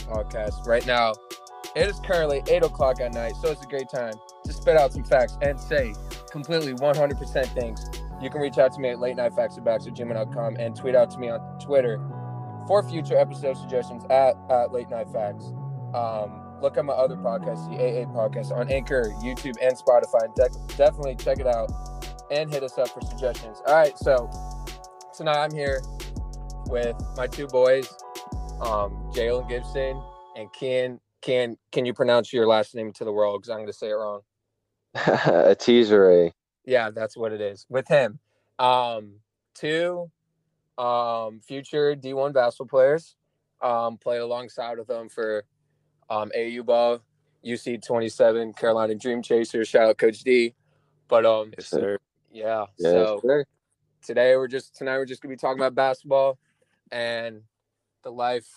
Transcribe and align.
podcast. 0.00 0.66
Right 0.66 0.86
now, 0.86 1.14
it 1.76 1.88
is 1.88 2.00
currently 2.00 2.42
8 2.48 2.64
o'clock 2.64 3.00
at 3.00 3.12
night, 3.12 3.34
so 3.42 3.50
it's 3.50 3.62
a 3.62 3.66
great 3.66 3.88
time 3.88 4.14
to 4.44 4.52
spit 4.52 4.76
out 4.76 4.92
some 4.92 5.04
facts 5.04 5.36
and 5.42 5.58
say 5.60 5.94
completely 6.30 6.74
100% 6.74 7.46
things. 7.54 7.84
You 8.20 8.30
can 8.30 8.40
reach 8.40 8.58
out 8.58 8.72
to 8.74 8.80
me 8.80 8.90
at 8.90 8.98
late 8.98 9.16
night 9.16 9.34
facts 9.34 9.58
at 9.58 9.64
gmail.com 9.64 10.56
and 10.56 10.74
tweet 10.74 10.94
out 10.94 11.10
to 11.12 11.18
me 11.18 11.28
on 11.28 11.40
Twitter 11.60 12.00
for 12.66 12.82
future 12.82 13.16
episode 13.16 13.56
suggestions 13.56 14.04
at, 14.10 14.34
at 14.50 14.72
late 14.72 14.90
night 14.90 15.08
facts. 15.10 15.44
Um, 15.94 16.42
look 16.60 16.76
at 16.76 16.84
my 16.84 16.92
other 16.92 17.16
podcast, 17.16 17.68
the 17.70 17.76
AA 17.76 18.04
podcast, 18.12 18.50
on 18.50 18.70
Anchor, 18.70 19.12
YouTube, 19.22 19.54
and 19.62 19.76
Spotify. 19.76 20.34
De- 20.34 20.76
definitely 20.76 21.16
check 21.16 21.38
it 21.38 21.46
out 21.46 21.70
and 22.30 22.52
hit 22.52 22.62
us 22.62 22.76
up 22.78 22.88
for 22.88 23.00
suggestions. 23.02 23.62
All 23.66 23.74
right, 23.74 23.96
so 23.96 24.30
tonight 25.16 25.42
I'm 25.42 25.52
here 25.52 25.80
with 26.66 26.96
my 27.16 27.26
two 27.26 27.46
boys, 27.46 27.88
um, 28.60 29.10
Jaylon 29.14 29.48
Gibson 29.48 30.00
and 30.36 30.52
Ken. 30.52 31.00
Can 31.20 31.56
can 31.72 31.84
you 31.84 31.92
pronounce 31.94 32.32
your 32.32 32.46
last 32.46 32.74
name 32.74 32.92
to 32.94 33.04
the 33.04 33.12
world? 33.12 33.40
Because 33.40 33.50
I'm 33.50 33.56
going 33.56 33.66
to 33.66 33.72
say 33.72 33.88
it 33.88 33.94
wrong. 33.94 34.20
Itejere 34.96 36.32
Yeah, 36.64 36.90
that's 36.90 37.16
what 37.16 37.32
it 37.32 37.40
is 37.40 37.66
with 37.68 37.88
him. 37.88 38.20
Um, 38.58 39.14
two 39.54 40.10
um, 40.78 41.40
future 41.40 41.94
D1 41.96 42.32
basketball 42.32 42.68
players. 42.68 43.16
Um, 43.60 43.98
played 43.98 44.20
alongside 44.20 44.78
with 44.78 44.86
them 44.86 45.08
for 45.08 45.44
um, 46.08 46.30
AU 46.36 46.62
ball, 46.62 47.00
UC 47.44 47.84
27, 47.84 48.52
Carolina 48.52 48.94
Dream 48.94 49.20
Chasers. 49.20 49.66
Shout 49.66 49.88
out 49.88 49.98
Coach 49.98 50.20
D. 50.22 50.54
But 51.08 51.26
um, 51.26 51.52
Yes, 51.58 51.66
sir. 51.68 51.98
yeah. 52.30 52.66
Yes, 52.78 52.92
so 52.92 53.20
sir. 53.26 53.44
today 54.04 54.36
we're 54.36 54.46
just 54.46 54.76
tonight 54.76 54.98
we're 54.98 55.06
just 55.06 55.20
gonna 55.20 55.32
be 55.32 55.38
talking 55.38 55.58
about 55.58 55.74
basketball 55.74 56.38
and 56.92 57.42
the 58.08 58.14
life 58.14 58.48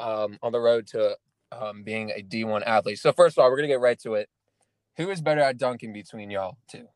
um, 0.00 0.38
on 0.42 0.52
the 0.52 0.60
road 0.60 0.86
to 0.88 1.16
um, 1.50 1.82
being 1.82 2.10
a 2.10 2.22
D1 2.22 2.62
athlete. 2.66 2.98
So 2.98 3.12
first 3.12 3.38
of 3.38 3.42
all, 3.42 3.50
we're 3.50 3.56
gonna 3.56 3.68
get 3.68 3.80
right 3.80 3.98
to 4.00 4.14
it. 4.14 4.28
Who 4.98 5.10
is 5.10 5.22
better 5.22 5.40
at 5.40 5.56
dunking 5.56 5.92
between 5.92 6.30
y'all 6.30 6.58
two? 6.70 6.86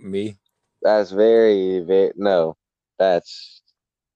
Me, 0.00 0.36
That's 0.82 1.12
very, 1.12 1.80
very 1.80 2.12
no. 2.16 2.56
That's 2.98 3.62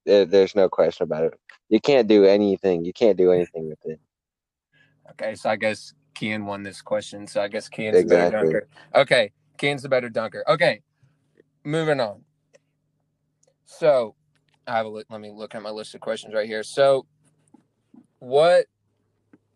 there, 0.05 0.25
there's 0.25 0.55
no 0.55 0.67
question 0.67 1.03
about 1.03 1.23
it. 1.23 1.33
You 1.69 1.79
can't 1.79 2.07
do 2.07 2.25
anything. 2.25 2.83
You 2.83 2.93
can't 2.93 3.17
do 3.17 3.31
anything 3.31 3.69
with 3.69 3.79
it. 3.85 3.99
Okay, 5.11 5.35
so 5.35 5.49
I 5.49 5.55
guess 5.55 5.93
Keeyan 6.15 6.45
won 6.45 6.63
this 6.63 6.81
question. 6.81 7.27
So 7.27 7.41
I 7.41 7.47
guess 7.47 7.69
Keeyan's 7.69 8.03
the 8.03 8.15
better 8.15 8.41
dunker. 8.41 8.67
Okay, 8.93 9.31
Keeyan's 9.57 9.83
the 9.83 9.89
better 9.89 10.09
dunker. 10.09 10.43
Okay, 10.47 10.81
moving 11.63 12.01
on. 12.01 12.23
So 13.65 14.15
I 14.67 14.77
have 14.77 14.85
a 14.85 14.89
li- 14.89 15.03
let 15.09 15.21
me 15.21 15.31
look 15.31 15.55
at 15.55 15.61
my 15.61 15.69
list 15.69 15.95
of 15.95 16.01
questions 16.01 16.33
right 16.33 16.47
here. 16.47 16.63
So 16.63 17.05
what 18.19 18.65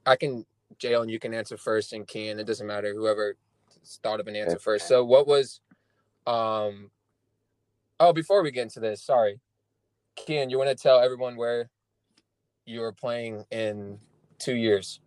I 0.06 0.16
can 0.16 0.46
Jaylon, 0.80 1.10
you 1.10 1.20
can 1.20 1.34
answer 1.34 1.58
first, 1.58 1.94
and 1.94 2.08
Keeyan, 2.08 2.40
it 2.40 2.46
doesn't 2.46 2.68
matter 2.68 2.94
whoever 2.94 3.36
thought 4.04 4.20
of 4.20 4.28
an 4.28 4.36
answer 4.36 4.60
first. 4.60 4.88
So 4.88 5.04
what 5.04 5.28
was 5.28 5.62
um 6.26 6.92
oh 8.00 8.14
before 8.14 8.44
we 8.44 8.52
get 8.52 8.64
into 8.64 8.80
this, 8.80 9.02
sorry. 9.02 9.40
Keeyan, 10.18 10.50
you 10.50 10.58
want 10.58 10.70
to 10.70 10.76
tell 10.76 11.00
everyone 11.00 11.36
where 11.36 11.70
you 12.66 12.82
were 12.82 12.92
playing 12.92 13.46
in 13.52 14.00
two 14.40 14.56
years 14.56 15.00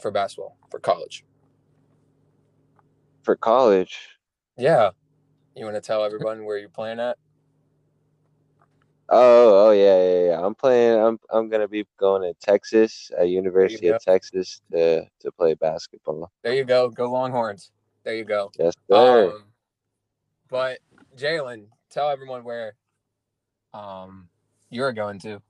for 0.00 0.10
basketball 0.10 0.56
for 0.70 0.78
college? 0.78 1.24
For 3.22 3.36
college, 3.36 4.18
Yeah. 4.56 4.90
You 5.56 5.64
want 5.64 5.76
to 5.76 5.80
tell 5.80 6.04
everyone 6.04 6.44
where 6.44 6.58
you're 6.58 6.68
playing 6.68 6.98
at? 6.98 7.16
Oh, 9.08 9.68
oh 9.68 9.70
yeah, 9.72 10.02
yeah, 10.02 10.24
yeah. 10.30 10.44
I'm 10.44 10.54
playing. 10.54 10.98
I'm 10.98 11.18
I'm 11.30 11.48
gonna 11.48 11.68
be 11.68 11.86
going 11.98 12.22
to 12.22 12.34
Texas, 12.40 13.10
at 13.18 13.28
University 13.28 13.88
of 13.88 14.02
Texas, 14.02 14.62
to 14.72 15.04
to 15.20 15.32
play 15.32 15.54
basketball. 15.54 16.30
There 16.42 16.54
you 16.54 16.64
go. 16.64 16.88
Go 16.88 17.10
Longhorns. 17.10 17.70
There 18.04 18.14
you 18.14 18.24
go. 18.24 18.50
Yes, 18.58 18.74
sir. 18.90 19.26
Um, 19.28 19.44
but 20.48 20.78
Jaylon, 21.16 21.66
tell 21.90 22.08
everyone 22.08 22.44
where 22.44 22.74
um 23.74 24.28
you're 24.70 24.92
going 24.92 25.18
to. 25.20 25.40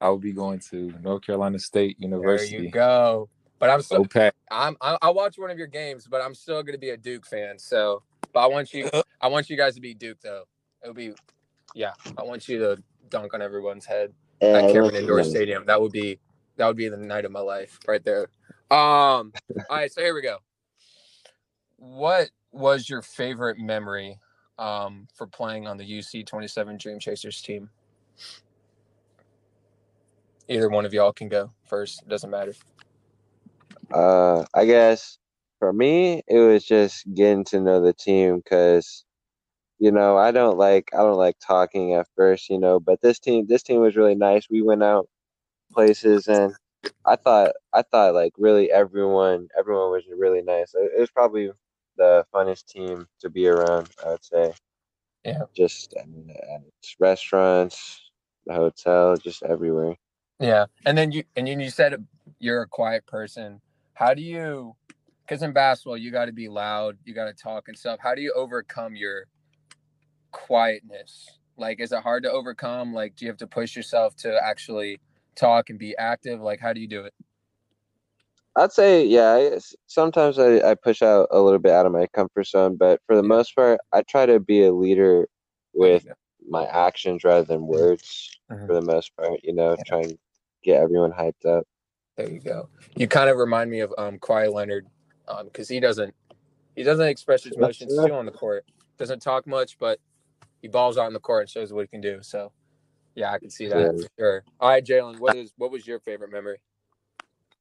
I 0.00 0.08
will 0.08 0.18
be 0.18 0.32
going 0.32 0.58
to 0.70 0.92
North 1.02 1.22
Carolina 1.22 1.58
State 1.58 1.96
University. 1.98 2.56
There 2.56 2.64
you 2.64 2.70
go. 2.70 3.28
But 3.58 3.70
I'm 3.70 3.82
still 3.82 4.00
okay. 4.02 4.30
I'm 4.50 4.76
I, 4.80 4.98
I 5.02 5.10
watch 5.10 5.38
one 5.38 5.50
of 5.50 5.58
your 5.58 5.66
games, 5.66 6.06
but 6.10 6.22
I'm 6.22 6.34
still 6.34 6.62
gonna 6.62 6.78
be 6.78 6.90
a 6.90 6.96
Duke 6.96 7.26
fan. 7.26 7.58
So 7.58 8.02
but 8.32 8.40
I 8.40 8.46
want 8.46 8.72
you 8.72 8.90
I 9.20 9.28
want 9.28 9.50
you 9.50 9.56
guys 9.56 9.74
to 9.74 9.80
be 9.80 9.94
Duke 9.94 10.18
though. 10.22 10.44
It'll 10.82 10.94
be 10.94 11.14
yeah, 11.74 11.92
I 12.16 12.22
want 12.22 12.48
you 12.48 12.58
to 12.58 12.82
dunk 13.10 13.34
on 13.34 13.42
everyone's 13.42 13.84
head. 13.84 14.12
Yeah, 14.40 14.58
at 14.58 14.72
Cameron 14.72 14.96
Indoor 14.96 15.18
nice. 15.18 15.30
Stadium. 15.30 15.66
That 15.66 15.80
would 15.80 15.92
be 15.92 16.18
that 16.56 16.66
would 16.66 16.76
be 16.76 16.88
the 16.88 16.96
night 16.96 17.24
of 17.24 17.32
my 17.32 17.40
life 17.40 17.78
right 17.86 18.02
there. 18.04 18.28
Um 18.70 19.32
all 19.70 19.76
right, 19.76 19.92
so 19.92 20.00
here 20.00 20.14
we 20.14 20.22
go. 20.22 20.38
What 21.76 22.30
was 22.52 22.88
your 22.88 23.02
favorite 23.02 23.58
memory 23.58 24.18
um 24.58 25.08
for 25.14 25.26
playing 25.26 25.66
on 25.66 25.76
the 25.76 25.84
UC 25.84 26.26
27 26.26 26.78
Dream 26.78 26.98
Chasers 26.98 27.42
team? 27.42 27.70
Either 30.48 30.68
one 30.68 30.84
of 30.84 30.92
y'all 30.92 31.12
can 31.12 31.28
go 31.28 31.50
first. 31.66 32.02
It 32.02 32.08
doesn't 32.08 32.30
matter. 32.30 32.54
Uh, 33.92 34.44
I 34.54 34.66
guess 34.66 35.18
for 35.58 35.72
me, 35.72 36.22
it 36.26 36.38
was 36.38 36.64
just 36.64 37.04
getting 37.14 37.44
to 37.44 37.60
know 37.60 37.80
the 37.80 37.92
team 37.92 38.38
because, 38.38 39.04
you 39.78 39.90
know, 39.90 40.16
I 40.16 40.30
don't 40.30 40.58
like 40.58 40.90
I 40.92 40.98
don't 40.98 41.16
like 41.16 41.36
talking 41.40 41.94
at 41.94 42.06
first, 42.16 42.48
you 42.50 42.58
know, 42.58 42.80
but 42.80 43.00
this 43.02 43.18
team 43.18 43.46
this 43.48 43.62
team 43.62 43.80
was 43.80 43.96
really 43.96 44.14
nice. 44.14 44.48
We 44.50 44.62
went 44.62 44.82
out 44.82 45.08
places 45.72 46.28
and 46.28 46.54
I 47.04 47.16
thought 47.16 47.52
I 47.72 47.82
thought 47.82 48.14
like 48.14 48.32
really 48.38 48.70
everyone 48.70 49.48
everyone 49.58 49.90
was 49.90 50.04
really 50.16 50.42
nice. 50.42 50.74
It, 50.74 50.92
it 50.96 51.00
was 51.00 51.10
probably 51.10 51.50
the 51.96 52.24
funnest 52.32 52.66
team 52.66 53.06
to 53.20 53.30
be 53.30 53.48
around. 53.48 53.88
I 54.04 54.10
would 54.10 54.24
say. 54.24 54.52
Yeah. 55.24 55.42
Just 55.56 55.94
I 56.00 56.04
mean, 56.06 56.34
restaurants, 57.00 58.10
the 58.46 58.54
hotel, 58.54 59.16
just 59.16 59.42
everywhere. 59.42 59.96
Yeah, 60.38 60.66
and 60.84 60.98
then 60.98 61.12
you 61.12 61.24
and 61.36 61.46
then 61.46 61.60
you 61.60 61.70
said 61.70 62.04
you're 62.38 62.62
a 62.62 62.68
quiet 62.68 63.06
person. 63.06 63.60
How 63.94 64.14
do 64.14 64.22
you? 64.22 64.76
Because 65.26 65.42
in 65.42 65.52
basketball, 65.52 65.96
you 65.96 66.10
got 66.10 66.26
to 66.26 66.32
be 66.32 66.48
loud, 66.48 66.98
you 67.04 67.14
got 67.14 67.24
to 67.24 67.32
talk 67.32 67.68
and 67.68 67.78
stuff. 67.78 67.98
How 68.02 68.14
do 68.14 68.20
you 68.20 68.32
overcome 68.36 68.94
your 68.94 69.24
quietness? 70.34 71.38
Like, 71.56 71.80
is 71.80 71.92
it 71.92 72.00
hard 72.00 72.24
to 72.24 72.30
overcome? 72.30 72.92
Like, 72.92 73.16
do 73.16 73.24
you 73.24 73.30
have 73.30 73.38
to 73.38 73.46
push 73.46 73.74
yourself 73.76 74.16
to 74.16 74.38
actually 74.44 75.00
talk 75.36 75.70
and 75.70 75.78
be 75.78 75.96
active? 75.96 76.40
Like, 76.40 76.60
how 76.60 76.72
do 76.72 76.80
you 76.80 76.88
do 76.88 77.04
it? 77.04 77.14
I'd 78.56 78.72
say, 78.72 79.04
yeah. 79.06 79.32
I 79.32 79.58
Sometimes 79.86 80.38
I, 80.38 80.58
I 80.58 80.74
push 80.74 81.00
out 81.02 81.28
a 81.30 81.40
little 81.40 81.58
bit 81.58 81.72
out 81.72 81.86
of 81.86 81.92
my 81.92 82.06
comfort 82.08 82.46
zone, 82.46 82.76
but 82.76 83.00
for 83.06 83.16
the 83.16 83.22
Yeah. 83.22 83.28
most 83.28 83.54
part, 83.54 83.80
I 83.92 84.02
try 84.02 84.26
to 84.26 84.38
be 84.40 84.64
a 84.64 84.72
leader 84.72 85.28
with 85.72 86.06
my 86.48 86.66
actions 86.66 87.24
rather 87.24 87.44
than 87.44 87.66
words. 87.66 88.30
Mhm. 88.50 88.66
For 88.66 88.74
the 88.74 88.82
most 88.82 89.16
part, 89.16 89.40
you 89.42 89.54
know, 89.54 89.70
Yeah. 89.70 89.82
try 89.86 90.00
and 90.00 90.18
get 90.62 90.80
everyone 90.82 91.12
hyped 91.12 91.46
up. 91.46 91.66
There 92.16 92.28
you 92.30 92.40
go. 92.40 92.68
You 92.96 93.08
kind 93.08 93.28
of 93.30 93.38
remind 93.38 93.70
me 93.70 93.80
of 93.80 93.92
um 93.98 94.18
Kawhi 94.18 94.52
Leonard, 94.52 94.86
um, 95.26 95.46
because 95.46 95.68
he 95.68 95.80
doesn't 95.80 96.14
he 96.76 96.82
doesn't 96.82 97.06
express 97.06 97.44
his 97.44 97.54
emotions 97.56 97.96
too 97.96 98.12
on 98.12 98.26
the 98.26 98.32
court. 98.32 98.64
Doesn't 98.98 99.20
talk 99.20 99.46
much, 99.46 99.78
but 99.78 100.00
he 100.64 100.68
balls 100.68 100.96
out 100.96 101.06
in 101.08 101.12
the 101.12 101.20
court 101.20 101.42
and 101.42 101.50
shows 101.50 101.74
what 101.74 101.82
he 101.82 101.88
can 101.88 102.00
do. 102.00 102.20
So, 102.22 102.50
yeah, 103.14 103.30
I 103.30 103.38
can 103.38 103.50
see 103.50 103.66
that 103.66 103.78
Yeah. 103.78 103.88
for 104.00 104.08
sure. 104.18 104.44
All 104.58 104.70
right, 104.70 104.82
Jaylon, 104.82 105.18
what 105.18 105.34
is 105.34 105.52
what 105.58 105.70
was 105.70 105.86
your 105.86 106.00
favorite 106.00 106.32
memory? 106.32 106.56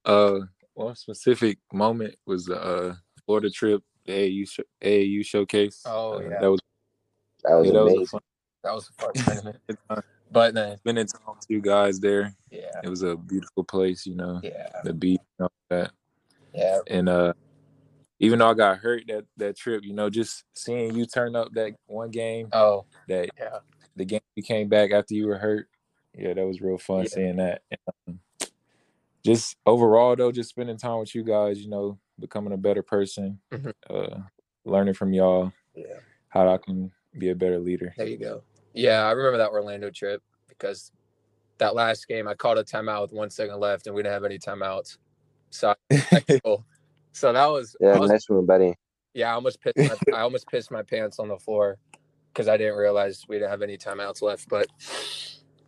Uh, 0.06 0.40
one 0.74 0.96
specific 0.96 1.58
moment 1.74 2.16
was 2.26 2.46
the 2.46 2.56
uh, 2.58 2.96
Florida 3.26 3.50
trip, 3.50 3.84
the 4.06 4.14
AAU 4.14 4.48
sh- 4.50 4.60
AAU 4.82 5.26
showcase. 5.26 5.84
Oh, 5.86 6.14
Uh, 6.14 6.20
yeah. 6.22 6.40
that 6.40 6.50
was 6.52 6.62
That 7.44 7.56
was 7.56 7.68
yeah, 7.68 7.74
that 7.74 7.84
was 7.84 7.92
amazing. 7.92 8.08
fun 8.08 8.22
That 8.64 8.74
was 8.74 8.90
a 8.90 8.94
fun 8.94 9.14
tournament. 9.44 9.60
But 10.32 10.54
then, 10.54 10.78
Spending 10.78 11.08
time 11.08 11.22
with 11.36 11.46
you 11.50 11.60
guys 11.60 12.00
there. 12.00 12.34
yeah, 12.52 12.80
It 12.86 12.88
was 12.88 13.02
a 13.04 13.18
beautiful 13.18 13.66
place, 13.66 14.06
you 14.06 14.16
know, 14.16 14.40
yeah, 14.42 14.70
the 14.86 14.94
beach 14.94 15.20
and 15.40 15.44
all 15.50 15.52
that. 15.78 15.92
yeah, 16.54 16.80
And 16.88 17.10
uh, 17.10 17.34
even 18.24 18.40
though 18.40 18.50
I 18.50 18.54
got 18.54 18.78
hurt 18.78 19.04
that 19.08 19.26
that 19.38 19.58
trip, 19.58 19.84
you 19.84 19.94
know, 19.94 20.10
just 20.10 20.46
seeing 20.54 20.96
you 20.96 21.06
turn 21.06 21.36
up 21.36 21.50
that 21.54 21.74
one 21.88 22.10
game, 22.10 22.48
oh, 22.54 22.86
that 23.10 23.30
yeah, 23.38 23.58
the 23.98 24.06
game 24.06 24.22
you 24.36 24.44
came 24.44 24.70
back 24.70 24.92
after 24.92 25.14
you 25.14 25.28
were 25.28 25.38
hurt. 25.38 25.68
Yeah, 26.18 26.34
that 26.34 26.46
was 26.46 26.62
real 26.62 26.78
fun 26.78 27.04
Yeah. 27.04 27.10
seeing 27.10 27.36
that. 27.38 27.64
And, 27.70 27.80
um, 28.08 28.20
just 29.26 29.58
overall 29.66 30.16
though, 30.16 30.32
just 30.32 30.50
spending 30.52 30.78
time 30.78 31.00
with 31.00 31.14
you 31.14 31.24
guys, 31.24 31.60
you 31.62 31.70
know, 31.70 31.98
becoming 32.18 32.54
a 32.54 32.58
better 32.58 32.82
person, 32.82 33.40
Mhm. 33.52 33.74
uh, 33.90 34.20
learning 34.64 34.94
from 34.94 35.12
y'all 35.12 35.52
yeah. 35.76 36.00
how 36.30 36.48
I 36.48 36.58
can 36.60 36.92
be 37.18 37.30
a 37.30 37.36
better 37.36 37.60
leader. 37.60 37.94
There 37.98 38.08
you 38.08 38.18
go. 38.18 38.44
Yeah, 38.74 39.06
I 39.06 39.12
remember 39.12 39.38
that 39.40 39.50
Orlando 39.52 39.90
trip 39.90 40.24
because 40.48 40.92
that 41.58 41.76
last 41.76 42.08
game 42.08 42.28
I 42.28 42.36
called 42.36 42.58
a 42.58 42.64
timeout 42.64 43.02
with 43.02 43.12
one 43.12 43.30
second 43.30 43.60
left 43.60 43.86
and 43.86 43.96
we 43.96 44.02
didn't 44.02 44.14
have 44.14 44.24
any 44.24 44.40
timeouts. 44.40 44.98
So, 45.50 45.76
cool. 46.44 46.66
so 47.14 47.32
that 47.32 47.48
was, 47.48 47.76
Yeah, 47.80 47.98
was 47.98 48.12
nice 48.12 48.30
one, 48.30 48.46
buddy. 48.46 48.76
Yeah, 49.14 49.32
I 49.32 49.34
almost 49.34 49.62
pissed 49.62 49.78
my, 49.78 49.96
I 50.18 50.22
almost 50.22 50.48
pissed 50.48 50.72
my 50.72 50.82
pants 50.84 51.20
on 51.20 51.28
the 51.30 51.38
floor 51.38 51.78
because 52.34 52.48
I 52.48 52.58
didn't 52.58 52.76
realize 52.76 53.26
we 53.28 53.38
didn't 53.38 53.52
have 53.52 53.62
any 53.62 53.78
timeouts 53.78 54.22
left. 54.22 54.50
But 54.50 54.68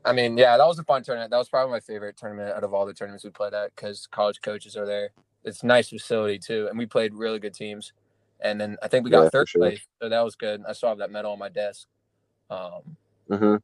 I 0.03 0.13
mean, 0.13 0.37
yeah, 0.37 0.57
that 0.57 0.65
was 0.65 0.79
a 0.79 0.83
fun 0.83 1.03
tournament. 1.03 1.31
That 1.31 1.37
was 1.37 1.49
probably 1.49 1.71
my 1.71 1.79
favorite 1.79 2.17
tournament 2.17 2.55
out 2.55 2.63
of 2.63 2.73
all 2.73 2.85
the 2.85 2.93
tournaments 2.93 3.23
we 3.23 3.29
played 3.31 3.53
at 3.53 3.75
because 3.75 4.07
college 4.07 4.41
coaches 4.41 4.75
are 4.75 4.85
there. 4.85 5.09
It's 5.43 5.63
nice 5.63 5.89
facility 5.89 6.39
too, 6.39 6.67
and 6.69 6.77
we 6.77 6.85
played 6.87 7.13
really 7.13 7.39
good 7.39 7.53
teams. 7.53 7.93
And 8.41 8.59
then 8.59 8.77
I 8.83 8.87
think 8.87 9.05
we 9.05 9.11
got 9.11 9.23
Yeah, 9.23 9.29
third 9.29 9.47
sure. 9.47 9.61
place, 9.61 9.79
so 10.01 10.09
that 10.09 10.21
was 10.21 10.35
good. 10.35 10.63
I 10.67 10.73
still 10.73 10.89
have 10.89 10.97
that 10.97 11.11
medal 11.11 11.31
on 11.31 11.39
my 11.39 11.49
desk. 11.49 11.87
Um, 12.49 12.97
hmm 13.29 13.55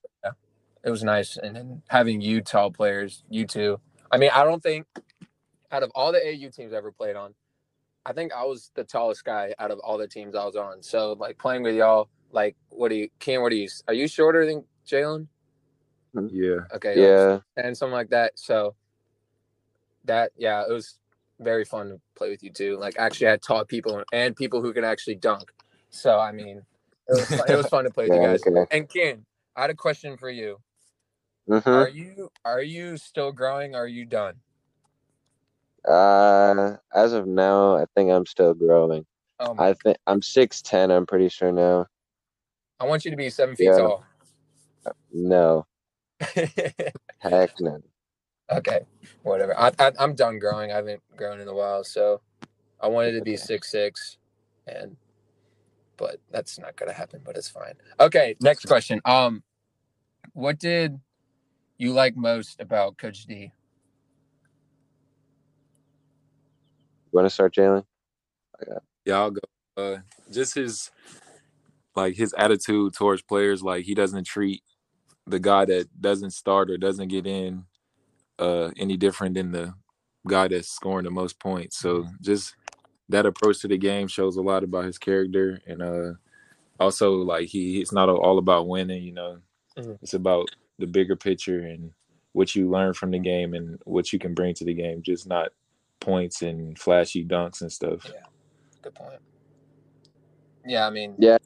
it 0.84 0.90
was 0.90 1.04
nice, 1.04 1.38
and 1.38 1.56
then 1.56 1.84
having 1.90 2.22
Utah 2.22 2.70
players, 2.70 3.24
you 3.30 3.46
two. 3.46 3.80
I 4.12 4.18
mean, 4.18 4.32
I 4.34 4.44
don't 4.44 4.64
think 4.64 4.88
out 5.72 5.84
of 5.84 5.92
all 5.94 6.12
the 6.12 6.18
AU 6.18 6.50
teams 6.50 6.74
I 6.74 6.78
ever 6.78 6.92
played 6.92 7.16
on, 7.16 7.36
I 8.06 8.14
think 8.14 8.34
I 8.34 8.46
was 8.46 8.72
the 8.76 8.84
tallest 8.84 9.26
guy 9.26 9.54
out 9.60 9.72
of 9.72 9.80
all 9.80 9.98
the 9.98 10.08
teams 10.08 10.36
I 10.36 10.46
was 10.46 10.56
on. 10.56 10.84
So 10.84 11.14
like 11.14 11.38
playing 11.38 11.64
with 11.64 11.76
y'all, 11.76 12.10
like 12.32 12.56
what 12.70 12.90
do 12.90 12.96
you, 12.96 13.10
Ken? 13.20 13.42
What 13.42 13.52
do 13.52 13.58
you? 13.58 13.70
Are 13.88 13.94
you 13.94 14.08
shorter 14.08 14.46
than 14.46 14.66
Jaylon? 14.88 15.28
Yeah. 16.32 16.60
Okay, 16.74 16.96
Yeah. 17.02 17.40
and 17.58 17.78
something 17.78 17.94
like 17.94 18.10
that. 18.12 18.40
So 18.40 18.76
that 20.06 20.32
yeah, 20.38 20.64
it 20.68 20.72
was 20.72 21.00
very 21.40 21.66
fun 21.66 21.90
to 21.90 22.02
play 22.16 22.30
with 22.30 22.44
you 22.44 22.52
too. 22.52 22.78
Like 22.78 22.96
actually, 23.00 23.28
I 23.28 23.32
had 23.32 23.42
tall 23.44 23.66
people 23.66 24.04
and 24.12 24.36
people 24.36 24.62
who 24.62 24.74
could 24.74 24.84
actually 24.86 25.16
dunk. 25.16 25.52
So 25.92 26.20
I 26.20 26.32
mean, 26.32 26.64
it 27.08 27.14
was 27.14 27.34
fun, 27.34 27.48
it 27.50 27.56
was 27.56 27.70
fun 27.70 27.86
to 27.86 27.92
play 27.92 28.06
with 28.06 28.16
you 28.16 28.22
guys. 28.22 28.48
okay. 28.48 28.66
And 28.72 28.90
Ken, 28.90 29.26
I 29.56 29.62
had 29.62 29.70
a 29.72 29.76
question 29.76 30.18
for 30.18 30.30
you. 30.30 30.60
hmm 31.50 31.84
Are 31.84 31.90
you 31.90 32.30
are 32.46 32.62
you 32.62 32.98
still 32.98 33.32
growing? 33.32 33.76
Or 33.76 33.84
are 33.84 33.88
you 33.88 34.06
done? 34.06 34.36
Uh, 35.88 36.78
as 37.04 37.14
of 37.14 37.28
now, 37.28 37.78
I 37.78 37.86
think 37.96 38.12
I'm 38.12 38.26
still 38.26 38.54
growing. 38.54 39.06
Oh 39.40 39.56
I 39.58 39.74
think 39.74 39.98
I'm 40.08 40.22
six 40.22 40.62
ten. 40.62 40.92
I'm 40.92 41.06
pretty 41.08 41.30
sure 41.30 41.52
now. 41.52 41.88
I 42.80 42.86
want 42.86 43.06
you 43.06 43.12
to 43.12 43.18
be 43.18 43.30
seven 43.30 43.56
feet 43.56 43.68
Yeah. 43.68 43.78
tall. 43.78 44.06
No, 45.14 45.66
heck 47.20 47.52
no. 47.60 47.80
okay, 48.52 48.82
whatever. 49.24 49.58
I, 49.60 49.72
I 49.80 49.92
I'm 50.00 50.16
done 50.16 50.40
growing. 50.40 50.72
I 50.72 50.76
haven't 50.76 51.02
grown 51.18 51.40
in 51.42 51.48
a 51.48 51.54
while, 51.56 51.84
so 51.84 52.22
I 52.82 52.88
wanted 52.88 53.14
to 53.14 53.22
be 53.22 53.38
six 53.38 53.72
six, 53.72 54.18
and 54.68 54.98
but 55.98 56.18
that's 56.32 56.60
not 56.60 56.76
gonna 56.78 56.94
happen. 56.94 57.22
But 57.26 57.38
it's 57.38 57.50
fine. 57.50 57.76
Okay, 58.00 58.36
next 58.42 58.66
question. 58.68 59.02
Um, 59.06 59.44
what 60.34 60.60
did 60.60 61.00
you 61.78 61.94
like 61.94 62.16
most 62.18 62.62
about 62.62 62.98
Coach 62.98 63.26
D? 63.26 63.54
You 67.12 67.18
want 67.18 67.26
to 67.26 67.30
start, 67.30 67.54
Jaylon? 67.54 67.86
Yeah, 69.06 69.20
I'll 69.20 69.32
go. 69.32 69.42
Uh, 69.78 69.98
just 70.32 70.56
his 70.56 70.92
like 71.96 72.16
his 72.16 72.34
attitude 72.38 72.94
towards 72.94 73.22
players. 73.22 73.64
Like 73.64 73.86
he 73.86 73.94
doesn't 73.96 74.26
treat 74.26 74.64
the 75.28 75.40
guy 75.40 75.66
that 75.66 76.02
doesn't 76.02 76.32
start 76.32 76.70
or 76.72 76.78
doesn't 76.78 77.10
get 77.10 77.28
in 77.28 77.66
uh 78.40 78.72
any 78.78 78.98
different 78.98 79.36
than 79.36 79.52
the 79.52 79.74
guy 80.28 80.48
that's 80.48 80.70
scoring 80.70 81.06
the 81.06 81.12
most 81.12 81.40
points. 81.40 81.78
So 81.78 82.08
just 82.22 82.56
that 83.10 83.26
approach 83.26 83.60
to 83.62 83.68
the 83.68 83.78
game 83.78 84.08
shows 84.08 84.38
a 84.38 84.42
lot 84.42 84.64
about 84.64 84.86
his 84.86 84.98
character 84.98 85.62
and 85.68 85.82
uh 85.82 86.14
also 86.80 87.14
like 87.14 87.48
he 87.48 87.82
it's 87.82 87.92
not 87.92 88.10
all 88.10 88.38
about 88.38 88.68
winning, 88.68 89.04
you 89.04 89.14
know. 89.14 89.40
Mhm. 89.78 90.00
It's 90.02 90.14
about 90.14 90.50
the 90.80 90.88
bigger 90.88 91.16
picture 91.16 91.60
and 91.60 91.92
what 92.34 92.56
you 92.56 92.70
learn 92.70 92.94
from 92.94 93.12
the 93.12 93.20
game 93.20 93.54
and 93.54 93.80
what 93.86 94.12
you 94.14 94.20
can 94.20 94.34
bring 94.34 94.54
to 94.56 94.66
the 94.66 94.74
game, 94.74 95.02
just 95.02 95.28
not 95.28 95.50
points 96.02 96.42
and 96.42 96.78
flashy 96.78 97.26
dunks 97.26 97.62
and 97.62 97.72
stuff. 97.72 98.06
Yeah, 98.06 98.26
good 98.82 98.96
point. 98.96 99.22
Yeah, 100.66 100.86
I 100.86 100.90
mean, 100.90 101.16
Yeah. 101.18 101.38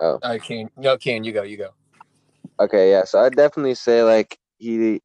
Oh. 0.00 0.18
I 0.22 0.38
can 0.38 0.68
no, 0.76 0.96
Ken, 0.96 1.22
you 1.24 1.32
go, 1.32 1.42
you 1.42 1.56
go. 1.56 1.70
Okay, 2.60 2.90
yeah. 2.90 3.04
So 3.04 3.20
I 3.20 3.28
definitely 3.28 3.74
say 3.74 4.02
like 4.02 4.38
he, 4.58 5.00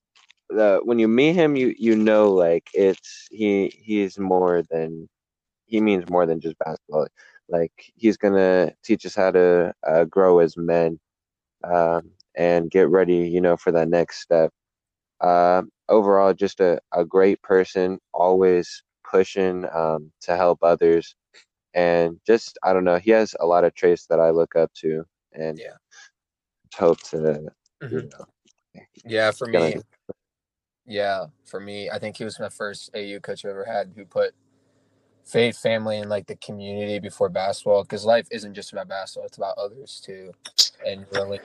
the 0.49 0.79
when 0.83 0.99
you 0.99 1.07
meet 1.07 1.33
him, 1.33 1.55
you 1.55 1.73
you 1.77 1.95
know 1.95 2.31
like 2.31 2.69
it's 2.73 3.27
he 3.31 3.73
he's 3.83 4.17
more 4.19 4.63
than 4.69 5.07
he 5.65 5.81
means 5.81 6.09
more 6.09 6.25
than 6.25 6.39
just 6.39 6.57
basketball. 6.59 7.07
Like 7.49 7.71
he's 7.95 8.17
gonna 8.17 8.73
teach 8.83 9.05
us 9.05 9.15
how 9.15 9.31
to 9.31 9.73
uh, 9.85 10.05
grow 10.05 10.39
as 10.39 10.57
men, 10.57 10.99
um, 11.63 12.11
and 12.35 12.71
get 12.71 12.89
ready, 12.89 13.27
you 13.27 13.41
know, 13.41 13.57
for 13.57 13.71
that 13.71 13.89
next 13.89 14.21
step. 14.21 14.51
Um, 15.21 15.69
overall, 15.89 16.33
just 16.33 16.59
a, 16.59 16.79
a 16.93 17.05
great 17.05 17.41
person, 17.41 17.99
always 18.13 18.83
pushing 19.09 19.65
um, 19.73 20.11
to 20.21 20.35
help 20.35 20.59
others, 20.63 21.15
and 21.73 22.19
just 22.25 22.57
I 22.63 22.73
don't 22.73 22.83
know, 22.83 22.97
he 22.97 23.11
has 23.11 23.35
a 23.39 23.45
lot 23.45 23.63
of 23.63 23.73
traits 23.75 24.05
that 24.07 24.19
I 24.19 24.31
look 24.31 24.55
up 24.55 24.71
to, 24.81 25.05
and 25.33 25.57
Yeah. 25.59 25.77
hope 26.77 26.99
to 27.09 27.17
you 27.81 27.87
Mhm. 27.87 28.11
know, 28.11 28.25
Yeah, 29.05 29.31
for 29.31 29.47
gonna- 29.51 29.75
me, 29.77 29.81
yeah, 30.85 31.27
for 31.45 31.59
me, 31.59 31.89
I 31.89 31.99
think 31.99 32.17
he 32.17 32.23
was 32.25 32.39
my 32.39 32.49
first 32.49 32.89
AU 32.93 33.19
coach 33.19 33.45
I 33.45 33.49
ever 33.49 33.65
had 33.65 33.93
who 33.95 34.05
put 34.05 34.33
faith, 35.25 35.57
family, 35.57 35.99
and 35.99 36.09
like 36.09 36.27
the 36.27 36.35
community 36.37 36.99
before 36.99 37.29
basketball. 37.29 37.83
Because 37.83 38.05
life 38.05 38.27
isn't 38.31 38.53
just 38.53 38.71
about 38.73 38.87
basketball; 38.87 39.25
it's 39.27 39.37
about 39.37 39.57
others 39.57 40.01
too, 40.03 40.33
and 40.85 41.05
really. 41.11 41.39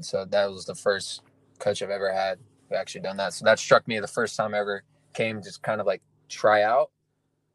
So 0.00 0.24
that 0.24 0.50
was 0.50 0.64
the 0.64 0.74
first 0.74 1.22
coach 1.58 1.82
I've 1.82 1.90
ever 1.90 2.12
had 2.12 2.38
actually 2.74 3.02
done 3.02 3.16
that. 3.18 3.32
So 3.32 3.44
that 3.44 3.58
struck 3.58 3.86
me 3.88 3.98
the 3.98 4.06
first 4.06 4.36
time 4.36 4.54
I 4.54 4.58
ever 4.58 4.82
came, 5.12 5.42
just 5.42 5.62
kind 5.62 5.80
of 5.80 5.86
like 5.86 6.02
try 6.28 6.62
out. 6.62 6.90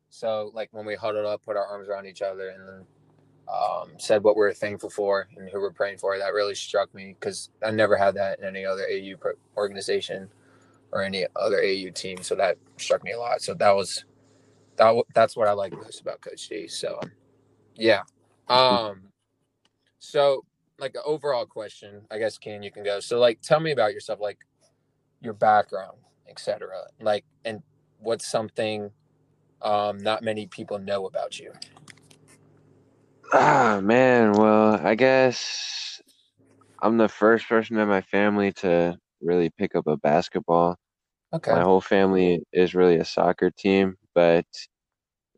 So 0.10 0.52
like 0.54 0.70
when 0.72 0.86
we 0.86 0.96
huddled 0.96 1.26
up, 1.26 1.44
put 1.44 1.56
our 1.56 1.66
arms 1.66 1.88
around 1.88 2.06
each 2.08 2.22
other, 2.22 2.50
and 2.50 2.68
then 2.68 2.86
um, 3.48 3.92
said 3.98 4.24
what 4.24 4.38
we 4.38 4.46
are 4.46 4.54
thankful 4.54 4.90
for 4.90 5.28
and 5.38 5.50
who 5.50 5.60
we're 5.60 5.72
praying 5.72 5.98
for. 5.98 6.18
That 6.18 6.34
really 6.34 6.56
struck 6.56 6.94
me 6.94 7.16
because 7.20 7.50
I 7.64 7.72
never 7.72 7.96
had 7.96 8.16
that 8.16 8.40
in 8.40 8.46
any 8.46 8.66
other 8.66 8.86
AU 8.90 9.16
organization 9.58 10.30
or 10.92 11.04
any 11.04 11.26
other 11.36 11.62
AU 11.62 11.90
team. 11.92 12.22
So 12.24 12.36
that 12.36 12.58
struck 12.78 13.04
me 13.04 13.12
a 13.12 13.20
lot. 13.20 13.42
So 13.42 13.54
that 13.56 13.72
was 13.72 14.06
that. 14.78 14.96
That's 15.14 15.36
what 15.36 15.48
I 15.48 15.54
like 15.54 15.74
most 15.74 16.02
about 16.02 16.22
Coach 16.22 16.48
D. 16.48 16.68
So 16.68 17.00
yeah. 17.76 18.02
Um. 18.48 19.04
So 20.00 20.46
like 20.80 20.96
an 20.96 21.02
overall 21.06 21.46
question, 21.46 22.02
I 22.10 22.18
guess, 22.18 22.38
Ken, 22.38 22.64
you 22.64 22.72
can 22.72 22.84
go. 22.84 23.00
So 23.00 23.20
like, 23.20 23.42
tell 23.42 23.60
me 23.60 23.72
about 23.72 23.94
yourself, 23.94 24.20
like 24.20 24.40
your 25.22 25.34
background, 25.34 25.98
etc. 26.28 26.70
Like, 27.00 27.26
and 27.46 27.62
what's 28.00 28.28
something 28.28 28.92
um 29.62 29.98
not 29.98 30.24
many 30.24 30.48
people 30.48 30.80
know 30.80 31.06
about 31.06 31.40
you. 31.40 31.52
Ah 33.34 33.80
man, 33.84 34.34
well, 34.34 34.80
I 34.86 34.96
guess 34.96 36.02
I'm 36.82 36.98
the 36.98 37.10
first 37.10 37.48
person 37.48 37.78
in 37.78 37.88
my 37.88 38.02
family 38.02 38.54
to 38.54 38.98
really 39.22 39.50
pick 39.58 39.76
up 39.76 39.88
a 39.88 39.98
basketball. 39.98 40.78
Okay. 41.34 41.52
My 41.52 41.62
whole 41.62 41.82
family 41.82 42.42
is 42.54 42.74
really 42.74 42.98
a 42.98 43.06
soccer 43.06 43.52
team, 43.52 43.98
but 44.16 44.46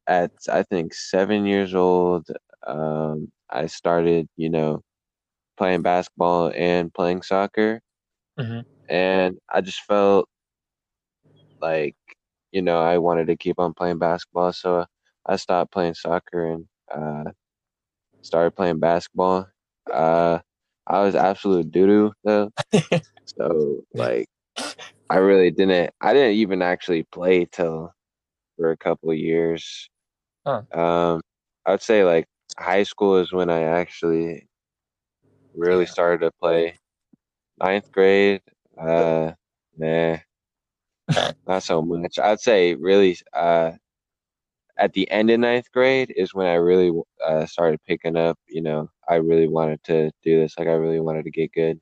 at 0.07 0.31
I 0.49 0.63
think 0.63 0.93
seven 0.93 1.45
years 1.45 1.73
old, 1.75 2.27
um, 2.65 3.31
I 3.49 3.65
started, 3.67 4.27
you 4.37 4.49
know, 4.49 4.81
playing 5.57 5.81
basketball 5.81 6.51
and 6.55 6.93
playing 6.93 7.23
soccer, 7.23 7.81
Mhm. 8.39 8.65
And 8.91 9.39
I 9.49 9.61
just 9.61 9.81
felt 9.83 10.29
like, 11.61 11.95
you 12.51 12.61
know, 12.61 12.81
I 12.81 12.97
wanted 12.99 13.27
to 13.27 13.37
keep 13.37 13.59
on 13.59 13.73
playing 13.73 13.99
basketball, 13.99 14.53
so 14.53 14.85
I 15.25 15.37
stopped 15.37 15.73
playing 15.73 15.95
soccer 15.95 16.45
and 16.53 16.65
uh, 16.93 17.31
started 18.23 18.55
playing 18.55 18.79
basketball. 18.79 19.47
Uh, 19.91 20.39
I 20.87 21.01
was 21.01 21.15
absolute 21.15 21.71
doo 21.71 21.87
doo 21.87 22.13
though, 22.25 22.51
so 23.25 23.83
like 23.93 24.27
I 25.09 25.17
really 25.17 25.51
didn't. 25.51 25.91
I 26.01 26.13
didn't 26.13 26.35
even 26.35 26.61
actually 26.61 27.03
play 27.11 27.45
till 27.45 27.93
for 28.57 28.71
a 28.71 28.77
couple 28.77 29.11
of 29.11 29.17
years. 29.17 29.89
Huh. 30.45 30.63
Um, 30.73 31.21
I'd 31.65 31.81
say 31.83 32.03
like 32.05 32.27
high 32.59 32.83
school 32.83 33.17
is 33.19 33.33
when 33.33 33.49
I 33.49 33.63
actually 33.63 34.47
really 35.55 35.85
Yeah. 35.85 35.91
started 35.91 36.25
to 36.25 36.31
play. 36.41 36.75
Ninth 37.61 37.91
grade, 37.91 38.41
uh, 38.77 39.31
nah, 39.77 40.17
not 41.47 41.63
so 41.63 41.81
much. 41.81 42.19
I'd 42.19 42.39
say 42.39 42.75
really, 42.75 43.17
uh, 43.33 43.71
at 44.77 44.93
the 44.93 45.09
end 45.11 45.29
of 45.29 45.39
ninth 45.39 45.71
grade 45.71 46.13
is 46.15 46.33
when 46.33 46.47
I 46.47 46.55
really 46.55 46.91
uh, 47.25 47.45
started 47.45 47.79
picking 47.85 48.15
up. 48.15 48.37
You 48.47 48.61
know, 48.61 48.89
I 49.07 49.15
really 49.15 49.47
wanted 49.47 49.83
to 49.85 50.11
do 50.23 50.39
this. 50.39 50.57
Like 50.57 50.67
I 50.67 50.73
really 50.73 50.99
wanted 50.99 51.25
to 51.25 51.31
get 51.31 51.53
good. 51.53 51.79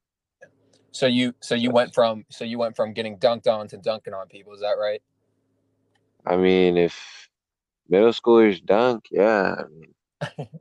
So 0.92 1.06
you 1.06 1.34
so 1.40 1.56
you 1.56 1.70
went 1.72 1.94
from 1.94 2.26
so 2.30 2.44
you 2.46 2.58
went 2.58 2.76
from 2.76 2.94
getting 2.94 3.18
dunked 3.18 3.48
on 3.48 3.68
to 3.70 3.78
dunking 3.78 4.14
on 4.14 4.28
people. 4.28 4.54
Is 4.54 4.62
that 4.62 4.78
right? 4.80 5.02
I 6.26 6.36
mean, 6.36 6.78
if 6.78 7.30
middle 7.88 8.12
schoolers 8.12 8.64
dunk, 8.64 9.06
yeah. 9.12 9.56
I 9.58 9.64
mean, 9.68 10.50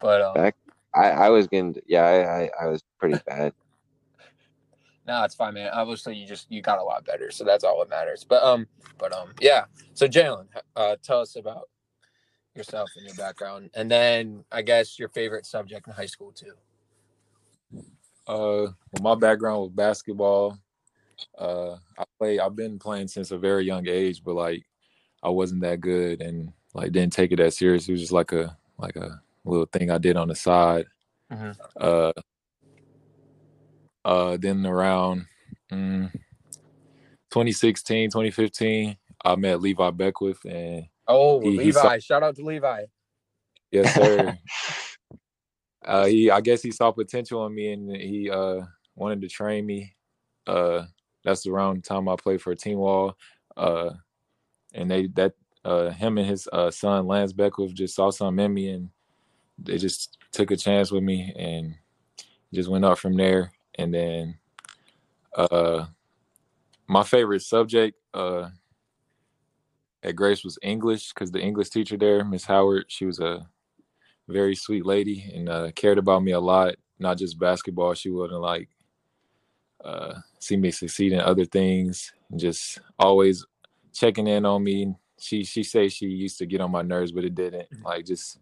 But 0.00 0.22
um, 0.22 0.34
Back- 0.34 0.56
I, 0.94 1.10
I 1.10 1.28
was 1.30 1.46
getting, 1.46 1.76
yeah, 1.86 2.04
I, 2.04 2.42
I, 2.42 2.50
I 2.62 2.66
was 2.66 2.82
pretty 2.98 3.20
bad. 3.26 3.52
No, 5.08 5.24
it's 5.24 5.34
fine, 5.34 5.54
man. 5.54 5.70
Obviously, 5.72 6.14
you 6.14 6.26
just 6.26 6.52
you 6.52 6.60
got 6.60 6.78
a 6.78 6.82
lot 6.82 7.06
better, 7.06 7.30
so 7.30 7.42
that's 7.42 7.64
all 7.64 7.78
that 7.78 7.88
matters. 7.88 8.24
But 8.24 8.42
um, 8.42 8.66
but 8.98 9.10
um, 9.14 9.32
yeah. 9.40 9.64
So 9.94 10.06
Jaylon, 10.06 10.48
uh, 10.76 10.96
tell 11.02 11.20
us 11.22 11.34
about 11.36 11.70
yourself 12.54 12.90
and 12.94 13.06
your 13.06 13.14
background, 13.14 13.70
and 13.72 13.90
then 13.90 14.44
I 14.52 14.60
guess 14.60 14.98
your 14.98 15.08
favorite 15.08 15.46
subject 15.46 15.86
in 15.86 15.94
high 15.94 16.06
school 16.06 16.30
too. 16.30 16.52
Uh, 18.26 18.68
well, 18.92 19.02
my 19.02 19.14
background 19.14 19.62
was 19.62 19.70
basketball. 19.70 20.58
Uh, 21.38 21.76
I 21.98 22.04
play. 22.18 22.38
I've 22.38 22.54
been 22.54 22.78
playing 22.78 23.08
since 23.08 23.30
a 23.30 23.38
very 23.38 23.64
young 23.64 23.88
age, 23.88 24.22
but 24.22 24.34
like 24.34 24.66
I 25.22 25.30
wasn't 25.30 25.62
that 25.62 25.80
good 25.80 26.20
and 26.20 26.52
like 26.74 26.92
didn't 26.92 27.14
take 27.14 27.32
it 27.32 27.36
that 27.36 27.54
serious. 27.54 27.88
It 27.88 27.92
was 27.92 28.02
just 28.02 28.12
like 28.12 28.32
a 28.32 28.54
like 28.76 28.96
a 28.96 29.22
little 29.46 29.64
thing 29.72 29.90
I 29.90 29.96
did 29.96 30.18
on 30.18 30.28
the 30.28 30.34
side. 30.34 30.84
Mhm. 31.32 31.56
Uh, 31.80 32.12
uh, 34.08 34.38
then 34.38 34.66
around 34.66 35.26
mm, 35.72 36.10
2016, 37.30 38.10
2015, 38.10 38.96
I 39.24 39.36
met 39.36 39.60
Levi 39.60 39.90
Beckwith, 39.92 40.44
and 40.46 40.86
Oh, 41.08 41.38
He- 41.42 41.50
he 41.50 41.58
Levi! 41.58 41.72
saw- 41.72 41.98
Shout 42.00 42.22
out 42.22 42.36
to 42.36 42.42
Levi. 42.44 42.84
yes, 43.72 43.92
sir. 43.94 44.38
uh, 45.84 46.06
he, 46.06 46.30
I 46.30 46.40
guess 46.40 46.62
he 46.62 46.72
saw 46.72 46.92
potential 46.92 47.46
in 47.46 47.54
me, 47.54 47.72
and 47.72 47.96
he 47.96 48.30
uh 48.30 48.62
wanted 48.96 49.20
to 49.22 49.28
train 49.28 49.66
me. 49.66 49.94
Uh, 50.46 50.84
that's 51.24 51.46
around 51.46 51.78
the 51.78 51.82
time 51.82 52.08
I 52.08 52.16
played 52.16 52.42
for 52.42 52.54
Team 52.54 52.78
Wall. 52.78 53.16
Uh, 53.56 53.90
and 54.74 54.90
they 54.90 55.08
that 55.08 55.34
uh 55.64 55.90
him 55.90 56.18
and 56.18 56.28
his 56.28 56.48
uh 56.52 56.70
son 56.70 57.06
Lance 57.06 57.32
Beckwith 57.32 57.74
just 57.74 57.94
saw 57.96 58.10
something 58.10 58.44
in 58.46 58.54
me, 58.54 58.68
and 58.70 58.90
they 59.58 59.78
just 59.78 60.18
took 60.32 60.50
a 60.50 60.56
chance 60.56 60.90
with 60.92 61.02
me, 61.02 61.34
and 61.38 61.74
just 62.54 62.68
went 62.70 62.84
up 62.84 62.98
from 62.98 63.16
there. 63.16 63.52
And 63.78 63.94
then, 63.94 64.38
uh, 65.34 65.86
my 66.86 67.02
favorite 67.02 67.42
subject 67.42 67.96
uh 68.14 68.48
at 70.02 70.16
Grace 70.16 70.44
was 70.44 70.58
English 70.62 71.12
because 71.12 71.30
the 71.30 71.40
English 71.40 71.70
teacher 71.70 71.96
there, 71.96 72.24
Miss 72.24 72.44
Howard, 72.44 72.84
she 72.88 73.04
was 73.04 73.18
a 73.18 73.46
very 74.28 74.54
sweet 74.54 74.86
lady 74.86 75.30
and 75.34 75.48
uh, 75.48 75.70
cared 75.74 75.98
about 75.98 76.22
me 76.22 76.32
a 76.32 76.40
lot. 76.40 76.76
Not 76.98 77.18
just 77.18 77.38
basketball. 77.38 77.94
She 77.94 78.10
wouldn't 78.10 78.40
like 78.40 78.68
uh, 79.84 80.14
see 80.38 80.56
me 80.56 80.70
succeed 80.70 81.12
in 81.12 81.20
other 81.20 81.44
things. 81.44 82.12
And 82.30 82.38
just 82.38 82.80
always 82.98 83.44
checking 83.92 84.26
in 84.26 84.44
on 84.44 84.62
me. 84.62 84.94
She 85.20 85.44
she 85.44 85.62
say 85.62 85.88
she 85.88 86.06
used 86.06 86.38
to 86.38 86.46
get 86.46 86.60
on 86.60 86.70
my 86.70 86.82
nerves, 86.82 87.12
but 87.12 87.24
it 87.24 87.34
didn't. 87.34 87.68
Like 87.82 88.04
just 88.04 88.38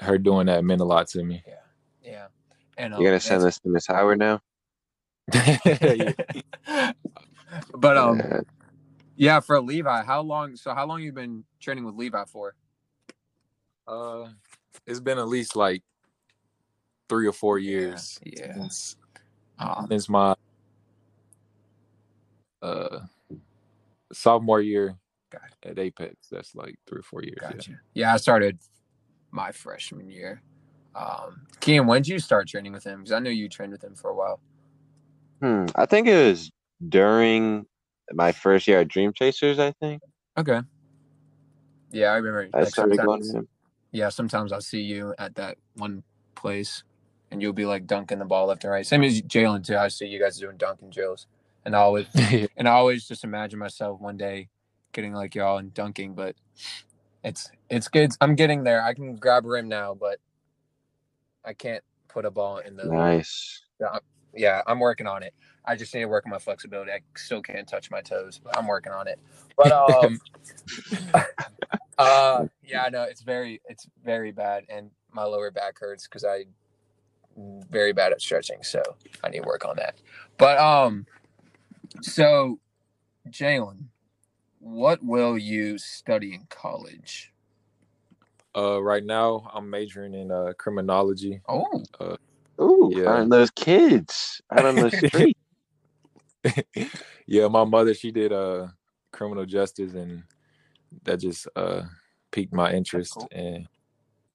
her 0.00 0.18
doing 0.18 0.46
that 0.46 0.64
meant 0.64 0.80
a 0.80 0.84
lot 0.84 1.08
to 1.08 1.22
me. 1.22 1.42
Yeah, 1.46 1.54
yeah, 2.02 2.26
and 2.76 2.92
You're 2.94 3.10
gonna 3.10 3.20
send 3.20 3.42
this 3.42 3.58
to 3.60 3.68
Miss 3.68 3.86
Howard 3.86 4.18
now? 4.18 4.40
But 7.74 7.96
um, 7.96 8.18
Yeah. 8.18 8.40
yeah, 9.16 9.40
for 9.40 9.60
Levi, 9.60 10.02
how 10.04 10.20
long? 10.20 10.56
So 10.56 10.74
how 10.74 10.86
long 10.86 11.00
you 11.02 11.12
been 11.12 11.44
training 11.60 11.84
with 11.84 11.94
Levi 11.94 12.24
for? 12.26 12.54
Uh, 13.86 14.28
it's 14.86 15.00
been 15.00 15.18
at 15.18 15.28
least 15.28 15.56
like 15.56 15.82
three 17.08 17.26
or 17.26 17.32
four 17.32 17.58
years 17.58 18.18
Yeah. 18.24 18.54
since 18.54 18.96
Um, 19.58 19.86
since 19.88 20.08
my 20.08 20.34
uh 22.62 23.00
sophomore 24.12 24.60
year 24.60 24.96
Gotcha. 25.30 25.46
at 25.64 25.78
Apex. 25.78 26.28
That's 26.30 26.54
like 26.54 26.76
three 26.86 26.98
or 27.00 27.02
four 27.02 27.22
years. 27.22 27.42
yeah. 27.68 27.74
Yeah, 27.94 28.14
I 28.14 28.16
started 28.18 28.58
my 29.30 29.52
freshman 29.52 30.10
year. 30.10 30.42
Um, 30.96 31.46
when 31.86 32.02
did 32.02 32.08
you 32.08 32.18
start 32.18 32.48
training 32.48 32.72
with 32.72 32.84
him? 32.84 33.00
Because 33.00 33.12
I 33.12 33.18
know 33.18 33.30
you 33.30 33.48
trained 33.48 33.72
with 33.72 33.84
him 33.84 33.94
for 33.94 34.10
a 34.10 34.14
while. 34.14 34.40
Hmm. 35.42 35.66
I 35.74 35.84
think 35.84 36.08
it 36.08 36.28
was 36.28 36.50
during 36.88 37.66
my 38.12 38.32
first 38.32 38.66
year 38.66 38.80
at 38.80 38.88
Dream 38.88 39.12
Chasers. 39.12 39.58
I 39.58 39.72
think 39.72 40.02
Okay. 40.38 40.60
Yeah, 41.92 42.08
I 42.08 42.16
remember. 42.16 42.48
I 42.54 42.60
like, 42.60 42.68
started 42.68 42.98
going 42.98 43.22
to 43.22 43.38
him. 43.38 43.48
yeah, 43.90 44.10
sometimes 44.10 44.52
I'll 44.52 44.60
see 44.60 44.80
you 44.80 45.14
at 45.18 45.34
that 45.36 45.56
one 45.76 46.02
place, 46.34 46.82
and 47.30 47.40
you'll 47.40 47.52
be 47.52 47.64
like 47.64 47.86
dunking 47.86 48.18
the 48.18 48.24
ball 48.24 48.46
left 48.46 48.64
and 48.64 48.70
right. 48.70 48.86
Same 48.86 49.02
as 49.02 49.22
Jaylon 49.22 49.64
too. 49.64 49.76
I 49.76 49.88
see 49.88 50.06
you 50.06 50.20
guys 50.20 50.38
doing 50.38 50.56
dunking 50.56 50.90
drills, 50.90 51.26
and 51.64 51.74
I 51.74 51.78
always 51.80 52.06
and 52.56 52.68
I 52.68 52.72
always 52.72 53.06
just 53.08 53.24
imagine 53.24 53.58
myself 53.58 54.00
one 54.00 54.16
day 54.16 54.48
getting 54.92 55.14
like 55.14 55.34
y'all 55.34 55.58
and 55.58 55.72
dunking. 55.72 56.14
But 56.14 56.36
it's 57.24 57.50
it's 57.70 57.88
good. 57.88 58.12
I'm 58.20 58.34
getting 58.34 58.64
there. 58.64 58.82
I 58.82 58.92
can 58.92 59.16
grab 59.16 59.46
a 59.46 59.48
rim 59.48 59.68
now, 59.68 59.94
but 59.94 60.18
I 61.46 61.52
can't 61.52 61.82
put 62.08 62.24
a 62.24 62.30
ball 62.30 62.58
in 62.58 62.76
the. 62.76 62.84
Nice. 62.84 63.62
Yeah, 64.34 64.62
I'm 64.66 64.80
working 64.80 65.06
on 65.06 65.22
it. 65.22 65.32
I 65.64 65.76
just 65.76 65.94
need 65.94 66.00
to 66.00 66.06
work 66.06 66.26
on 66.26 66.30
my 66.30 66.38
flexibility. 66.38 66.92
I 66.92 67.00
still 67.16 67.40
can't 67.40 67.66
touch 67.66 67.90
my 67.90 68.00
toes, 68.00 68.38
but 68.42 68.56
I'm 68.56 68.66
working 68.66 68.92
on 68.92 69.08
it. 69.08 69.18
But 69.56 69.72
um, 69.72 70.20
uh, 71.98 72.46
yeah, 72.62 72.82
I 72.82 72.90
know 72.90 73.02
it's 73.04 73.22
very, 73.22 73.60
it's 73.66 73.86
very 74.04 74.32
bad, 74.32 74.64
and 74.68 74.90
my 75.12 75.24
lower 75.24 75.50
back 75.50 75.78
hurts 75.78 76.06
because 76.06 76.24
I 76.24 76.44
very 77.70 77.92
bad 77.92 78.12
at 78.12 78.20
stretching, 78.20 78.62
so 78.62 78.82
I 79.22 79.28
need 79.28 79.42
to 79.42 79.46
work 79.46 79.64
on 79.64 79.76
that. 79.76 79.96
But 80.38 80.58
um, 80.58 81.06
so 82.02 82.60
Jaylon, 83.28 83.86
what 84.58 85.02
will 85.02 85.36
you 85.36 85.78
study 85.78 86.34
in 86.34 86.46
college? 86.48 87.32
Uh, 88.56 88.82
right 88.82 89.04
now 89.04 89.50
I'm 89.54 89.70
majoring 89.70 90.14
in 90.14 90.32
uh 90.32 90.54
criminology. 90.58 91.42
Oh, 91.48 91.84
Ooh, 92.60 92.92
Yeah. 92.92 93.06
aren't 93.06 93.30
those 93.30 93.50
kids 93.52 94.40
out 94.52 94.66
on 94.66 94.78
the 94.78 94.90
street? 94.90 95.36
yeah, 97.26 97.48
my 97.48 97.64
mother 97.64 97.94
she 97.94 98.10
did 98.12 98.32
uh 98.32 98.68
criminal 99.12 99.46
justice, 99.46 99.94
and 99.94 100.24
that 101.04 101.20
just 101.20 101.48
uh 101.56 101.82
piqued 102.32 102.54
my 102.54 102.72
interest. 102.72 103.12
cool. 103.12 103.30
And 103.32 103.68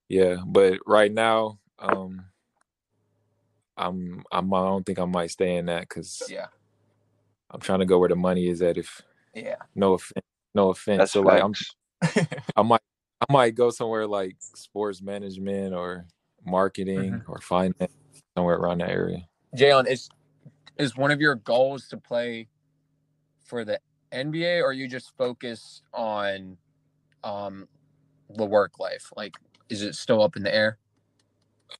yeah, 0.09 0.37
but 0.45 0.79
right 0.87 1.11
now 1.13 1.59
um 1.79 2.25
I'm 3.77 4.23
I'm 4.31 4.53
I 4.53 4.59
don't 4.65 4.85
think 4.85 4.99
I 4.99 5.05
might 5.05 5.31
stay 5.31 5.55
in 5.57 5.67
that 5.67 5.81
because 5.81 6.21
yeah, 6.29 6.47
I'm 7.51 7.61
trying 7.61 7.79
to 7.79 7.85
go 7.85 7.99
where 7.99 8.09
the 8.09 8.15
money 8.15 8.47
is 8.49 8.61
at. 8.61 8.77
If 8.77 9.01
yeah, 9.35 9.57
no 9.75 9.93
offense, 9.93 10.25
no 10.55 10.69
offense. 10.69 10.97
That's 10.99 11.13
so 11.13 11.23
like 11.23 11.41
I'm. 11.43 11.53
I 12.57 12.63
might 12.63 12.81
I 12.81 12.90
might 13.31 13.55
go 13.55 13.69
somewhere 13.69 14.05
like 14.07 14.35
sports 14.39 15.01
management 15.01 15.73
or 15.73 16.05
marketing 16.45 17.13
Mm-hmm. 17.13 17.31
or 17.31 17.39
finance 17.39 17.91
somewhere 18.35 18.55
around 18.57 18.79
that 18.79 18.89
area. 18.89 19.27
Jaylon, 19.55 19.87
is 19.87 20.09
is 20.77 20.95
one 20.97 21.11
of 21.11 21.19
your 21.21 21.35
goals 21.35 21.87
to 21.89 21.97
play 21.97 22.47
for 23.45 23.63
the 23.65 23.79
NBA, 24.11 24.61
or 24.63 24.73
you 24.73 24.87
just 24.87 25.15
focus 25.17 25.81
on 25.93 26.57
um 27.23 27.67
the 28.29 28.45
work 28.45 28.79
life? 28.79 29.11
Like, 29.15 29.35
is 29.69 29.81
it 29.83 29.95
still 29.95 30.21
up 30.21 30.35
in 30.35 30.43
the 30.43 30.53
air? 30.53 30.77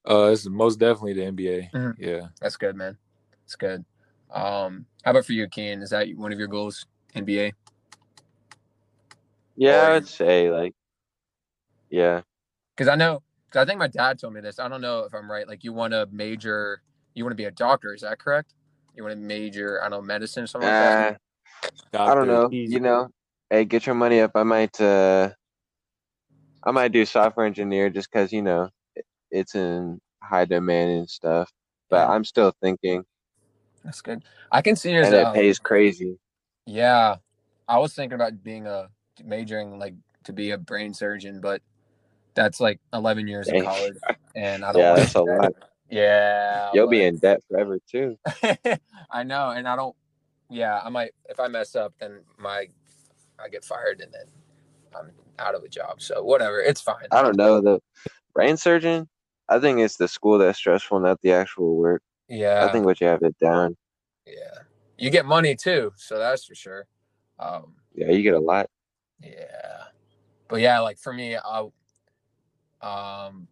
Uh, 0.10 0.30
it's 0.32 0.46
most 0.48 0.80
definitely 0.80 1.14
the 1.14 1.22
NBA. 1.24 1.72
Mhm. 1.72 1.96
Yeah. 1.98 2.28
That's 2.40 2.58
good, 2.58 2.76
man. 2.76 2.98
That's 3.44 3.56
good. 3.56 3.84
Um, 4.30 4.86
how 5.04 5.12
about 5.12 5.26
for 5.26 5.34
you, 5.34 5.48
Ken? 5.50 5.82
Is 5.82 5.90
that 5.90 6.08
one 6.16 6.32
of 6.32 6.40
your 6.40 6.48
goals? 6.48 6.86
NBA? 7.16 7.52
Yeah, 9.58 9.88
Or- 9.90 9.92
I'd 9.96 10.08
say 10.08 10.50
like, 10.50 10.74
yeah, 11.92 12.24
Because 12.76 12.90
I 12.90 12.96
know, 12.96 13.24
because 13.48 13.64
I 13.64 13.66
think 13.66 13.80
my 13.80 13.88
dad 13.88 14.20
told 14.20 14.34
me 14.34 14.42
this. 14.42 14.60
I 14.60 14.68
don't 14.70 14.82
know 14.82 15.02
if 15.02 15.14
I'm 15.14 15.32
right. 15.32 15.48
Like, 15.48 15.64
you 15.64 15.74
want 15.74 15.94
to 15.94 16.08
major, 16.12 16.82
you 17.16 17.24
want 17.24 17.34
to 17.34 17.38
be 17.38 17.46
a 17.46 17.52
doctor. 17.52 17.94
Is 17.94 18.02
that 18.02 18.20
correct? 18.20 18.54
You 18.96 19.04
want 19.04 19.16
to 19.16 19.22
major, 19.22 19.82
I 19.82 19.90
don't 19.90 20.02
know, 20.02 20.02
medicine 20.02 20.44
or 20.44 20.48
something 20.48 20.68
like 20.68 20.78
that? 20.80 21.00
uh, 21.00 21.16
I 22.06 22.16
don't 22.16 22.28
know. 22.28 22.44
Doctor, 22.44 22.56
You 22.66 22.80
know, 22.82 23.10
hey, 23.50 23.66
get 23.66 23.86
your 23.88 23.96
money 23.96 24.22
up. 24.22 24.32
I 24.36 24.44
might, 24.44 24.80
uh, 24.82 25.32
I 26.64 26.72
might 26.72 26.92
do 26.94 27.06
software 27.06 27.46
engineer 27.48 27.90
just 27.90 28.12
because 28.12 28.34
you 28.34 28.42
know 28.44 28.70
it's 29.32 29.56
in 29.56 30.00
high 30.24 30.46
demand 30.46 30.92
and 30.92 31.10
stuff. 31.10 31.52
But 31.90 32.08
Yeah. 32.08 32.10
I'm 32.10 32.26
still 32.26 32.54
thinking, 32.62 33.04
That's 33.84 34.02
good. 34.02 34.24
I 34.52 34.62
can 34.62 34.76
see 34.76 34.94
you 34.94 35.02
as 35.02 35.08
and 35.08 35.16
it 35.16 35.28
a- 35.28 35.34
pays 35.34 35.60
crazy. 35.60 36.18
Yeah, 36.68 37.18
I 37.68 37.80
was 37.80 37.94
thinking 37.94 38.16
about 38.16 38.44
being 38.44 38.68
a 38.68 38.90
majoring 39.24 39.80
like 39.80 39.96
to 40.26 40.34
be 40.34 40.52
a 40.52 40.60
brain 40.60 40.94
surgeon, 40.96 41.42
but 41.42 41.62
that's 42.34 42.60
like 42.60 42.80
11 42.94 43.28
years 43.28 43.48
of 43.48 43.64
college, 43.64 43.98
and 44.36 44.64
I 44.64 44.72
don't. 44.72 44.82
Yeah, 44.82 44.90
want 44.90 45.00
that's 45.02 45.16
a 45.16 45.22
lot. 45.22 45.54
Yeah, 45.90 46.70
You'll 46.74 46.88
be 46.88 47.04
in 47.04 47.18
debt 47.18 47.42
forever 47.50 47.78
too. 47.90 48.18
I 49.12 49.24
know, 49.24 49.50
and 49.50 49.68
I 49.68 49.76
don't. 49.76 49.96
Yeah, 50.50 50.80
I 50.82 50.90
might. 50.90 51.12
If 51.30 51.40
I 51.40 51.48
mess 51.50 51.76
up, 51.76 51.94
then 52.00 52.22
my 52.38 52.68
I 53.44 53.50
get 53.50 53.66
fired, 53.66 54.00
and 54.02 54.14
then 54.14 54.26
I'm 54.98 55.12
out 55.40 55.56
of 55.56 55.64
a 55.64 55.68
job. 55.68 56.02
So 56.02 56.24
whatever, 56.24 56.62
it's 56.62 56.80
fine. 56.80 57.08
I 57.12 57.22
don't 57.22 57.36
know 57.36 57.60
the 57.60 57.80
brain 58.34 58.56
surgeon. 58.56 59.10
I 59.50 59.60
think 59.60 59.80
it's 59.80 59.98
the 59.98 60.08
school 60.08 60.38
that's 60.38 60.58
stressful, 60.58 61.02
not 61.02 61.20
the 61.22 61.34
actual 61.34 61.76
work. 61.76 62.02
Yeah, 62.30 62.66
I 62.66 62.72
think 62.72 62.86
what 62.86 63.02
you 63.02 63.08
have 63.08 63.22
it 63.24 63.38
down. 63.40 63.76
yeah. 64.26 64.60
You 64.98 65.10
get 65.10 65.26
money 65.26 65.56
too, 65.56 65.92
so 65.98 66.20
that's 66.20 66.46
for 66.46 66.54
sure. 66.54 66.86
Um, 67.40 67.74
Yeah, 67.96 68.12
you 68.12 68.22
get 68.22 68.36
a 68.36 68.40
lot. 68.40 68.70
Yeah, 69.22 69.86
but 70.48 70.62
yeah, 70.62 70.80
like 70.80 71.00
for 71.00 71.12
me, 71.12 71.36
I, 71.36 71.66
um, 72.82 73.48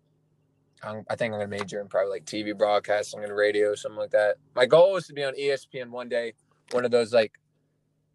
I'm, 0.82 1.04
I 1.10 1.16
think 1.16 1.34
I'm 1.34 1.40
gonna 1.40 1.48
major 1.48 1.82
in 1.82 1.88
probably 1.88 2.12
like 2.12 2.26
TV 2.26 2.58
broadcasting 2.58 3.24
and 3.24 3.36
radio, 3.36 3.76
something 3.76 4.00
like 4.00 4.12
that. 4.12 4.38
My 4.56 4.66
goal 4.66 4.96
is 4.98 5.08
to 5.08 5.14
be 5.14 5.24
on 5.24 5.36
ESPN 5.36 5.90
one 5.90 6.10
day, 6.10 6.34
one 6.72 6.86
of 6.86 6.92
those 6.92 7.14
like 7.14 7.34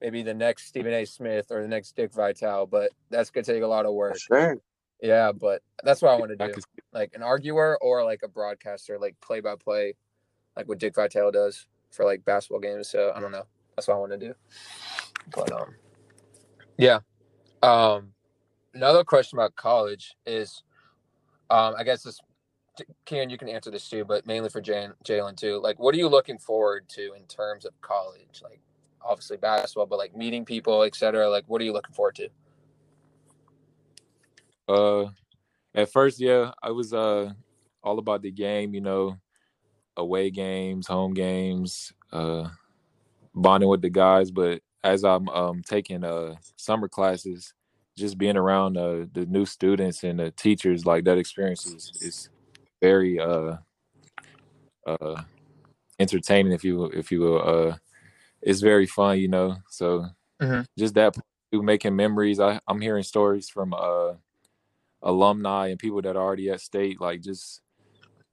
maybe 0.01 0.23
the 0.23 0.35
next 0.35 0.67
Stephen 0.67 0.93
A. 0.93 1.05
Smith 1.05 1.47
or 1.51 1.63
the 1.63 1.69
next 1.69 1.97
Dick 1.97 2.13
Vitale, 2.13 2.67
but 2.67 2.91
that's 3.11 3.31
gonna 3.31 3.45
take 3.45 3.63
a 3.63 3.67
lot 3.67 3.87
of 3.87 3.95
work. 3.95 4.19
Sure. 4.19 4.57
Yeah, 5.03 5.33
but 5.33 5.63
that's 5.83 6.01
what 6.01 6.13
I 6.13 6.17
want 6.17 6.39
to 6.39 6.49
do, 6.49 6.55
like 6.93 7.13
an 7.15 7.23
arguer 7.23 7.77
or 7.83 8.05
like 8.05 8.21
a 8.23 8.29
broadcaster, 8.29 8.99
like 8.99 9.15
play 9.21 9.41
by 9.41 9.55
play, 9.57 9.95
like 10.57 10.67
what 10.67 10.79
Dick 10.79 10.95
Vitale 10.95 11.31
does 11.31 11.67
for 11.91 12.05
like 12.05 12.25
basketball 12.25 12.61
games. 12.61 12.89
So 12.89 13.13
I 13.15 13.21
don't 13.21 13.33
know. 13.33 13.45
That's 13.77 13.89
what 13.89 13.97
I 13.97 13.99
want 13.99 14.13
to 14.13 14.19
do. 14.19 14.35
But 15.35 15.53
um, 15.53 15.75
yeah. 16.79 17.01
Um, 17.63 18.13
another 18.73 19.05
question 19.05 19.39
about 19.39 19.57
college 19.57 20.17
is, 20.27 20.63
um, 21.51 21.75
I 21.77 21.85
guess 21.85 22.03
this, 22.03 22.21
Ken, 23.05 23.31
you 23.31 23.39
can 23.39 23.49
answer 23.49 23.71
this 23.71 23.89
too, 23.89 24.05
but 24.05 24.27
mainly 24.27 24.49
for 24.49 24.61
Jaylon 24.61 25.37
too. 25.37 25.61
Like, 25.63 25.79
what 25.79 25.95
are 25.95 25.99
you 25.99 26.09
looking 26.09 26.39
forward 26.39 26.89
to 26.91 27.13
in 27.15 27.25
terms 27.25 27.65
of 27.65 27.81
college? 27.81 28.41
Like, 28.43 28.61
obviously 29.05 29.37
basketball, 29.37 29.87
but 29.87 29.99
like 29.99 30.17
meeting 30.17 30.45
people, 30.45 30.83
etc. 30.83 31.29
Like, 31.29 31.45
what 31.47 31.61
are 31.61 31.65
you 31.65 31.73
looking 31.73 31.95
forward 31.95 32.17
to? 32.17 32.29
Uh, 34.67 35.11
at 35.75 35.93
first, 35.93 36.21
yeah, 36.21 36.53
I 36.63 36.71
was 36.71 36.93
uh 36.93 37.33
all 37.83 37.99
about 37.99 38.23
the 38.23 38.31
game. 38.31 38.75
You 38.75 38.81
know, 38.81 39.19
away 39.97 40.31
games, 40.31 40.87
home 40.87 41.13
games, 41.15 41.93
uh, 42.13 42.49
bonding 43.35 43.69
with 43.69 43.83
the 43.83 43.91
guys. 43.91 44.31
But 44.31 44.63
as 44.83 45.05
I'm 45.05 45.29
um 45.29 45.63
taking 45.63 46.05
uh 46.05 46.37
summer 46.57 46.89
classes, 46.89 47.53
just 47.97 48.19
being 48.19 48.37
around 48.37 48.77
uh 48.77 49.07
the 49.13 49.27
new 49.29 49.47
students 49.47 50.05
and 50.05 50.19
the 50.19 50.31
teachers, 50.33 50.87
like 50.87 51.05
that 51.05 51.19
experience 51.19 51.67
is 51.67 51.93
is 52.01 52.29
very 52.81 53.19
uh 53.19 53.57
uh 54.87 55.23
entertaining 55.99 56.53
if 56.53 56.65
you 56.65 56.85
if 56.87 57.11
you 57.11 57.21
will 57.21 57.71
uh 57.71 57.77
it's 58.43 58.61
very 58.61 58.87
fun 58.87 59.19
you 59.19 59.29
know 59.29 59.57
so 59.69 60.07
mm-hmm. 60.43 60.61
just 60.79 60.95
that 60.95 61.17
making 61.53 61.95
memories 61.95 62.41
i 62.41 62.61
i'm 62.67 62.81
hearing 62.81 63.03
stories 63.03 63.49
from 63.49 63.73
uh 63.73 64.13
alumni 65.03 65.69
and 65.69 65.79
people 65.79 66.03
that 66.03 66.17
are 66.17 66.23
already 66.23 66.51
at 66.51 66.61
state 66.61 67.01
like 67.01 67.21
just 67.21 67.61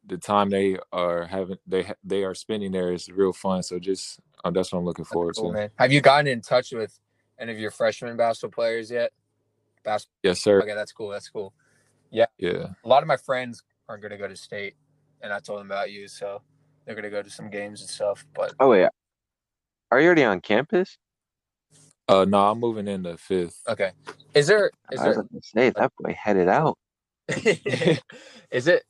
the 0.08 0.18
time 0.18 0.50
they 0.50 0.77
are 0.91 1.25
having 1.25 1.58
they 1.68 1.89
they 2.03 2.24
are 2.24 2.34
spending 2.34 2.72
there 2.72 2.91
is 2.91 3.10
real 3.10 3.32
fun 3.32 3.62
so 3.62 3.77
just 3.77 4.20
uh, 4.44 4.50
that's 4.50 4.74
what 4.74 4.80
i'm 4.80 4.86
looking 4.86 5.06
forward 5.06 5.36
cool, 5.36 5.51
to 5.51 5.58
man. 5.60 5.70
have 5.75 5.91
you 5.91 6.01
gotten 6.01 6.27
in 6.27 6.41
touch 6.41 6.72
with 6.72 7.00
any 7.39 7.51
of 7.51 7.60
your 7.60 7.72
freshman 7.72 8.18
basketball 8.18 8.53
players 8.63 8.89
yet 8.89 9.12
basketball 9.83 10.19
yes 10.23 10.41
sir 10.41 10.61
okay 10.61 10.73
that's 10.73 10.91
cool 10.91 11.09
that's 11.09 11.29
cool 11.29 11.53
yeah 12.11 12.25
yeah 12.38 12.67
a 12.83 12.88
lot 12.88 13.03
of 13.03 13.07
my 13.07 13.17
friends 13.17 13.63
are 13.89 13.97
going 13.97 14.11
to 14.11 14.17
go 14.17 14.27
to 14.27 14.35
state 14.35 14.75
and 15.21 15.33
i 15.33 15.39
told 15.39 15.59
them 15.59 15.67
about 15.67 15.91
you 15.91 16.07
so 16.07 16.41
they're 16.85 16.95
going 16.95 17.03
to 17.03 17.09
go 17.09 17.21
to 17.21 17.29
some 17.29 17.50
games 17.50 17.81
and 17.81 17.89
stuff 17.89 18.25
but 18.33 18.53
oh 18.59 18.73
yeah 18.73 18.89
are 19.91 20.00
you 20.00 20.05
already 20.05 20.23
on 20.23 20.39
campus 20.39 20.97
uh, 22.11 22.25
no, 22.25 22.50
I'm 22.50 22.59
moving 22.59 22.89
in 22.89 23.03
the 23.03 23.17
fifth. 23.17 23.61
Okay. 23.69 23.91
Is 24.33 24.47
there? 24.47 24.69
Is 24.91 25.00
I 25.00 25.07
was 25.07 25.15
there? 25.15 25.23
Gonna 25.23 25.41
say 25.41 25.69
that 25.69 25.91
boy 25.97 26.13
headed 26.13 26.50
out. 26.50 26.77
is 28.51 28.67
it? 28.67 28.83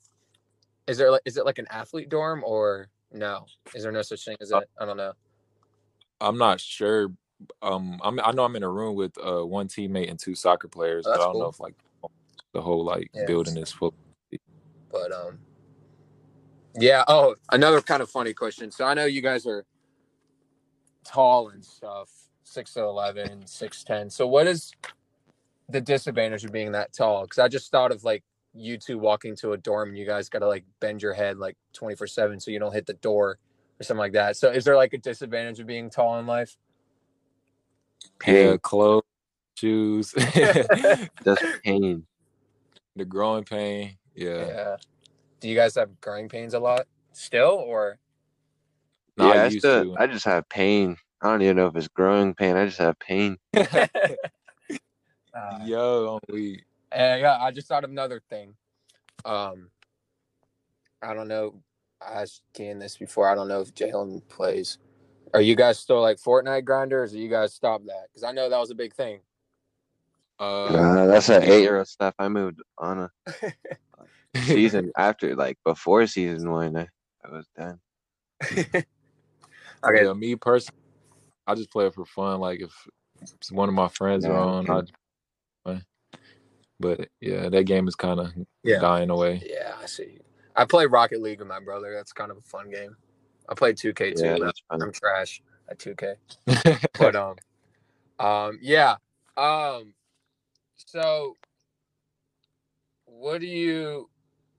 Is 0.87 0.97
there 0.97 1.11
like? 1.11 1.21
Is 1.25 1.37
it 1.37 1.45
like 1.45 1.59
an 1.59 1.67
athlete 1.69 2.09
dorm 2.09 2.43
or 2.43 2.87
no? 3.11 3.45
Is 3.75 3.83
there 3.83 3.91
no 3.91 4.01
such 4.01 4.25
thing 4.25 4.37
as 4.41 4.51
uh, 4.51 4.59
it? 4.59 4.69
I 4.79 4.85
don't 4.85 4.97
know. 4.97 5.13
I'm 6.19 6.39
not 6.39 6.59
sure. 6.59 7.09
Um, 7.61 7.99
I'm, 8.03 8.19
I 8.23 8.31
know 8.31 8.43
I'm 8.43 8.55
in 8.55 8.63
a 8.63 8.69
room 8.69 8.95
with 8.95 9.17
uh 9.17 9.45
one 9.45 9.67
teammate 9.67 10.09
and 10.09 10.19
two 10.19 10.35
soccer 10.35 10.67
players, 10.67 11.05
oh, 11.07 11.11
but 11.11 11.19
I 11.19 11.23
don't 11.23 11.33
cool. 11.33 11.41
know 11.41 11.49
if 11.49 11.59
like 11.59 11.75
the 12.53 12.61
whole 12.61 12.83
like 12.83 13.09
yeah. 13.13 13.25
building 13.25 13.57
is 13.57 13.71
full. 13.71 13.93
But 14.91 15.11
um, 15.11 15.39
yeah. 16.75 17.03
Oh, 17.07 17.35
another 17.51 17.81
kind 17.81 18.01
of 18.01 18.09
funny 18.09 18.33
question. 18.33 18.71
So 18.71 18.85
I 18.85 18.93
know 18.93 19.05
you 19.05 19.21
guys 19.21 19.45
are 19.45 19.65
tall 21.03 21.49
and 21.49 21.63
stuff 21.63 22.09
six 22.51 22.75
11, 22.75 23.43
6'10. 23.43 24.11
So, 24.11 24.27
what 24.27 24.45
is 24.47 24.73
the 25.69 25.81
disadvantage 25.81 26.43
of 26.43 26.51
being 26.51 26.73
that 26.73 26.93
tall? 26.93 27.23
Because 27.23 27.39
I 27.39 27.47
just 27.47 27.71
thought 27.71 27.91
of 27.91 28.03
like 28.03 28.23
you 28.53 28.77
two 28.77 28.97
walking 28.97 29.35
to 29.37 29.53
a 29.53 29.57
dorm 29.57 29.89
and 29.89 29.97
you 29.97 30.05
guys 30.05 30.27
got 30.27 30.39
to 30.39 30.47
like 30.47 30.65
bend 30.81 31.01
your 31.01 31.13
head 31.13 31.37
like 31.37 31.55
24 31.71 32.07
7 32.07 32.39
so 32.39 32.51
you 32.51 32.59
don't 32.59 32.73
hit 32.73 32.85
the 32.85 32.93
door 32.95 33.39
or 33.79 33.83
something 33.83 33.99
like 33.99 34.13
that. 34.13 34.35
So, 34.35 34.51
is 34.51 34.65
there 34.65 34.75
like 34.75 34.93
a 34.93 34.97
disadvantage 34.97 35.59
of 35.59 35.67
being 35.67 35.89
tall 35.89 36.19
in 36.19 36.27
life? 36.27 36.57
Pain. 38.19 38.35
Yeah, 38.35 38.57
clothes, 38.61 39.03
shoes, 39.55 40.13
just 41.23 41.43
pain. 41.63 42.05
The 42.95 43.05
growing 43.05 43.43
pain. 43.43 43.97
Yeah. 44.15 44.45
Yeah. 44.45 44.77
Do 45.39 45.49
you 45.49 45.55
guys 45.55 45.75
have 45.75 45.99
growing 46.01 46.29
pains 46.29 46.53
a 46.53 46.59
lot 46.59 46.87
still 47.13 47.63
or? 47.65 47.97
No, 49.17 49.33
yeah, 49.33 49.43
I, 49.43 49.45
I, 49.45 49.49
still, 49.49 49.95
I 49.99 50.07
just 50.07 50.25
have 50.25 50.47
pain. 50.49 50.97
I 51.21 51.29
don't 51.29 51.41
even 51.41 51.57
know 51.57 51.67
if 51.67 51.75
it's 51.75 51.87
growing 51.87 52.33
pain. 52.33 52.55
I 52.55 52.65
just 52.65 52.79
have 52.79 52.97
pain. 52.99 53.37
uh, 53.55 53.87
Yo, 55.63 56.19
we. 56.29 56.63
Yeah, 56.93 57.37
I 57.39 57.51
just 57.51 57.67
thought 57.67 57.83
of 57.83 57.89
another 57.89 58.21
thing. 58.29 58.55
Um, 59.23 59.69
I 61.01 61.13
don't 61.13 61.27
know. 61.27 61.61
I 62.01 62.21
asked 62.21 62.41
Ken 62.53 62.79
this 62.79 62.97
before. 62.97 63.29
I 63.29 63.35
don't 63.35 63.47
know 63.47 63.61
if 63.61 63.73
Jaylon 63.73 64.27
plays. 64.29 64.77
Are 65.33 65.41
you 65.41 65.55
guys 65.55 65.79
still 65.79 66.01
like 66.01 66.17
Fortnite 66.17 66.65
grinders, 66.65 67.13
or 67.13 67.17
you 67.17 67.29
guys 67.29 67.53
stop 67.53 67.83
that? 67.85 68.07
Because 68.09 68.23
I 68.23 68.31
know 68.31 68.49
that 68.49 68.59
was 68.59 68.71
a 68.71 68.75
big 68.75 68.93
thing. 68.93 69.19
Uh, 70.39 70.65
uh 70.65 71.05
that's 71.07 71.29
an 71.29 71.43
eight-year-old 71.43 71.87
stuff. 71.87 72.15
I 72.17 72.27
moved 72.27 72.61
on 72.77 72.99
a 72.99 73.11
season 74.43 74.91
after, 74.97 75.35
like 75.35 75.57
before 75.63 76.05
season 76.07 76.51
one. 76.51 76.75
I, 76.75 76.87
I 77.23 77.31
was 77.31 77.47
done. 77.55 77.79
okay, 78.51 78.83
yeah, 79.83 80.13
me 80.13 80.35
personally, 80.35 80.79
I 81.45 81.55
just 81.55 81.71
play 81.71 81.85
it 81.85 81.93
for 81.93 82.05
fun. 82.05 82.39
Like 82.39 82.61
if 82.61 83.51
one 83.51 83.69
of 83.69 83.75
my 83.75 83.87
friends 83.87 84.25
yeah, 84.25 84.31
are 84.31 84.39
on, 84.39 84.69
okay. 84.69 84.73
I. 84.79 84.87
But 86.79 87.09
yeah, 87.19 87.47
that 87.47 87.65
game 87.65 87.87
is 87.87 87.95
kind 87.95 88.19
of 88.19 88.31
yeah. 88.63 88.79
dying 88.79 89.11
away. 89.11 89.43
Yeah, 89.47 89.73
I 89.81 89.85
see. 89.85 90.17
I 90.55 90.65
play 90.65 90.87
Rocket 90.87 91.21
League 91.21 91.39
with 91.39 91.47
my 91.47 91.59
brother. 91.59 91.93
That's 91.93 92.11
kind 92.11 92.31
of 92.31 92.37
a 92.37 92.41
fun 92.41 92.71
game. 92.71 92.95
I 93.49 93.53
play 93.53 93.73
2K 93.73 94.15
too. 94.15 94.43
Yeah, 94.43 94.51
I'm 94.69 94.91
trash 94.91 95.41
at 95.69 95.79
2K. 95.79 96.15
but 96.99 97.15
um, 97.15 97.35
um, 98.19 98.59
yeah. 98.61 98.95
Um, 99.37 99.93
so 100.75 101.35
what 103.05 103.41
do 103.41 103.47
you? 103.47 104.09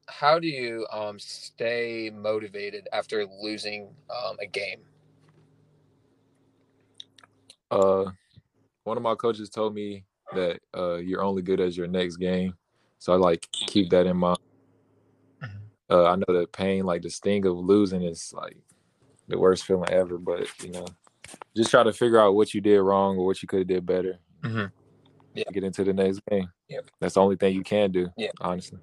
How 0.08 0.38
do 0.38 0.46
you 0.48 0.86
um 0.92 1.18
stay 1.18 2.10
motivated 2.14 2.88
after 2.92 3.24
losing 3.40 3.88
um 4.10 4.36
a 4.40 4.46
game? 4.46 4.80
Uh, 7.70 8.10
one 8.84 8.96
of 8.96 9.02
my 9.02 9.14
coaches 9.14 9.48
told 9.48 9.74
me 9.74 10.04
that 10.34 10.60
uh, 10.76 10.96
you're 10.96 11.22
only 11.22 11.42
good 11.42 11.60
as 11.60 11.76
your 11.76 11.86
next 11.86 12.16
game, 12.16 12.54
so 12.98 13.12
I 13.12 13.16
like 13.16 13.48
keep 13.52 13.90
that 13.90 14.06
in 14.06 14.16
mind. 14.16 14.38
Mm-hmm. 15.42 15.56
Uh, 15.90 16.04
I 16.04 16.16
know 16.16 16.40
the 16.40 16.46
pain, 16.46 16.84
like 16.84 17.02
the 17.02 17.10
sting 17.10 17.46
of 17.46 17.56
losing, 17.56 18.02
is 18.02 18.32
like 18.34 18.56
the 19.28 19.38
worst 19.38 19.64
feeling 19.64 19.90
ever. 19.90 20.18
But 20.18 20.48
you 20.62 20.70
know, 20.70 20.86
just 21.56 21.70
try 21.70 21.82
to 21.82 21.92
figure 21.92 22.20
out 22.20 22.34
what 22.34 22.54
you 22.54 22.60
did 22.60 22.80
wrong 22.80 23.18
or 23.18 23.26
what 23.26 23.42
you 23.42 23.48
could 23.48 23.60
have 23.60 23.68
did 23.68 23.86
better. 23.86 24.18
Mm-hmm. 24.42 24.66
Yeah. 25.34 25.44
Get 25.52 25.64
into 25.64 25.84
the 25.84 25.92
next 25.92 26.20
game. 26.30 26.50
Yep. 26.68 26.90
That's 27.00 27.14
the 27.14 27.20
only 27.20 27.36
thing 27.36 27.54
you 27.54 27.62
can 27.62 27.90
do. 27.90 28.08
Yeah. 28.16 28.30
Honestly. 28.40 28.78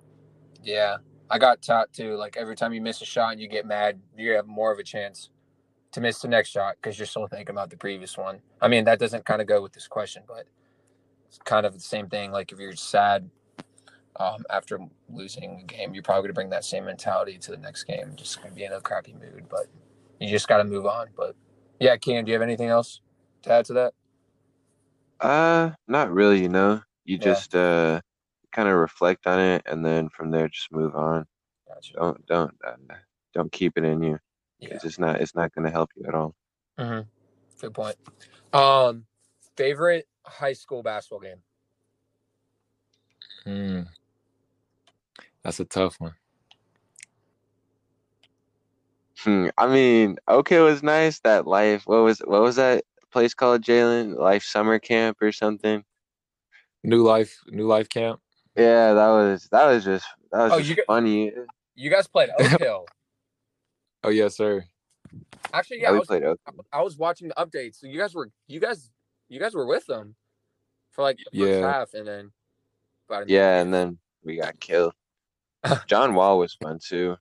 Yeah. 0.63 0.97
I 1.29 1.37
got 1.37 1.61
taught 1.61 1.93
to 1.93 2.15
like 2.15 2.37
every 2.37 2.55
time 2.55 2.73
you 2.73 2.81
miss 2.81 3.01
a 3.01 3.05
shot 3.05 3.33
and 3.33 3.41
you 3.41 3.47
get 3.47 3.65
mad, 3.65 3.99
you 4.17 4.31
have 4.31 4.47
more 4.47 4.71
of 4.71 4.79
a 4.79 4.83
chance 4.83 5.29
to 5.91 6.01
miss 6.01 6.19
the 6.19 6.27
next 6.27 6.49
shot 6.49 6.75
because 6.81 6.97
you're 6.97 7.05
still 7.05 7.27
thinking 7.27 7.51
about 7.51 7.69
the 7.69 7.77
previous 7.77 8.17
one. 8.17 8.41
I 8.61 8.67
mean, 8.67 8.85
that 8.85 8.99
doesn't 8.99 9.25
kind 9.25 9.41
of 9.41 9.47
go 9.47 9.61
with 9.61 9.73
this 9.73 9.87
question, 9.87 10.23
but 10.27 10.45
it's 11.27 11.37
kind 11.45 11.65
of 11.65 11.73
the 11.73 11.79
same 11.79 12.07
thing. 12.07 12.31
Like 12.31 12.51
if 12.51 12.59
you're 12.59 12.75
sad 12.75 13.29
um, 14.19 14.43
after 14.49 14.79
losing 15.09 15.61
a 15.61 15.63
game, 15.63 15.93
you're 15.93 16.03
probably 16.03 16.23
going 16.23 16.29
to 16.29 16.33
bring 16.33 16.49
that 16.49 16.65
same 16.65 16.85
mentality 16.85 17.37
to 17.37 17.51
the 17.51 17.57
next 17.57 17.83
game. 17.83 18.13
Just 18.15 18.37
going 18.37 18.49
to 18.49 18.55
be 18.55 18.63
in 18.63 18.73
a 18.73 18.81
crappy 18.81 19.13
mood, 19.13 19.45
but 19.49 19.67
you 20.19 20.29
just 20.29 20.47
got 20.47 20.57
to 20.57 20.63
move 20.63 20.85
on. 20.85 21.07
But 21.15 21.35
yeah, 21.79 21.97
Cam, 21.97 22.25
do 22.25 22.31
you 22.31 22.33
have 22.33 22.41
anything 22.41 22.69
else 22.69 23.01
to 23.43 23.51
add 23.51 23.65
to 23.65 23.73
that? 23.73 23.93
Uh, 25.19 25.71
not 25.87 26.11
really. 26.11 26.41
You 26.41 26.49
know, 26.49 26.81
you 27.05 27.17
yeah. 27.17 27.23
just 27.23 27.55
uh 27.55 28.01
kind 28.51 28.69
of 28.69 28.75
reflect 28.75 29.27
on 29.27 29.39
it, 29.39 29.63
and 29.65 29.85
then 29.85 30.09
from 30.09 30.31
there, 30.31 30.47
just 30.47 30.71
move 30.71 30.95
on. 30.95 31.25
Gotcha. 31.67 31.93
Don't 31.93 32.25
don't 32.25 32.55
uh, 32.65 32.95
don't 33.33 33.51
keep 33.51 33.77
it 33.77 33.83
in 33.83 34.01
you. 34.03 34.19
Yeah. 34.59 34.77
It's 34.83 34.99
not 34.99 35.21
it's 35.21 35.35
not 35.35 35.53
going 35.53 35.65
to 35.65 35.71
help 35.71 35.89
you 35.95 36.05
at 36.07 36.15
all. 36.15 36.35
Mm-hmm. 36.77 37.07
Good 37.61 37.73
point. 37.73 37.95
Um, 38.53 39.05
favorite 39.55 40.07
high 40.25 40.53
school 40.53 40.83
basketball 40.83 41.19
game? 41.19 41.41
Hmm. 43.43 43.81
That's 45.43 45.59
a 45.59 45.65
tough 45.65 45.95
one. 45.99 46.13
Hmm. 49.23 49.47
I 49.57 49.67
mean, 49.67 50.17
okay, 50.27 50.59
was 50.59 50.81
nice. 50.81 51.19
That 51.21 51.45
life. 51.45 51.83
What 51.85 52.03
was 52.03 52.19
what 52.19 52.41
was 52.41 52.55
that 52.55 52.83
place 53.11 53.33
called, 53.33 53.61
Jaylon? 53.61 54.17
Life 54.17 54.43
Summer 54.43 54.79
Camp 54.79 55.17
or 55.21 55.31
something? 55.31 55.83
New 56.83 57.03
Life, 57.03 57.37
New 57.47 57.67
Life 57.67 57.89
Camp. 57.89 58.21
Yeah, 58.55 58.93
that 58.93 59.07
was 59.07 59.47
that 59.51 59.65
was 59.65 59.83
just 59.83 60.05
that 60.31 60.43
was 60.43 60.53
oh, 60.53 60.57
just 60.59 60.69
you 60.69 60.83
funny. 60.87 61.31
You 61.75 61.89
guys 61.89 62.07
played 62.07 62.29
Oak 62.39 62.61
Hill. 62.61 62.85
Oh 64.03 64.09
yes, 64.09 64.37
sir. 64.37 64.63
Actually, 65.53 65.81
yeah, 65.81 65.89
I 65.89 65.91
was, 65.91 66.07
played 66.07 66.23
I 66.71 66.81
was 66.81 66.97
watching 66.97 67.27
the 67.27 67.33
updates. 67.35 67.75
So 67.75 67.87
you 67.87 67.99
guys 67.99 68.15
were 68.15 68.29
you 68.47 68.59
guys 68.59 68.91
you 69.27 69.39
guys 69.39 69.53
were 69.53 69.65
with 69.65 69.85
them 69.85 70.15
for 70.91 71.01
like 71.01 71.17
the 71.17 71.39
first 71.39 71.59
yeah. 71.59 71.71
half, 71.71 71.93
and 71.93 72.07
then 72.07 72.31
yeah, 73.27 73.59
and 73.59 73.73
then 73.73 73.97
we 74.23 74.37
got 74.37 74.59
killed. 74.59 74.93
John 75.87 76.13
Wall 76.13 76.39
was 76.39 76.55
fun 76.61 76.79
too. 76.81 77.17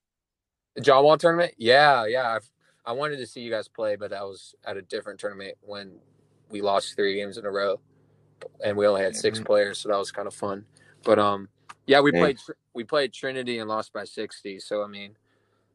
The 0.79 0.85
John 0.85 1.03
Wall 1.03 1.19
tournament, 1.19 1.55
yeah, 1.59 2.07
yeah. 2.07 2.37
I've 2.37 2.49
I 2.87 2.93
wanted 2.93 3.17
to 3.17 3.27
see 3.27 3.41
you 3.41 3.51
guys 3.51 3.67
play, 3.67 3.97
but 3.97 4.11
that 4.11 4.23
was 4.23 4.55
at 4.65 4.77
a 4.77 4.83
different 4.83 5.19
tournament 5.19 5.57
when 5.61 5.99
we 6.51 6.63
lost 6.63 6.95
three 6.95 7.17
games 7.17 7.37
in 7.37 7.45
a 7.45 7.51
row, 7.51 7.81
and 8.65 8.77
we 8.77 8.87
only 8.87 9.03
had 9.03 9.17
6 9.17 9.41
Mhm. 9.41 9.45
players, 9.45 9.79
so 9.81 9.89
that 9.89 9.99
was 9.99 10.13
kind 10.13 10.29
of 10.29 10.35
fun. 10.35 10.65
But 11.03 11.19
um, 11.19 11.49
yeah, 11.89 11.99
we 11.99 12.13
Dang. 12.13 12.21
played 12.21 12.39
we 12.75 12.85
played 12.85 13.13
Trinity 13.13 13.59
and 13.59 13.69
lost 13.69 13.93
by 13.93 14.05
sixty. 14.05 14.61
So 14.61 14.85
I 14.85 14.87
mean, 14.87 15.17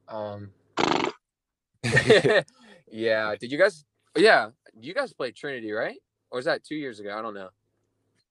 um, 0.08 0.54
yeah. 2.90 3.36
Did 3.36 3.52
you 3.52 3.58
guys? 3.58 3.84
Yeah, 4.16 4.52
you 4.80 4.94
guys 4.94 5.12
played 5.12 5.36
Trinity, 5.36 5.74
right? 5.74 6.00
Or 6.32 6.38
was 6.38 6.46
that 6.46 6.64
two 6.64 6.76
years 6.76 7.02
ago? 7.02 7.14
I 7.14 7.22
don't 7.22 7.34
know. 7.34 7.50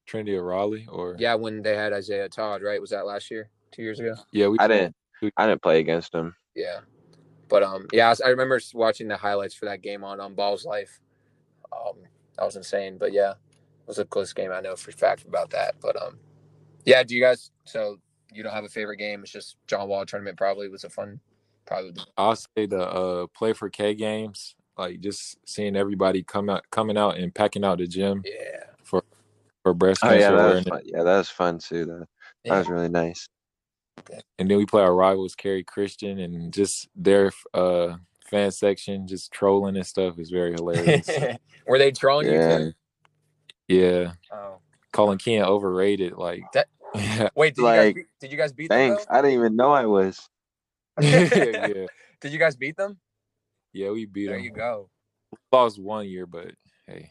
Trinity 0.06 0.36
or 0.36 0.44
Raleigh 0.44 0.86
or 0.90 1.16
Yeah, 1.18 1.34
when 1.34 1.60
they 1.60 1.76
had 1.76 1.92
Isaiah 1.92 2.30
Todd, 2.30 2.62
right? 2.62 2.80
Was 2.80 2.90
that 2.90 3.04
last 3.04 3.30
year? 3.30 3.50
Two 3.72 3.82
years 3.82 4.00
ago? 4.00 4.14
yeah 4.32 4.48
we 4.48 4.58
I 4.58 4.68
didn't. 4.68 4.96
I 5.36 5.46
didn't 5.46 5.60
play 5.60 5.78
against 5.78 6.14
him. 6.14 6.34
Yeah. 6.54 6.80
But 7.48 7.62
um, 7.62 7.86
yeah, 7.92 8.06
I, 8.06 8.10
was- 8.10 8.20
I 8.20 8.28
remember 8.28 8.60
watching 8.74 9.08
the 9.08 9.16
highlights 9.16 9.54
for 9.54 9.66
that 9.66 9.82
game 9.82 10.04
on 10.04 10.20
on 10.20 10.34
Ballislife. 10.34 10.98
Um, 11.72 11.96
that 12.38 12.44
was 12.44 12.56
insane. 12.56 12.96
But 12.98 13.12
yeah, 13.12 13.32
it 13.32 13.86
was 13.86 13.98
a 13.98 14.04
close 14.04 14.32
game. 14.32 14.50
I 14.52 14.60
know 14.60 14.76
for 14.76 14.90
a 14.90 14.94
fact 14.94 15.24
about 15.26 15.50
that. 15.50 15.74
But 15.80 16.00
um, 16.00 16.18
yeah. 16.84 17.02
Do 17.02 17.14
you 17.14 17.22
guys? 17.22 17.50
So 17.64 17.98
you 18.32 18.42
don't 18.42 18.52
have 18.54 18.64
a 18.64 18.68
favorite 18.68 18.96
game? 18.96 19.22
It's 19.22 19.32
just 19.32 19.56
John 19.66 19.88
Wall 19.88 20.06
tournament. 20.06 20.38
Probably 20.38 20.68
was 20.68 20.84
a 20.84 20.90
fun. 20.90 21.20
Probably. 21.66 21.92
I'll 22.16 22.36
say 22.36 22.66
the 22.66 22.82
uh 22.82 23.26
play 23.36 23.52
for 23.52 23.68
K 23.70 23.94
games, 23.94 24.56
like 24.78 25.00
just 25.00 25.36
seeing 25.46 25.76
everybody 25.76 26.22
come 26.22 26.48
out 26.50 26.64
coming 26.70 26.96
out 26.96 27.18
and 27.18 27.34
packing 27.34 27.64
out 27.64 27.78
the 27.78 27.86
gym 27.86 28.22
Yeah. 28.24 28.64
for 28.82 29.02
for 29.62 29.72
breast 29.74 30.00
Oh 30.02 30.08
cancer 30.08 30.20
yeah, 30.20 30.30
that 30.30 30.54
was 30.54 30.64
fun. 30.64 30.82
Yeah, 30.86 31.02
that 31.04 31.18
was 31.18 31.28
fun 31.28 31.58
too. 31.58 31.84
That, 31.84 31.98
that 31.98 32.08
Yeah. 32.44 32.58
was 32.58 32.68
really 32.68 32.88
nice. 32.88 33.28
And 34.38 34.50
then 34.50 34.58
we 34.58 34.66
play 34.66 34.82
our 34.82 34.94
rivals, 34.94 35.34
Cary 35.34 35.62
Christian, 35.64 36.18
and 36.18 36.52
just 36.52 36.88
their 36.96 37.30
uh 37.54 37.96
fan 38.26 38.50
section 38.50 39.06
just 39.06 39.30
trolling 39.30 39.76
and 39.76 39.86
stuff 39.86 40.18
is 40.18 40.30
very 40.30 40.52
hilarious. 40.52 41.08
Were 41.66 41.78
they 41.78 41.92
trolling 41.92 42.26
Yeah. 42.28 42.58
you 42.58 42.64
too? 42.72 42.72
yeah. 43.68 44.12
Oh. 44.32 44.56
Calling 44.92 45.18
Ken 45.18 45.42
overrated, 45.44 46.14
like 46.14 46.42
That- 46.52 46.68
yeah, 46.94 47.28
Wait, 47.34 47.54
did 47.54 47.62
you 47.62 47.66
guys 47.68 47.76
Like, 47.86 47.94
beat, 47.94 48.06
did 48.20 48.32
you 48.32 48.38
guys 48.38 48.52
beat 48.52 48.68
Thanks. 48.68 49.04
them? 49.06 49.14
I 49.14 49.22
didn't 49.22 49.34
even 49.38 49.56
know 49.56 49.72
I 49.72 49.86
was. 49.86 50.28
though? 50.98 51.06
yeah, 51.08 51.86
Did 52.20 52.32
you 52.32 52.38
guys 52.38 52.56
beat 52.56 52.76
them? 52.76 52.98
yeah. 53.72 53.90
We 53.90 54.04
beat 54.06 54.26
There 54.26 54.34
them. 54.36 54.42
There 54.42 54.44
you 54.44 54.52
go. 54.52 54.90
Lost 55.50 55.78
one 55.78 56.06
year, 56.08 56.26
but 56.26 56.52
hey, 56.86 57.10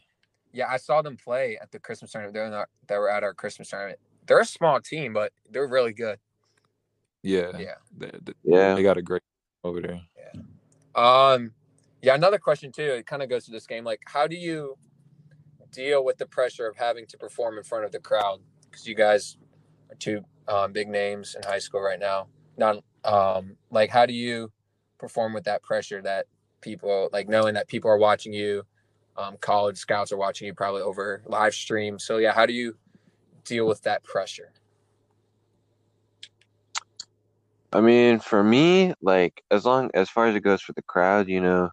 Yeah, 0.53 0.67
I 0.69 0.77
saw 0.77 1.01
them 1.01 1.17
play 1.17 1.57
at 1.61 1.71
the 1.71 1.79
Christmas 1.79 2.11
tournament. 2.11 2.33
They're 2.35 2.49
not, 2.49 2.69
they 2.87 2.97
were 2.97 3.09
at 3.09 3.23
our 3.23 3.33
Christmas 3.33 3.69
tournament. 3.69 3.99
They're 4.27 4.39
a 4.41 4.45
small 4.45 4.79
team, 4.79 5.13
but 5.13 5.31
they're 5.49 5.67
really 5.67 5.93
good. 5.93 6.19
Yeah, 7.23 7.57
Yeah. 7.57 7.75
They, 7.97 8.11
they- 8.23 8.33
Yeah. 8.43 8.75
they 8.75 8.83
got 8.83 8.97
a 8.97 9.01
great 9.01 9.21
over 9.63 9.81
there. 9.81 10.01
Yeah. 10.17 10.41
Um, 10.95 11.51
yeah, 12.01 12.15
another 12.15 12.39
question 12.39 12.71
too. 12.71 12.83
It 12.83 13.05
kind 13.05 13.21
of 13.21 13.29
goes 13.29 13.45
to 13.45 13.51
this 13.51 13.67
game. 13.67 13.83
Like, 13.83 14.01
how 14.05 14.27
do 14.27 14.35
you 14.35 14.75
deal 15.71 16.03
with 16.03 16.17
the 16.17 16.25
pressure 16.25 16.67
of 16.67 16.75
having 16.75 17.05
to 17.07 17.17
perform 17.17 17.57
in 17.57 17.63
front 17.63 17.85
of 17.85 17.91
the 17.91 17.99
crowd? 17.99 18.39
Because 18.69 18.87
you 18.87 18.95
guys 18.95 19.37
are 19.89 19.95
two 19.95 20.21
um, 20.47 20.71
big 20.73 20.87
names 20.89 21.35
in 21.35 21.43
high 21.43 21.59
school 21.59 21.81
right 21.81 21.99
now. 21.99 22.27
Not 22.57 22.83
um, 23.05 23.55
like, 23.69 23.89
how 23.89 24.05
do 24.05 24.13
you 24.13 24.51
perform 24.97 25.33
with 25.33 25.43
that 25.45 25.61
pressure 25.63 26.01
that 26.01 26.25
people 26.61 27.09
like 27.13 27.29
knowing 27.29 27.53
that 27.53 27.67
people 27.67 27.89
are 27.91 27.97
watching 27.97 28.33
you? 28.33 28.63
Um, 29.17 29.37
college 29.41 29.77
scouts 29.77 30.11
are 30.11 30.17
watching 30.17 30.47
you 30.47 30.53
probably 30.53 30.81
over 30.81 31.21
live 31.25 31.53
stream. 31.53 31.99
So 31.99 32.17
yeah, 32.17 32.31
how 32.33 32.45
do 32.45 32.53
you 32.53 32.75
deal 33.43 33.67
with 33.67 33.81
that 33.83 34.03
pressure? 34.03 34.51
I 37.73 37.81
mean, 37.81 38.19
for 38.19 38.43
me, 38.43 38.93
like 39.01 39.43
as 39.51 39.65
long 39.65 39.91
as 39.93 40.09
far 40.09 40.27
as 40.27 40.35
it 40.35 40.41
goes 40.41 40.61
for 40.61 40.73
the 40.73 40.81
crowd, 40.83 41.29
you 41.29 41.41
know, 41.41 41.69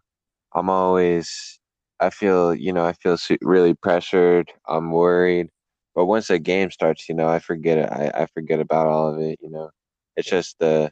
I'm 0.53 0.69
always 0.69 1.59
I 1.99 2.09
feel, 2.09 2.55
you 2.55 2.71
know, 2.73 2.85
I 2.85 2.93
feel 2.93 3.17
really 3.41 3.73
pressured. 3.73 4.51
I'm 4.67 4.91
worried. 4.91 5.49
But 5.95 6.05
once 6.05 6.27
the 6.27 6.39
game 6.39 6.71
starts, 6.71 7.09
you 7.09 7.15
know, 7.15 7.27
I 7.27 7.39
forget 7.39 7.77
it. 7.77 7.89
I, 7.91 8.23
I 8.23 8.25
forget 8.27 8.59
about 8.59 8.87
all 8.87 9.09
of 9.13 9.19
it, 9.19 9.39
you 9.41 9.49
know. 9.49 9.71
It's 10.15 10.29
just 10.29 10.57
the 10.59 10.91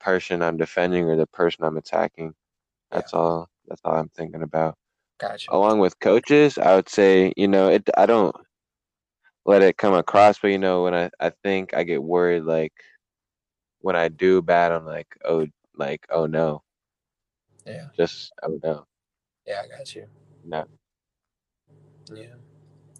person 0.00 0.42
I'm 0.42 0.56
defending 0.56 1.04
or 1.04 1.16
the 1.16 1.26
person 1.26 1.64
I'm 1.64 1.76
attacking. 1.76 2.34
That's 2.90 3.14
all. 3.14 3.48
That's 3.66 3.80
all 3.84 3.96
I'm 3.96 4.10
thinking 4.10 4.42
about. 4.42 4.76
Gotcha. 5.18 5.52
Along 5.52 5.78
with 5.80 5.98
coaches, 6.00 6.58
I 6.58 6.74
would 6.76 6.88
say, 6.88 7.32
you 7.36 7.48
know, 7.48 7.68
it 7.68 7.88
I 7.96 8.06
don't 8.06 8.34
let 9.44 9.62
it 9.62 9.76
come 9.76 9.94
across, 9.94 10.38
but 10.38 10.48
you 10.48 10.58
know, 10.58 10.84
when 10.84 10.94
I, 10.94 11.10
I 11.20 11.30
think 11.42 11.74
I 11.74 11.82
get 11.82 12.02
worried 12.02 12.44
like 12.44 12.72
when 13.82 13.96
I 13.96 14.08
do 14.08 14.42
bad, 14.42 14.72
I'm 14.72 14.86
like, 14.86 15.08
oh 15.24 15.46
like, 15.76 16.06
oh 16.10 16.26
no. 16.26 16.62
Yeah. 17.66 17.86
Just 17.96 18.32
oh 18.42 18.58
no. 18.62 18.86
Yeah, 19.46 19.62
I 19.64 19.68
got 19.78 19.94
you. 19.94 20.06
No. 20.44 20.64
Yeah. 22.14 22.26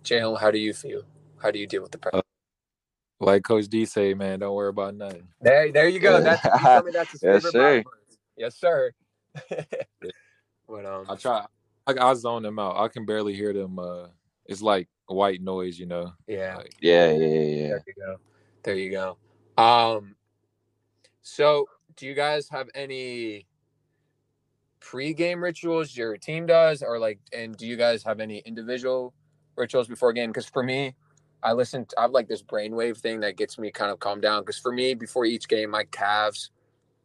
Jaylon, 0.05 0.40
how 0.40 0.51
do 0.51 0.59
you 0.59 0.73
feel? 0.75 1.03
How 1.40 1.51
do 1.51 1.59
you 1.59 1.66
deal 1.66 1.83
with 1.83 1.92
the 1.92 1.99
pressure? 1.99 2.23
Like 3.21 3.45
Coach 3.45 3.68
D 3.68 3.85
say, 3.85 4.14
man, 4.14 4.40
don't 4.40 4.55
worry 4.55 4.68
about 4.71 4.95
nothing. 4.95 5.29
There, 5.40 5.71
there 5.73 5.88
you 5.88 6.01
go. 6.01 6.21
That's 6.25 6.45
you 6.45 6.66
told 6.66 6.87
me 6.87 6.92
that's 6.92 7.12
his 7.12 7.23
Yes, 7.23 7.45
favorite 7.45 7.53
sir. 7.53 7.79
Bible. 7.79 7.92
Yes, 8.37 8.57
sir. 8.59 8.92
but 10.68 10.87
um, 10.87 11.07
I 11.09 11.16
try. 11.16 11.47
I, 11.87 11.95
I 11.99 12.14
zone 12.14 12.42
them 12.42 12.59
out. 12.59 12.77
I 12.77 12.88
can 12.88 13.07
barely 13.07 13.35
hear 13.35 13.53
them. 13.53 13.79
Uh, 13.79 14.09
it's 14.47 14.62
like 14.62 14.88
white 15.07 15.40
noise, 15.40 15.79
you 15.79 15.87
know. 15.87 16.12
yeah, 16.27 16.57
Like, 16.57 16.75
Yeah, 16.81 17.12
yeah, 17.12 17.27
yeah, 17.27 17.40
yeah. 17.40 17.68
there 17.68 17.85
you 17.87 17.95
go. 17.97 18.16
There 18.64 18.75
you 18.75 18.90
go. 18.90 19.16
Um, 19.62 20.16
so 21.23 21.69
do 21.97 22.07
you 22.07 22.15
guys 22.15 22.49
have 22.49 22.69
any 22.75 23.47
pre-game 24.81 25.43
rituals 25.43 25.97
your 25.97 26.17
team 26.17 26.47
does, 26.47 26.83
or 26.83 26.99
like, 26.99 27.21
and 27.33 27.57
do 27.57 27.67
you 27.67 27.77
guys 27.77 28.03
have 28.03 28.21
any 28.21 28.39
individual 28.39 29.15
rituals 29.57 29.89
before 29.89 30.13
game? 30.13 30.31
Because 30.31 30.47
for 30.47 30.63
me, 30.63 30.95
I 31.43 31.53
listen. 31.53 31.87
To, 31.87 31.99
I 31.99 32.03
have 32.03 32.13
like 32.13 32.29
this 32.29 32.43
brainwave 32.43 32.99
thing 32.99 33.21
that 33.21 33.37
gets 33.37 33.59
me 33.59 33.71
kind 33.71 33.91
of 33.91 33.99
calmed 33.99 34.23
down. 34.23 34.43
Because 34.43 34.59
for 34.59 34.73
me, 34.73 34.95
before 34.95 35.25
each 35.25 35.49
game, 35.49 35.71
my 35.71 35.85
calves 35.85 36.51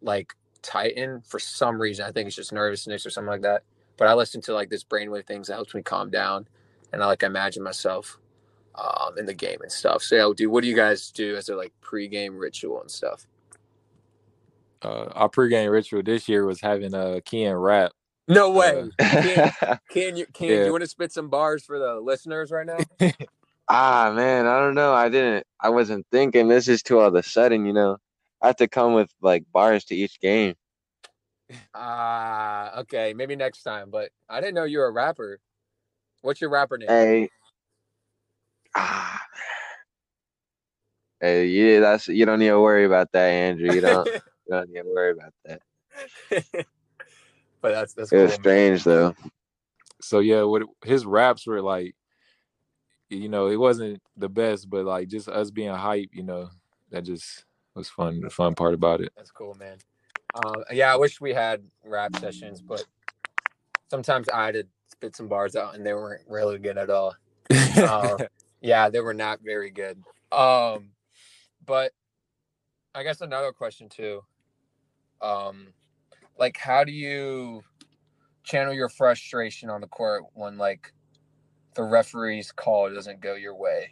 like 0.02 0.36
tighten 0.62 1.22
for 1.22 1.40
some 1.40 1.82
reason. 1.82 2.06
I 2.06 2.12
think 2.12 2.28
it's 2.28 2.36
just 2.36 2.54
nervousness 2.54 3.06
or 3.06 3.10
something 3.10 3.32
like 3.32 3.42
that. 3.42 3.64
But 3.98 4.08
I 4.08 4.14
listen 4.14 4.42
to 4.42 4.54
like 4.54 4.70
this 4.70 4.84
brainwave 4.84 5.26
things 5.26 5.48
that 5.48 5.56
helps 5.56 5.74
me 5.74 5.82
calm 5.82 6.12
down, 6.12 6.48
and 6.94 7.02
I 7.02 7.08
like 7.08 7.24
imagine 7.24 7.64
myself 7.64 8.20
um, 8.76 9.18
in 9.18 9.26
the 9.26 9.34
game 9.34 9.60
and 9.62 9.72
stuff. 9.72 10.04
So, 10.04 10.16
yeah, 10.16 10.34
dude, 10.36 10.52
what 10.52 10.62
do 10.62 10.68
you 10.68 10.76
guys 10.76 11.12
do 11.12 11.36
as 11.36 11.50
a 11.50 11.56
like 11.56 11.74
pre-game 11.82 12.38
ritual 12.38 12.82
and 12.82 12.92
stuff? 12.92 13.26
Uh, 14.84 15.06
our 15.14 15.30
pregame 15.30 15.72
ritual 15.72 16.04
this 16.04 16.28
year 16.30 16.46
was 16.46 16.62
having 16.62 16.94
a 16.94 17.22
Ken 17.22 17.54
rap. 17.56 17.92
No 18.28 18.52
way. 18.52 18.90
Uh, 19.00 19.22
Can, 19.22 19.52
can 19.90 20.18
you 20.18 20.26
can 20.34 20.50
Yeah. 20.50 20.66
you 20.66 20.72
want 20.72 20.84
to 20.84 20.90
spit 20.90 21.12
some 21.14 21.30
bars 21.30 21.64
for 21.64 21.80
the 21.80 22.00
listeners 22.00 22.52
right 22.52 22.66
now? 22.66 22.78
ah 23.70 24.12
man, 24.16 24.46
I 24.48 24.60
don't 24.60 24.76
know. 24.76 24.94
I 24.94 25.10
didn't 25.10 25.46
I 25.62 25.70
wasn't 25.70 26.06
thinking 26.12 26.48
this 26.48 26.68
is 26.68 26.84
too 26.84 27.00
all 27.00 27.08
of 27.08 27.16
a 27.16 27.24
sudden, 27.24 27.66
you 27.66 27.74
know. 27.74 27.98
I 28.42 28.48
have 28.48 28.58
to 28.58 28.68
come 28.68 28.94
with 28.94 29.10
like 29.22 29.46
bars 29.52 29.86
to 29.86 29.96
each 29.96 30.20
game. 30.20 30.56
Ah, 31.74 32.80
okay, 32.82 33.14
maybe 33.14 33.36
next 33.36 33.64
time. 33.64 33.90
But 33.90 34.12
I 34.30 34.42
didn't 34.42 34.56
know 34.56 34.66
you 34.66 34.80
were 34.80 34.88
a 34.88 34.92
rapper. 34.92 35.40
What's 36.22 36.42
your 36.42 36.50
rapper 36.50 36.78
name? 36.78 36.90
Hey. 36.90 37.30
Ah. 38.76 39.22
Hey, 41.20 41.48
yeah, 41.48 41.80
that's 41.80 42.08
you 42.08 42.26
don't 42.26 42.40
need 42.40 42.50
to 42.50 42.62
worry 42.62 42.86
about 42.86 43.12
that, 43.14 43.28
Andrew. 43.28 43.74
You 43.74 43.82
don't, 43.82 44.08
you 44.08 44.20
don't 44.50 44.70
need 44.70 44.82
to 44.82 44.94
worry 44.94 45.12
about 45.12 45.34
that. 45.46 45.62
but 47.62 47.72
that's 47.72 47.94
that's 47.94 48.12
It 48.12 48.16
cool. 48.16 48.24
was 48.24 48.32
man. 48.32 48.40
strange 48.40 48.84
though. 48.84 49.16
so 50.02 50.20
yeah, 50.20 50.44
what 50.44 50.64
his 50.86 51.06
raps 51.06 51.48
were 51.48 51.62
like, 51.62 51.96
you 53.10 53.30
know, 53.30 53.48
it 53.48 53.56
wasn't 53.58 54.02
the 54.18 54.30
best, 54.30 54.70
but 54.70 54.86
like 54.86 55.08
just 55.08 55.30
us 55.30 55.50
being 55.52 55.74
hype, 55.74 56.10
you 56.14 56.24
know, 56.24 56.50
that 56.92 57.04
just 57.04 57.46
was 57.74 57.90
fun. 57.90 58.22
The 58.22 58.30
fun 58.30 58.54
part 58.56 58.74
about 58.74 59.02
it. 59.02 59.12
That's 59.16 59.32
cool, 59.32 59.54
man. 59.56 59.78
Um, 60.36 60.64
yeah, 60.72 60.92
I 60.94 60.98
wish 60.98 61.22
we 61.22 61.34
had 61.34 61.64
rap 61.84 62.16
sessions, 62.18 62.62
but 62.62 62.86
sometimes 63.90 64.28
I 64.30 64.46
had 64.48 64.54
to 64.56 64.68
spit 64.92 65.16
some 65.16 65.28
bars 65.28 65.56
out, 65.56 65.76
and 65.76 65.86
they 65.86 65.94
weren't 65.94 66.24
really 66.28 66.60
good 66.60 66.78
at 66.78 66.90
all. 66.90 67.16
Uh, 67.50 68.18
yeah, 68.62 68.90
they 68.90 69.00
were 69.00 69.14
not 69.14 69.40
very 69.44 69.70
good. 69.72 70.04
Um, 70.32 70.90
but 71.66 71.94
I 72.94 73.04
guess 73.04 73.22
another 73.22 73.52
question 73.52 73.88
too. 73.90 74.22
Um, 75.22 75.68
like, 76.38 76.58
how 76.58 76.84
do 76.84 76.92
you 76.92 77.64
channel 78.44 78.74
your 78.74 78.90
frustration 78.90 79.70
on 79.70 79.82
the 79.82 79.88
court 79.88 80.24
when 80.34 80.58
like 80.58 80.94
the 81.76 81.84
referee's 81.84 82.52
call 82.52 82.94
doesn't 82.94 83.22
go 83.22 83.36
your 83.36 83.56
way? 83.56 83.92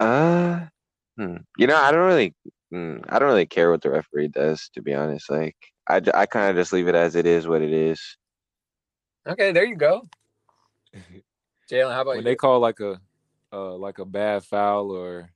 Uh, 0.00 0.60
hmm. 1.16 1.36
you 1.56 1.66
know, 1.66 1.76
I 1.76 1.92
don't 1.92 2.06
really, 2.06 2.34
mm, 2.72 3.02
I 3.08 3.18
don't 3.18 3.28
really 3.28 3.46
care 3.46 3.70
what 3.70 3.80
the 3.80 3.90
referee 3.90 4.28
does, 4.28 4.68
to 4.74 4.82
be 4.82 4.92
honest. 4.92 5.30
Like, 5.30 5.56
i, 5.88 6.00
I 6.12 6.26
kind 6.26 6.50
of 6.50 6.56
just 6.56 6.72
leave 6.72 6.88
it 6.88 6.94
as 6.94 7.14
it 7.16 7.26
is, 7.26 7.46
what 7.46 7.62
it 7.62 7.72
is. 7.72 8.16
Okay, 9.26 9.52
there 9.52 9.64
you 9.64 9.76
go, 9.76 10.02
Jaylon. 11.70 11.94
How 11.94 12.02
about 12.02 12.08
when 12.08 12.18
you? 12.18 12.24
they 12.24 12.36
call 12.36 12.60
like 12.60 12.80
a 12.80 13.00
uh 13.52 13.74
like 13.76 13.98
a 13.98 14.04
bad 14.04 14.44
foul 14.44 14.90
or 14.90 15.30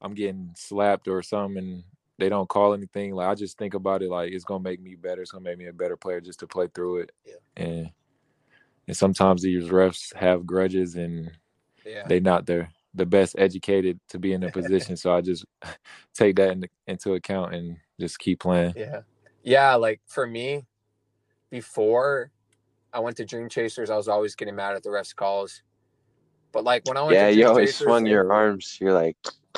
I'm 0.00 0.14
getting 0.14 0.50
slapped 0.56 1.08
or 1.08 1.22
something, 1.22 1.58
and 1.58 1.84
they 2.18 2.28
don't 2.28 2.48
call 2.48 2.74
anything. 2.74 3.14
Like 3.14 3.28
I 3.28 3.34
just 3.34 3.58
think 3.58 3.74
about 3.74 4.02
it 4.02 4.10
like 4.10 4.32
it's 4.32 4.44
gonna 4.44 4.62
make 4.62 4.80
me 4.80 4.94
better. 4.94 5.22
It's 5.22 5.30
gonna 5.32 5.44
make 5.44 5.58
me 5.58 5.66
a 5.66 5.72
better 5.72 5.96
player 5.96 6.20
just 6.20 6.40
to 6.40 6.46
play 6.46 6.68
through 6.74 6.98
it. 6.98 7.12
Yeah. 7.24 7.34
And 7.56 7.90
and 8.86 8.96
sometimes 8.96 9.42
these 9.42 9.64
refs 9.68 10.14
have 10.14 10.46
grudges 10.46 10.94
and 10.96 11.30
Yeah. 11.84 12.06
they 12.06 12.20
not 12.20 12.46
the 12.46 12.68
the 12.94 13.06
best 13.06 13.36
educated 13.38 14.00
to 14.08 14.18
be 14.18 14.32
in 14.32 14.40
the 14.40 14.50
position. 14.52 14.96
so 14.96 15.14
I 15.14 15.20
just 15.20 15.44
take 16.14 16.36
that 16.36 16.52
in, 16.52 16.64
into 16.86 17.14
account 17.14 17.54
and 17.54 17.76
just 18.00 18.18
keep 18.18 18.40
playing. 18.40 18.74
Yeah. 18.76 19.02
Yeah, 19.42 19.74
like 19.76 20.00
for 20.06 20.26
me, 20.26 20.66
before 21.50 22.30
I 22.92 23.00
went 23.00 23.16
to 23.18 23.24
Dream 23.24 23.48
Chasers, 23.48 23.90
I 23.90 23.96
was 23.96 24.08
always 24.08 24.34
getting 24.34 24.56
mad 24.56 24.74
at 24.74 24.82
the 24.82 24.88
refs 24.90 25.14
calls. 25.14 25.62
But 26.52 26.64
like 26.64 26.86
when 26.86 26.96
I 26.96 27.02
went 27.02 27.14
Yeah, 27.14 27.28
to 27.28 27.34
you 27.34 27.46
always 27.46 27.70
Chasers, 27.70 27.86
swung 27.86 28.06
your 28.06 28.32
arms. 28.32 28.78
You're 28.80 28.94
like, 28.94 29.16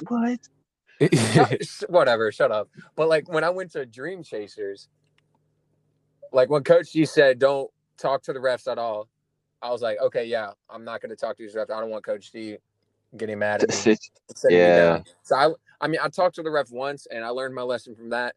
what? 0.09 0.41
Shut- 1.15 1.63
whatever, 1.89 2.33
shut 2.33 2.53
up. 2.53 2.69
But 2.97 3.09
like 3.09 3.29
when 3.29 3.45
I 3.45 3.51
went 3.51 3.73
to 3.73 3.87
Dream 3.87 4.23
Chasers, 4.23 4.89
like 6.33 6.51
when 6.51 6.65
Coach 6.65 6.93
D 6.93 7.05
said 7.07 7.39
don't 7.39 7.71
talk 7.99 8.23
to 8.25 8.33
the 8.33 8.39
refs 8.41 8.71
at 8.71 8.79
all, 8.79 9.09
I 9.63 9.71
was 9.71 9.83
like, 9.83 9.99
okay, 10.01 10.25
yeah, 10.25 10.51
I'm 10.69 10.85
not 10.85 11.01
gonna 11.01 11.17
talk 11.17 11.37
to 11.37 11.43
these 11.43 11.55
refs. 11.55 11.71
I 11.71 11.81
don't 11.81 11.91
want 11.91 12.05
Coach 12.05 12.31
D 12.33 12.57
getting 13.17 13.39
mad 13.39 13.63
at 13.63 13.71
me. 13.71 13.75
Sit- 13.75 14.11
sitting 14.35 14.59
me 14.59 14.67
Yeah. 14.67 15.03
So 15.23 15.37
I, 15.37 15.51
I 15.81 15.89
mean, 15.89 16.01
I 16.03 16.09
talked 16.09 16.37
to 16.37 16.43
the 16.43 16.51
ref 16.51 16.71
once, 16.71 17.07
and 17.11 17.25
I 17.25 17.29
learned 17.31 17.55
my 17.55 17.63
lesson 17.63 17.95
from 17.95 18.11
that 18.11 18.35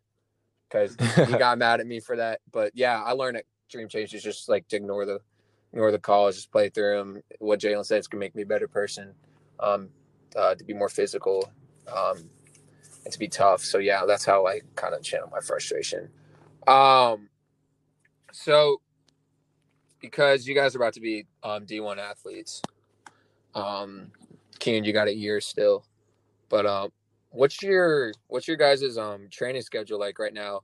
because 0.70 0.96
he 1.28 1.34
got 1.38 1.58
mad 1.58 1.80
at 1.80 1.88
me 1.88 2.00
for 2.00 2.16
that. 2.18 2.42
But 2.52 2.72
yeah, 2.76 3.02
I 3.02 3.12
learned 3.14 3.38
at 3.38 3.46
Dream 3.70 3.88
Chasers 3.90 4.24
just 4.24 4.50
like 4.50 4.68
to 4.70 4.78
ignore 4.78 5.06
the, 5.06 5.20
ignore 5.72 5.92
the 5.92 6.00
calls, 6.00 6.36
just 6.36 6.52
play 6.52 6.70
through 6.70 6.98
them. 6.98 7.22
What 7.40 7.60
Jaylon 7.60 7.86
said 7.86 8.00
is 8.00 8.08
gonna 8.08 8.20
make 8.20 8.36
me 8.36 8.44
a 8.44 8.48
better 8.48 8.68
person, 8.68 9.14
um, 9.60 9.90
uh, 10.36 10.56
to 10.56 10.64
be 10.64 10.74
more 10.74 10.90
physical, 10.90 11.52
um, 11.94 12.30
and 13.04 13.14
to 13.14 13.20
be 13.20 13.28
tough. 13.28 13.62
So 13.64 13.78
yeah, 13.80 14.06
that's 14.08 14.26
how 14.26 14.48
I 14.48 14.62
kind 14.76 14.94
of 14.94 15.04
channel 15.04 15.30
my 15.32 15.40
frustration. 15.42 16.10
Um, 16.68 17.30
so 18.32 18.82
because 20.02 20.48
you 20.48 20.56
guys 20.56 20.76
are 20.76 20.80
about 20.80 20.94
to 20.94 21.02
be 21.02 21.26
um 21.44 21.66
D1 21.66 21.98
athletes, 21.98 22.62
um, 23.56 24.12
Keenan, 24.60 24.84
you 24.84 24.94
got 24.94 25.08
a 25.08 25.16
year 25.16 25.42
still, 25.42 25.86
but 26.50 26.66
um, 26.66 26.90
what's 27.30 27.62
your 27.62 28.14
what's 28.28 28.48
your 28.48 28.58
guys' 28.58 28.98
um 28.98 29.28
training 29.32 29.62
schedule 29.62 30.00
like 30.00 30.20
right 30.20 30.34
now 30.34 30.62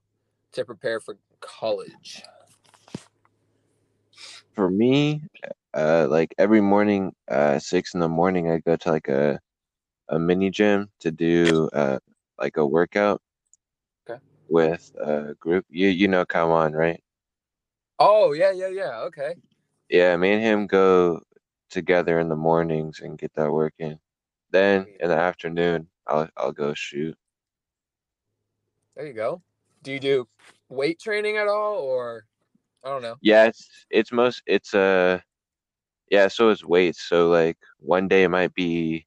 to 0.53 0.65
prepare 0.65 0.99
for 0.99 1.17
college? 1.41 2.23
For 4.53 4.69
me, 4.69 5.21
uh, 5.73 6.07
like 6.09 6.33
every 6.37 6.61
morning, 6.61 7.13
uh, 7.29 7.59
six 7.59 7.93
in 7.93 7.99
the 7.99 8.09
morning, 8.09 8.51
I 8.51 8.59
go 8.59 8.75
to 8.75 8.91
like 8.91 9.07
a 9.07 9.39
a 10.09 10.19
mini 10.19 10.49
gym 10.51 10.89
to 10.99 11.11
do 11.11 11.69
uh 11.73 11.99
like 12.39 12.57
a 12.57 12.65
workout. 12.65 13.21
Okay. 14.09 14.19
With 14.49 14.91
a 14.99 15.35
group, 15.35 15.65
you 15.69 15.87
you 15.89 16.07
know, 16.07 16.25
come 16.25 16.49
on, 16.51 16.73
right? 16.73 17.03
Oh 17.99 18.33
yeah, 18.33 18.51
yeah, 18.51 18.67
yeah. 18.67 18.99
Okay. 19.01 19.35
Yeah, 19.89 20.15
me 20.17 20.31
and 20.33 20.41
him 20.41 20.67
go 20.67 21.21
together 21.69 22.19
in 22.19 22.29
the 22.29 22.35
mornings 22.35 22.99
and 23.01 23.17
get 23.17 23.33
that 23.35 23.51
work 23.51 23.73
in. 23.79 23.99
Then 24.51 24.87
in 24.99 25.09
the 25.09 25.17
afternoon, 25.17 25.89
I'll 26.07 26.29
I'll 26.37 26.51
go 26.53 26.73
shoot. 26.73 27.17
There 28.95 29.05
you 29.07 29.13
go. 29.13 29.41
Do 29.83 29.91
you 29.91 29.99
do 29.99 30.27
weight 30.69 30.99
training 30.99 31.37
at 31.37 31.47
all, 31.47 31.77
or 31.79 32.25
I 32.83 32.89
don't 32.89 33.01
know? 33.01 33.17
Yeah, 33.21 33.45
it's 33.45 33.69
it's 33.89 34.11
most 34.11 34.43
it's 34.45 34.73
uh 34.73 35.19
yeah, 36.11 36.27
so 36.27 36.49
it's 36.49 36.65
weights. 36.65 37.01
So 37.01 37.29
like 37.29 37.57
one 37.79 38.07
day 38.07 38.23
it 38.23 38.29
might 38.29 38.53
be 38.53 39.05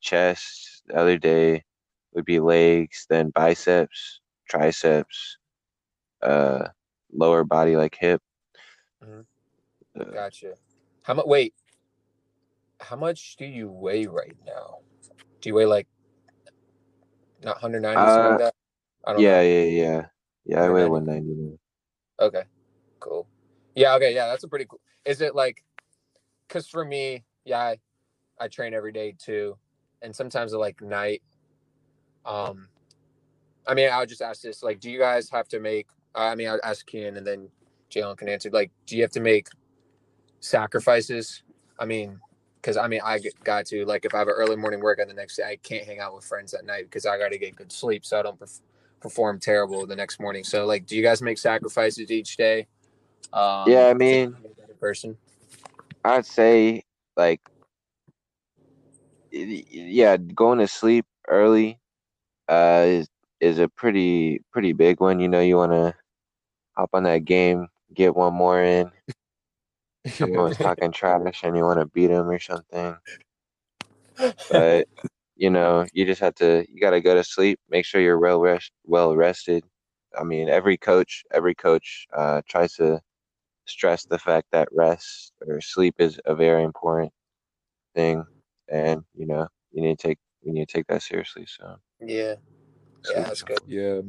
chest, 0.00 0.82
the 0.86 0.96
other 0.96 1.18
day 1.18 1.64
would 2.12 2.24
be 2.24 2.40
legs, 2.40 3.06
then 3.08 3.30
biceps, 3.30 4.20
triceps, 4.48 5.38
uh 6.22 6.68
lower 7.12 7.44
body 7.44 7.76
like 7.76 7.96
hip. 7.98 8.20
Mhm. 9.02 9.26
Uh, 9.98 10.04
Gotcha. 10.04 10.54
How 11.02 11.14
much? 11.14 11.26
Wait. 11.26 11.54
How 12.80 12.96
much 12.96 13.36
do 13.36 13.44
you 13.44 13.70
weigh 13.70 14.06
right 14.06 14.36
now? 14.46 14.78
Do 15.40 15.48
you 15.48 15.54
weigh 15.54 15.66
like 15.66 15.88
not 17.42 17.56
190 17.62 18.08
something 18.08 18.24
Uh, 18.24 18.28
like 18.30 18.38
that? 18.38 18.54
I 19.04 19.12
don't 19.12 19.22
yeah, 19.22 19.40
know. 19.40 19.42
yeah, 19.42 19.62
yeah. 19.64 20.06
Yeah, 20.44 20.62
I 20.64 20.70
weigh 20.70 20.86
190. 20.86 21.30
190 21.32 21.34
now. 21.34 22.26
Okay. 22.26 22.44
Cool. 23.00 23.26
Yeah. 23.74 23.94
Okay. 23.96 24.14
Yeah. 24.14 24.26
That's 24.26 24.44
a 24.44 24.48
pretty 24.48 24.64
cool. 24.66 24.80
Is 25.04 25.20
it 25.20 25.34
like? 25.34 25.64
Because 26.46 26.66
for 26.68 26.84
me, 26.84 27.24
yeah, 27.44 27.58
I, 27.60 27.78
I 28.40 28.48
train 28.48 28.72
every 28.74 28.92
day 28.92 29.14
too, 29.18 29.58
and 30.02 30.14
sometimes 30.14 30.52
at 30.52 30.60
like 30.60 30.80
night. 30.80 31.22
Um, 32.24 32.68
I 33.66 33.74
mean, 33.74 33.88
I'll 33.92 34.06
just 34.06 34.22
ask 34.22 34.42
this: 34.42 34.62
like, 34.62 34.80
do 34.80 34.90
you 34.90 34.98
guys 34.98 35.30
have 35.30 35.48
to 35.48 35.60
make? 35.60 35.86
I 36.14 36.34
mean, 36.34 36.48
I'll 36.48 36.60
ask 36.64 36.86
Keenan, 36.86 37.16
and 37.16 37.26
then 37.26 37.48
Jaylon 37.90 38.16
can 38.16 38.28
answer. 38.28 38.50
Like, 38.50 38.70
do 38.86 38.96
you 38.96 39.02
have 39.02 39.12
to 39.12 39.20
make 39.20 39.48
sacrifices? 40.40 41.42
I 41.78 41.84
mean, 41.84 42.18
because 42.56 42.76
I 42.76 42.88
mean, 42.88 43.00
I 43.04 43.20
got 43.44 43.66
to 43.66 43.84
like 43.84 44.04
if 44.04 44.14
I 44.14 44.18
have 44.18 44.28
an 44.28 44.34
early 44.36 44.56
morning 44.56 44.80
work 44.80 44.98
workout 44.98 45.08
the 45.08 45.14
next 45.14 45.36
day, 45.36 45.44
I 45.44 45.56
can't 45.56 45.84
hang 45.84 46.00
out 46.00 46.14
with 46.14 46.24
friends 46.24 46.54
at 46.54 46.64
night 46.64 46.84
because 46.84 47.06
I 47.06 47.18
got 47.18 47.30
to 47.30 47.38
get 47.38 47.56
good 47.56 47.72
sleep, 47.72 48.04
so 48.04 48.18
I 48.18 48.22
don't 48.22 48.38
perf- 48.38 48.60
perform 49.00 49.38
terrible 49.38 49.86
the 49.86 49.96
next 49.96 50.20
morning. 50.20 50.44
So, 50.44 50.66
like, 50.66 50.86
do 50.86 50.96
you 50.96 51.02
guys 51.02 51.22
make 51.22 51.38
sacrifices 51.38 52.10
each 52.10 52.36
day? 52.36 52.66
Um, 53.32 53.64
Yeah, 53.70 53.86
I 53.86 53.94
mean- 53.94 54.32
be 54.32 54.48
a 54.48 54.60
better 54.60 54.74
person. 54.74 55.16
I'd 56.04 56.26
say 56.26 56.84
like 57.16 57.40
yeah, 59.32 60.16
going 60.16 60.58
to 60.58 60.68
sleep 60.68 61.06
early 61.28 61.78
uh 62.48 62.84
is 62.86 63.08
is 63.40 63.58
a 63.58 63.68
pretty 63.68 64.40
pretty 64.52 64.72
big 64.72 65.00
one. 65.00 65.20
You 65.20 65.28
know, 65.28 65.40
you 65.40 65.56
want 65.56 65.72
to 65.72 65.94
hop 66.76 66.90
on 66.94 67.04
that 67.04 67.24
game, 67.24 67.68
get 67.94 68.16
one 68.16 68.34
more 68.34 68.62
in. 68.62 68.90
Someone's 70.08 70.58
talking 70.58 70.92
trash 70.92 71.42
and 71.44 71.56
you 71.56 71.64
want 71.64 71.80
to 71.80 71.86
beat 71.86 72.08
them 72.08 72.28
or 72.28 72.38
something. 72.38 72.96
But 74.50 74.88
you 75.36 75.50
know, 75.50 75.86
you 75.92 76.04
just 76.04 76.20
have 76.20 76.34
to 76.36 76.64
you 76.68 76.80
got 76.80 76.90
to 76.90 77.00
go 77.00 77.14
to 77.14 77.24
sleep, 77.24 77.60
make 77.70 77.84
sure 77.84 78.00
you're 78.00 78.18
well 78.18 78.40
rest 78.40 78.72
well 78.84 79.16
rested. 79.16 79.64
I 80.18 80.24
mean, 80.24 80.48
every 80.48 80.76
coach 80.76 81.24
every 81.32 81.54
coach 81.54 82.06
uh 82.16 82.42
tries 82.48 82.74
to 82.74 83.00
stress 83.66 84.04
the 84.04 84.18
fact 84.18 84.48
that 84.52 84.68
rest 84.72 85.32
or 85.46 85.60
sleep 85.60 85.96
is 85.98 86.20
a 86.24 86.34
very 86.34 86.64
important 86.64 87.12
thing 87.94 88.24
and 88.70 89.04
you 89.16 89.26
know, 89.26 89.48
you 89.72 89.82
need 89.82 89.98
to 89.98 90.08
take 90.08 90.18
you 90.42 90.52
need 90.52 90.68
to 90.68 90.74
take 90.78 90.86
that 90.88 91.02
seriously. 91.02 91.46
So 91.46 91.76
yeah, 92.00 92.34
yeah, 93.04 93.22
that's 93.24 93.42
good. 93.42 93.60
yeah, 93.66 94.00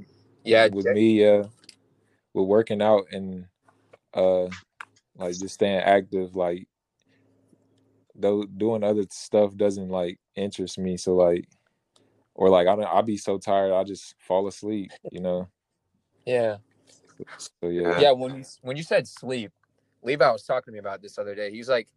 Yeah, 0.44 0.70
with 0.70 0.86
Jay- 0.86 0.94
me, 0.94 1.26
uh, 1.26 1.46
with 2.34 2.48
working 2.48 2.82
out 2.82 3.06
and 3.12 3.46
uh, 4.14 4.48
like 5.18 5.40
just 5.40 5.56
staying 5.56 5.80
active, 5.80 6.36
like 6.36 6.68
though 8.16 8.44
doing 8.44 8.84
other 8.84 9.06
stuff 9.12 9.56
doesn't 9.56 9.90
like 9.90 10.20
interest 10.36 10.78
me. 10.80 10.98
So 10.98 11.16
like, 11.16 11.48
or 12.36 12.50
like 12.50 12.68
I 12.68 12.76
don't, 12.76 12.86
I'll 12.86 13.04
be 13.04 13.18
so 13.18 13.38
tired, 13.38 13.74
I 13.74 13.84
just 13.84 14.16
fall 14.20 14.48
asleep. 14.48 14.92
You 15.12 15.22
know. 15.22 15.50
yeah, 16.26 16.58
So 17.64 17.70
yeah. 17.70 17.98
yeah. 17.98 18.12
When 18.12 18.36
you 18.38 18.46
when 18.62 18.78
you 18.78 18.84
said 18.84 19.08
sleep, 19.08 19.52
Levi 20.04 20.30
was 20.32 20.44
talking 20.44 20.72
to 20.72 20.74
me 20.74 20.80
about 20.80 21.02
this 21.02 21.18
other 21.18 21.36
day. 21.36 21.52
He's 21.52 21.70
like, 21.70 21.88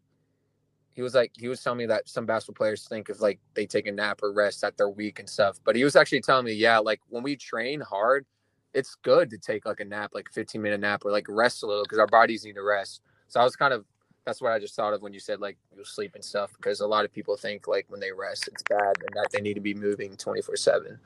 he 0.95 1.03
was 1.03 1.15
like, 1.15 1.33
he 1.39 1.49
was 1.49 1.63
telling 1.63 1.79
me 1.79 1.87
that 1.87 2.09
some 2.09 2.27
basketball 2.27 2.65
players 2.65 2.87
think 2.87 3.09
of 3.09 3.21
like 3.21 3.41
they 3.55 3.67
take 3.67 3.87
a 3.87 3.93
nap 3.93 4.21
or 4.23 4.33
rest 4.33 4.63
at 4.63 4.77
their 4.77 4.89
week 4.89 5.19
and 5.19 5.29
stuff. 5.29 5.59
But 5.65 5.75
he 5.77 5.85
was 5.85 5.97
actually 5.97 6.21
telling 6.21 6.45
me, 6.45 6.53
yeah, 6.53 6.79
like 6.79 7.01
when 7.09 7.23
we 7.23 7.37
train 7.37 7.81
hard, 7.81 8.27
it's 8.75 8.95
good 8.97 9.31
to 9.31 9.39
take 9.39 9.65
like 9.67 9.81
a 9.81 9.85
nap, 9.85 10.11
like 10.15 10.29
a 10.29 10.33
15 10.33 10.61
minute 10.61 10.81
nap, 10.81 11.05
or 11.05 11.11
like 11.11 11.27
rest 11.29 11.63
a 11.63 11.67
little 11.67 11.83
because 11.85 11.99
our 11.99 12.07
bodies 12.07 12.45
need 12.45 12.55
to 12.55 12.63
rest. 12.63 13.01
So 13.29 13.41
I 13.41 13.45
was 13.45 13.57
kind 13.57 13.73
of 13.73 13.85
that's 14.25 14.41
what 14.41 14.53
I 14.53 14.59
just 14.59 14.77
thought 14.77 14.95
of 14.95 15.03
when 15.03 15.13
you 15.13 15.21
said 15.21 15.41
like 15.41 15.57
you 15.77 15.85
sleep 15.85 16.15
and 16.15 16.25
stuff 16.25 16.53
because 16.57 16.81
a 16.81 16.87
lot 16.87 17.05
of 17.05 17.13
people 17.13 17.37
think 17.37 17.67
like 17.67 17.87
when 17.89 17.99
they 17.99 18.13
rest 18.13 18.49
it's 18.49 18.63
bad 18.63 18.97
and 19.01 19.09
that 19.15 19.29
they 19.33 19.41
need 19.41 19.55
to 19.55 19.61
be 19.61 19.75
moving 19.75 20.17
24 20.17 20.57
seven. 20.57 20.99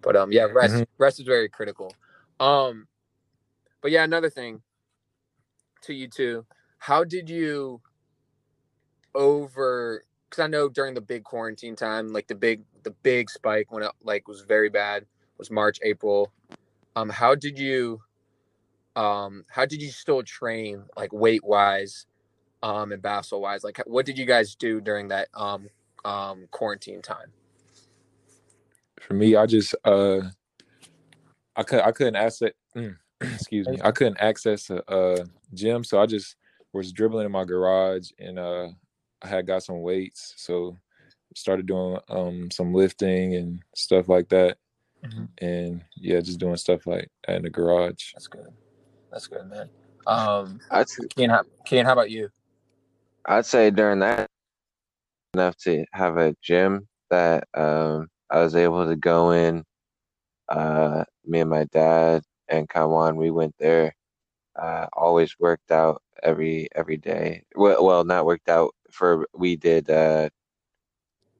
But 0.00 0.16
um, 0.16 0.32
yeah, 0.32 0.44
rest 0.44 0.74
Mhm. 0.74 0.86
rest 0.98 1.20
is 1.20 1.26
very 1.26 1.48
critical. 1.48 1.94
Um, 2.40 2.86
but 3.80 3.90
yeah, 3.90 4.04
another 4.04 4.30
thing 4.30 4.62
to 5.82 5.92
you 5.94 6.08
too. 6.08 6.46
How 6.78 7.04
did 7.04 7.28
you 7.28 7.80
over? 9.14 10.04
Because 10.28 10.42
I 10.42 10.46
know 10.46 10.68
during 10.68 10.94
the 10.94 11.00
big 11.00 11.24
quarantine 11.24 11.76
time, 11.76 12.12
like 12.12 12.26
the 12.26 12.34
big 12.34 12.62
the 12.82 12.90
big 13.02 13.30
spike 13.30 13.70
when 13.70 13.82
it 13.82 13.90
like 14.02 14.28
was 14.28 14.42
very 14.42 14.68
bad 14.68 15.06
was 15.38 15.50
March 15.50 15.78
April. 15.82 16.32
Um, 16.96 17.08
how 17.08 17.34
did 17.34 17.58
you? 17.58 18.00
Um, 18.94 19.44
how 19.48 19.64
did 19.64 19.80
you 19.80 19.90
still 19.90 20.22
train 20.22 20.84
like 20.96 21.12
weight 21.12 21.44
wise, 21.44 22.06
um, 22.62 22.92
and 22.92 23.00
basketball 23.00 23.42
wise? 23.42 23.64
Like, 23.64 23.80
what 23.86 24.06
did 24.06 24.18
you 24.18 24.26
guys 24.26 24.54
do 24.54 24.80
during 24.80 25.08
that 25.08 25.28
um 25.34 25.68
um 26.04 26.46
quarantine 26.50 27.02
time? 27.02 27.32
For 29.00 29.14
me, 29.14 29.34
I 29.36 29.46
just 29.46 29.74
uh, 29.84 30.20
I 31.56 31.62
could 31.62 31.80
I 31.80 31.92
couldn't 31.92 32.16
access. 32.16 32.52
excuse 33.20 33.68
me. 33.68 33.78
I 33.82 33.92
couldn't 33.92 34.18
access 34.20 34.70
a, 34.70 34.82
a 34.88 35.24
gym, 35.54 35.84
so 35.84 36.00
I 36.00 36.06
just 36.06 36.36
was 36.72 36.92
dribbling 36.92 37.26
in 37.26 37.32
my 37.32 37.44
garage, 37.44 38.10
and 38.18 38.38
uh, 38.38 38.68
I 39.22 39.28
had 39.28 39.46
got 39.46 39.62
some 39.62 39.82
weights, 39.82 40.34
so 40.36 40.76
started 41.34 41.66
doing 41.66 41.98
um 42.08 42.50
some 42.50 42.74
lifting 42.74 43.34
and 43.36 43.62
stuff 43.74 44.08
like 44.08 44.28
that. 44.30 44.58
Mhm. 45.04 45.28
and 45.38 45.84
yeah, 45.96 46.20
just 46.20 46.38
doing 46.38 46.56
stuff 46.56 46.86
like 46.86 47.08
in 47.26 47.42
the 47.42 47.50
garage. 47.50 48.12
That's 48.14 48.28
good. 48.28 48.46
That's 49.10 49.26
good, 49.26 49.48
man. 49.48 49.68
Um, 50.06 50.60
I'd 50.70 50.86
Keeyan, 50.86 51.30
how, 51.30 51.42
Keeyan, 51.66 51.84
how 51.84 51.92
about 51.92 52.10
you? 52.10 52.30
I'd 53.26 53.46
say 53.46 53.70
during 53.70 53.98
that 54.00 54.28
enough 55.34 55.56
to 55.56 55.84
have 55.92 56.18
a 56.18 56.36
gym 56.40 56.86
that 57.10 57.48
um 57.54 58.08
I 58.30 58.38
was 58.40 58.54
able 58.54 58.86
to 58.86 58.96
go 58.96 59.32
in. 59.32 59.64
Uh, 60.48 61.04
me 61.24 61.40
and 61.40 61.50
my 61.50 61.64
dad 61.64 62.22
and 62.48 62.68
Kawan, 62.68 63.16
we 63.16 63.30
went 63.30 63.54
there. 63.58 63.94
Uh, 64.54 64.86
always 64.92 65.38
worked 65.38 65.70
out 65.70 66.02
every 66.22 66.68
every 66.74 66.96
day. 66.96 67.42
Well, 67.56 67.84
well, 67.84 68.04
not 68.04 68.26
worked 68.26 68.48
out 68.48 68.74
for 68.92 69.26
we 69.34 69.56
did 69.56 69.90
uh 69.90 70.28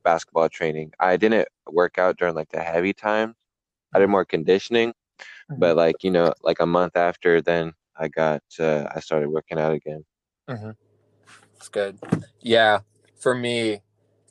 basketball 0.03 0.49
training. 0.49 0.93
I 0.99 1.17
didn't 1.17 1.49
work 1.71 1.99
out 1.99 2.19
during 2.19 2.35
like 2.35 2.51
the 2.51 2.61
heavy 2.61 2.93
times. 2.93 3.35
I 3.95 3.99
did 4.01 4.09
more 4.09 4.25
conditioning, 4.25 4.95
but 5.59 5.77
like 5.77 6.03
you 6.03 6.11
know, 6.11 6.33
like 6.43 6.61
a 6.61 6.67
month 6.67 6.97
after, 6.97 7.41
then 7.43 7.73
I 7.97 8.09
got 8.09 8.43
uh, 8.59 8.87
I 8.95 9.01
started 9.01 9.29
working 9.29 9.59
out 9.59 9.73
again. 9.75 10.05
It's 11.57 11.69
good. 11.69 11.99
Yeah, 12.41 12.81
for 13.21 13.35
me, 13.35 13.83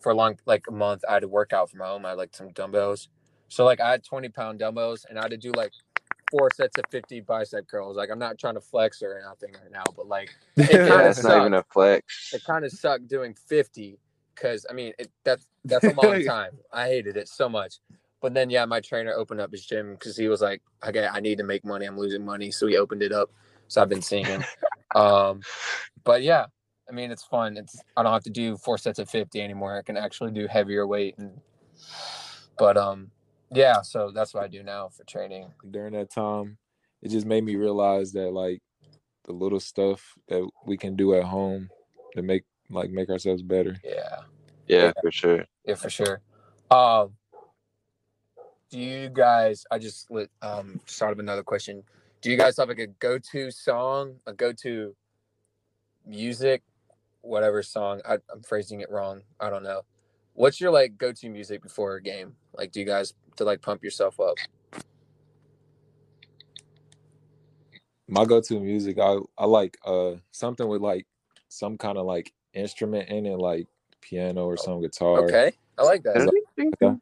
for 0.01 0.11
a 0.11 0.15
long 0.15 0.37
like 0.45 0.65
a 0.67 0.71
month, 0.71 1.03
I 1.07 1.13
had 1.13 1.21
to 1.21 1.27
work 1.27 1.53
out 1.53 1.69
from 1.69 1.79
home. 1.79 2.05
I 2.05 2.09
had 2.09 2.17
like 2.17 2.35
some 2.35 2.51
dumbbells. 2.51 3.07
So 3.47 3.65
like 3.65 3.79
I 3.79 3.91
had 3.91 4.03
20 4.03 4.29
pound 4.29 4.59
dumbbells 4.59 5.05
and 5.09 5.19
I 5.19 5.23
had 5.23 5.31
to 5.31 5.37
do 5.37 5.51
like 5.51 5.71
four 6.31 6.49
sets 6.55 6.77
of 6.77 6.85
50 6.89 7.21
bicep 7.21 7.67
curls. 7.67 7.97
Like 7.97 8.09
I'm 8.09 8.17
not 8.17 8.39
trying 8.39 8.55
to 8.55 8.61
flex 8.61 9.03
or 9.03 9.19
anything 9.19 9.53
right 9.61 9.71
now, 9.71 9.83
but 9.95 10.07
like 10.07 10.33
it 10.57 10.71
Yeah, 10.87 11.09
it's 11.09 11.23
not 11.23 11.41
even 11.41 11.53
a 11.53 11.63
flex. 11.63 12.33
it 12.33 12.43
kind 12.45 12.65
of 12.65 12.71
sucked 12.71 13.07
doing 13.07 13.33
50 13.33 13.99
because 14.33 14.65
I 14.69 14.73
mean 14.73 14.93
it, 14.97 15.11
that's 15.23 15.47
that's 15.65 15.85
a 15.85 15.93
long 16.01 16.23
time. 16.23 16.51
I 16.71 16.87
hated 16.87 17.17
it 17.17 17.27
so 17.27 17.49
much. 17.49 17.75
But 18.21 18.33
then 18.33 18.49
yeah, 18.49 18.65
my 18.65 18.79
trainer 18.79 19.13
opened 19.13 19.41
up 19.41 19.51
his 19.51 19.65
gym 19.65 19.93
because 19.93 20.15
he 20.15 20.27
was 20.27 20.41
like, 20.41 20.61
okay, 20.87 21.07
I 21.11 21.19
need 21.19 21.37
to 21.39 21.43
make 21.43 21.65
money. 21.65 21.85
I'm 21.85 21.97
losing 21.97 22.23
money, 22.23 22.51
so 22.51 22.67
he 22.67 22.77
opened 22.77 23.01
it 23.03 23.11
up. 23.11 23.31
So 23.67 23.81
I've 23.81 23.89
been 23.89 24.01
seeing 24.01 24.25
him. 24.25 24.43
um, 24.95 25.41
but 26.03 26.21
yeah, 26.21 26.45
I 26.89 26.93
mean 26.93 27.11
it's 27.11 27.23
fun. 27.23 27.57
It's 27.57 27.81
I 27.97 28.03
don't 28.03 28.13
have 28.13 28.23
to 28.23 28.29
do 28.29 28.57
four 28.57 28.77
sets 28.77 28.99
of 28.99 29.09
50 29.09 29.41
anymore. 29.41 29.77
I 29.77 29.81
can 29.81 29.97
actually 29.97 30.31
do 30.31 30.47
heavier 30.47 30.87
weight 30.87 31.15
and. 31.17 31.39
But 32.57 32.77
um, 32.77 33.09
yeah. 33.51 33.81
So 33.81 34.11
that's 34.11 34.33
what 34.33 34.43
I 34.43 34.47
do 34.47 34.63
now 34.63 34.89
for 34.89 35.03
training. 35.03 35.51
During 35.69 35.93
that 35.93 36.11
time, 36.11 36.57
it 37.01 37.09
just 37.09 37.25
made 37.25 37.43
me 37.43 37.55
realize 37.55 38.11
that 38.13 38.31
like 38.31 38.61
the 39.25 39.33
little 39.33 39.59
stuff 39.59 40.13
that 40.27 40.47
we 40.65 40.77
can 40.77 40.95
do 40.95 41.13
at 41.15 41.23
home 41.23 41.69
to 42.15 42.21
make 42.21 42.43
like 42.69 42.89
make 42.89 43.09
ourselves 43.09 43.41
better. 43.41 43.77
Yeah. 43.83 44.19
Yeah, 44.67 44.93
for 45.01 45.11
sure. 45.11 45.45
Yeah, 45.65 45.75
for 45.75 45.89
sure. 45.89 46.21
Um, 46.69 47.13
do 48.69 48.79
you 48.79 49.09
guys? 49.09 49.65
I 49.69 49.79
just 49.79 50.09
lit, 50.09 50.31
um 50.41 50.79
of 51.01 51.19
another 51.19 51.43
question. 51.43 51.83
Do 52.21 52.31
you 52.31 52.37
guys 52.37 52.57
have 52.57 52.69
like 52.69 52.79
a 52.79 52.87
go-to 52.87 53.51
song, 53.51 54.17
a 54.27 54.33
go-to 54.33 54.95
music, 56.05 56.63
whatever 57.21 57.63
song? 57.63 58.01
I, 58.07 58.19
I'm 58.31 58.43
phrasing 58.43 58.79
it 58.79 58.89
wrong. 58.89 59.23
I 59.39 59.49
don't 59.49 59.63
know. 59.63 59.81
What's 60.33 60.61
your 60.61 60.71
like 60.71 60.97
go-to 60.97 61.29
music 61.29 61.61
before 61.61 61.95
a 61.95 62.01
game? 62.01 62.35
Like, 62.53 62.71
do 62.71 62.79
you 62.79 62.85
guys 62.85 63.13
to 63.37 63.43
like 63.43 63.61
pump 63.61 63.83
yourself 63.83 64.19
up? 64.19 64.37
My 68.07 68.25
go-to 68.25 68.59
music, 68.59 68.99
I 68.99 69.17
I 69.37 69.45
like 69.45 69.77
uh 69.85 70.15
something 70.31 70.67
with 70.67 70.81
like 70.81 71.07
some 71.47 71.77
kind 71.77 71.97
of 71.97 72.05
like 72.05 72.33
instrument 72.53 73.09
in 73.09 73.25
it, 73.25 73.37
like 73.37 73.67
piano 74.01 74.45
or 74.45 74.57
some 74.57 74.81
guitar. 74.81 75.19
Okay, 75.19 75.53
I 75.77 75.83
like 75.83 76.03
that. 76.03 76.99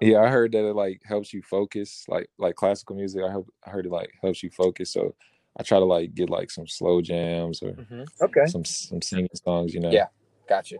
Yeah, 0.00 0.20
I 0.20 0.28
heard 0.28 0.52
that 0.52 0.68
it 0.68 0.74
like 0.74 1.00
helps 1.04 1.32
you 1.32 1.42
focus, 1.42 2.04
like 2.08 2.28
like 2.38 2.54
classical 2.54 2.96
music. 2.96 3.22
I 3.22 3.30
hope 3.30 3.48
I 3.66 3.70
heard 3.70 3.86
it 3.86 3.92
like 3.92 4.12
helps 4.22 4.42
you 4.42 4.50
focus. 4.50 4.92
So 4.92 5.14
I 5.58 5.62
try 5.62 5.78
to 5.78 5.84
like 5.84 6.14
get 6.14 6.28
like 6.28 6.50
some 6.50 6.66
slow 6.66 7.00
jams 7.00 7.62
or 7.62 7.76
Okay, 8.20 8.46
some 8.46 8.64
some 8.64 9.02
singing 9.02 9.28
songs. 9.44 9.74
You 9.74 9.80
know. 9.80 9.90
Yeah. 9.90 10.06
gotcha. 10.48 10.76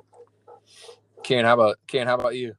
Keeyan, 1.23 1.45
how 1.45 1.55
about 1.55 1.79
Keeyan? 1.89 2.07
How 2.07 2.15
about 2.15 2.37
you? 2.37 2.55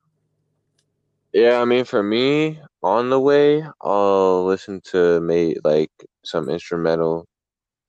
Yeah, 1.37 1.61
I 1.61 1.65
mean, 1.65 1.85
for 1.85 2.01
me, 2.01 2.59
on 2.81 3.09
the 3.11 3.19
way, 3.19 3.63
I'll 3.81 4.45
listen 4.45 4.81
to 4.91 5.19
maybe 5.21 5.59
like 5.63 5.91
some 6.25 6.49
instrumental, 6.49 7.27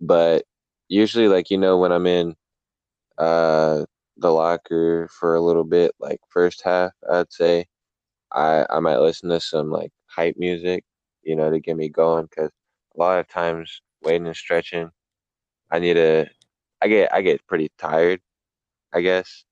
but 0.01 0.45
usually, 0.89 1.29
like 1.29 1.51
you 1.51 1.59
know, 1.59 1.79
when 1.79 1.93
I'm 1.93 2.07
in 2.07 2.37
uh 3.19 3.85
the 4.19 4.33
locker 4.33 5.09
for 5.21 5.35
a 5.37 5.41
little 5.43 5.65
bit, 5.65 5.93
like 6.01 6.21
first 6.31 6.63
half, 6.65 6.93
I'd 7.13 7.33
say 7.33 7.67
I 8.33 8.67
I 8.71 8.81
might 8.81 8.99
listen 9.01 9.31
to 9.31 9.41
some 9.41 9.71
like 9.71 9.93
hype 10.09 10.37
music, 10.39 10.85
you 11.25 11.37
know, 11.37 11.51
to 11.51 11.61
get 11.61 11.77
me 11.79 11.89
going. 11.91 12.27
Because 12.27 12.51
a 12.97 13.01
lot 13.01 13.21
of 13.21 13.29
times, 13.29 13.83
waiting 14.03 14.27
and 14.29 14.37
stretching, 14.37 14.91
I 15.73 15.81
need 15.81 15.95
to. 15.95 16.29
I 16.83 16.89
get 16.89 17.13
I 17.15 17.23
get 17.23 17.47
pretty 17.49 17.71
tired, 17.79 18.21
I 18.95 19.03
guess, 19.03 19.45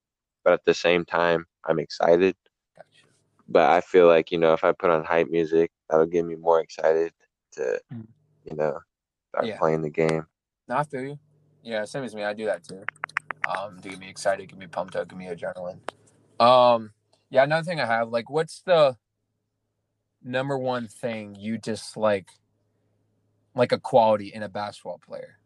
but 0.44 0.54
at 0.54 0.64
the 0.66 0.74
same 0.74 1.04
time, 1.06 1.46
I'm 1.66 1.78
excited. 1.80 2.36
But 3.48 3.70
I 3.70 3.80
feel 3.80 4.06
like 4.06 4.30
you 4.30 4.38
know 4.38 4.52
if 4.52 4.64
I 4.64 4.72
put 4.72 4.90
on 4.90 5.04
hype 5.04 5.28
music, 5.30 5.70
that'll 5.88 6.06
get 6.06 6.24
me 6.24 6.34
more 6.36 6.60
excited 6.60 7.12
to, 7.52 7.80
Mm. 7.92 8.06
you 8.44 8.56
know, 8.56 8.80
start 9.30 9.46
Yeah. 9.46 9.58
playing 9.58 9.82
the 9.82 9.90
game. 9.90 10.26
No, 10.68 10.76
I 10.76 10.84
feel 10.84 11.02
you. 11.02 11.18
Yeah, 11.62 11.84
same 11.84 12.04
as 12.04 12.14
me. 12.14 12.24
I 12.24 12.32
do 12.32 12.46
that 12.46 12.64
too. 12.64 12.84
Um, 13.48 13.78
to 13.80 13.88
get 13.88 13.98
me 13.98 14.08
excited, 14.08 14.48
get 14.48 14.58
me 14.58 14.66
pumped 14.66 14.96
up, 14.96 15.08
get 15.08 15.16
me 15.16 15.26
adrenaline. 15.26 15.78
Um, 16.40 16.92
yeah, 17.30 17.44
another 17.44 17.64
thing 17.64 17.80
I 17.80 17.86
have, 17.86 18.08
like, 18.10 18.28
what's 18.28 18.62
the 18.62 18.96
number 20.22 20.58
one 20.58 20.88
thing 20.88 21.36
you 21.36 21.56
dislike, 21.58 22.28
like 23.54 23.72
a 23.72 23.78
quality 23.78 24.28
in 24.28 24.42
a 24.42 24.48
basketball 24.48 24.98
player? 24.98 25.38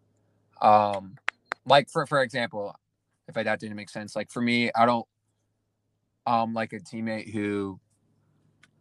Um, 0.63 1.17
like 1.67 1.89
for 1.91 2.07
for 2.07 2.23
example, 2.23 2.75
if 3.29 3.37
I, 3.37 3.43
that 3.43 3.61
didn't 3.61 3.77
make 3.77 3.91
sense, 3.91 4.17
like 4.17 4.31
for 4.31 4.41
me, 4.41 4.71
I 4.75 4.87
don't 4.87 5.07
um 6.27 6.53
like 6.55 6.73
a 6.73 6.81
teammate 6.81 7.33
who 7.33 7.81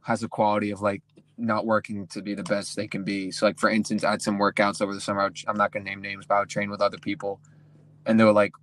has 0.01 0.23
a 0.23 0.27
quality 0.27 0.71
of 0.71 0.81
like 0.81 1.01
not 1.37 1.65
working 1.65 2.07
to 2.07 2.21
be 2.21 2.35
the 2.35 2.43
best 2.43 2.75
they 2.75 2.87
can 2.87 3.03
be. 3.03 3.31
So, 3.31 3.45
like 3.45 3.59
for 3.59 3.69
instance, 3.69 4.03
I 4.03 4.11
had 4.11 4.21
some 4.21 4.37
workouts 4.37 4.81
over 4.81 4.93
the 4.93 5.01
summer. 5.01 5.23
Would- 5.23 5.43
I'm 5.47 5.57
not 5.57 5.71
gonna 5.71 5.85
name 5.85 6.01
names, 6.01 6.25
but 6.25 6.35
I 6.35 6.39
would 6.39 6.49
train 6.49 6.69
with 6.69 6.81
other 6.81 6.97
people, 6.97 7.39
and 8.05 8.19
they'll 8.19 8.33
like 8.33 8.53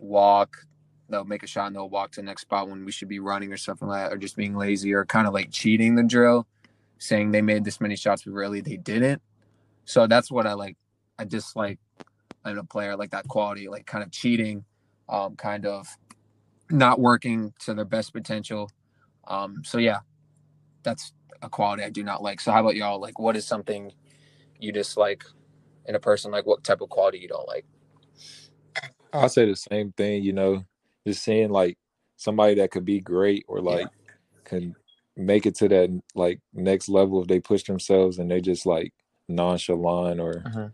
walk. 0.00 0.66
They'll 1.08 1.24
make 1.24 1.42
a 1.42 1.46
shot 1.48 1.66
and 1.66 1.74
they'll 1.74 1.90
walk 1.90 2.12
to 2.12 2.20
the 2.20 2.26
next 2.26 2.42
spot 2.42 2.68
when 2.68 2.84
we 2.84 2.92
should 2.92 3.08
be 3.08 3.18
running 3.18 3.52
or 3.52 3.56
something 3.56 3.88
like 3.88 4.08
that, 4.08 4.14
or 4.14 4.18
just 4.18 4.36
being 4.36 4.54
lazy 4.56 4.94
or 4.94 5.04
kind 5.04 5.26
of 5.26 5.34
like 5.34 5.50
cheating 5.50 5.96
the 5.96 6.04
drill, 6.04 6.46
saying 6.98 7.32
they 7.32 7.42
made 7.42 7.64
this 7.64 7.80
many 7.80 7.96
shots, 7.96 8.22
but 8.22 8.32
really 8.32 8.60
they 8.60 8.76
didn't. 8.76 9.20
So 9.84 10.06
that's 10.06 10.30
what 10.30 10.46
I 10.46 10.52
like. 10.52 10.76
I 11.18 11.24
dislike 11.24 11.80
in 12.46 12.58
a 12.58 12.64
player 12.64 12.96
like 12.96 13.10
that 13.10 13.26
quality, 13.26 13.68
like 13.68 13.86
kind 13.86 14.04
of 14.04 14.12
cheating, 14.12 14.64
um, 15.08 15.34
kind 15.34 15.66
of 15.66 15.88
not 16.70 17.00
working 17.00 17.52
to 17.60 17.74
their 17.74 17.84
best 17.84 18.12
potential. 18.12 18.70
Um, 19.26 19.62
so 19.64 19.78
yeah, 19.78 19.98
that's 20.82 21.12
a 21.42 21.48
quality 21.48 21.82
I 21.82 21.90
do 21.90 22.02
not 22.02 22.22
like. 22.22 22.40
So 22.40 22.52
how 22.52 22.60
about 22.60 22.76
y'all? 22.76 23.00
Like, 23.00 23.18
what 23.18 23.36
is 23.36 23.46
something 23.46 23.92
you 24.58 24.72
dislike 24.72 25.24
in 25.86 25.94
a 25.94 26.00
person? 26.00 26.30
Like, 26.30 26.46
what 26.46 26.64
type 26.64 26.80
of 26.80 26.88
quality 26.88 27.18
you 27.18 27.28
don't 27.28 27.46
like? 27.48 27.64
I'll 29.12 29.28
say 29.28 29.46
the 29.46 29.56
same 29.56 29.92
thing, 29.92 30.22
you 30.22 30.32
know, 30.32 30.64
just 31.06 31.22
seeing 31.24 31.50
like 31.50 31.76
somebody 32.16 32.54
that 32.56 32.70
could 32.70 32.84
be 32.84 33.00
great 33.00 33.44
or 33.48 33.60
like 33.60 33.88
can 34.44 34.74
make 35.16 35.46
it 35.46 35.54
to 35.56 35.68
that 35.68 36.02
like 36.14 36.38
next 36.52 36.88
level 36.88 37.20
if 37.20 37.26
they 37.26 37.40
push 37.40 37.64
themselves 37.64 38.18
and 38.18 38.30
they 38.30 38.40
just 38.40 38.66
like 38.66 38.92
nonchalant 39.28 40.20
or 40.20 40.44
Mhm. 40.46 40.72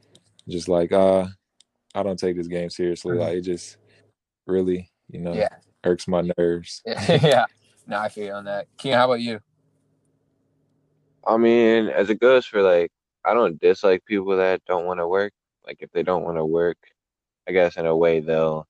just 0.48 0.68
like 0.68 0.92
uh 0.92 1.26
I 1.94 2.02
don't 2.02 2.18
take 2.18 2.36
this 2.36 2.48
game 2.48 2.68
seriously. 2.68 3.16
Mhm. 3.16 3.20
Like 3.20 3.36
it 3.38 3.42
just 3.42 3.78
really, 4.46 4.90
you 5.08 5.20
know, 5.20 5.34
Yeah, 5.34 5.48
irks 5.84 6.06
my 6.06 6.30
nerves. 6.36 6.82
yeah. 6.86 7.46
No, 7.86 7.98
I 7.98 8.08
feel 8.08 8.26
you 8.26 8.32
on 8.32 8.44
that. 8.44 8.66
Keeyan, 8.76 8.94
how 8.94 9.06
about 9.06 9.20
you? 9.20 9.40
I 11.26 11.36
mean, 11.36 11.88
as 11.88 12.10
it 12.10 12.20
goes 12.20 12.46
for 12.46 12.62
like, 12.62 12.90
I 13.24 13.34
don't 13.34 13.60
dislike 13.60 14.04
people 14.06 14.36
that 14.36 14.64
don't 14.66 14.86
want 14.86 15.00
to 15.00 15.08
work. 15.08 15.32
Like 15.66 15.78
if 15.80 15.90
they 15.92 16.04
don't 16.04 16.22
want 16.22 16.36
to 16.38 16.44
work, 16.44 16.78
I 17.48 17.52
guess 17.52 17.76
in 17.76 17.86
a 17.86 17.96
way 17.96 18.20
they'll 18.20 18.66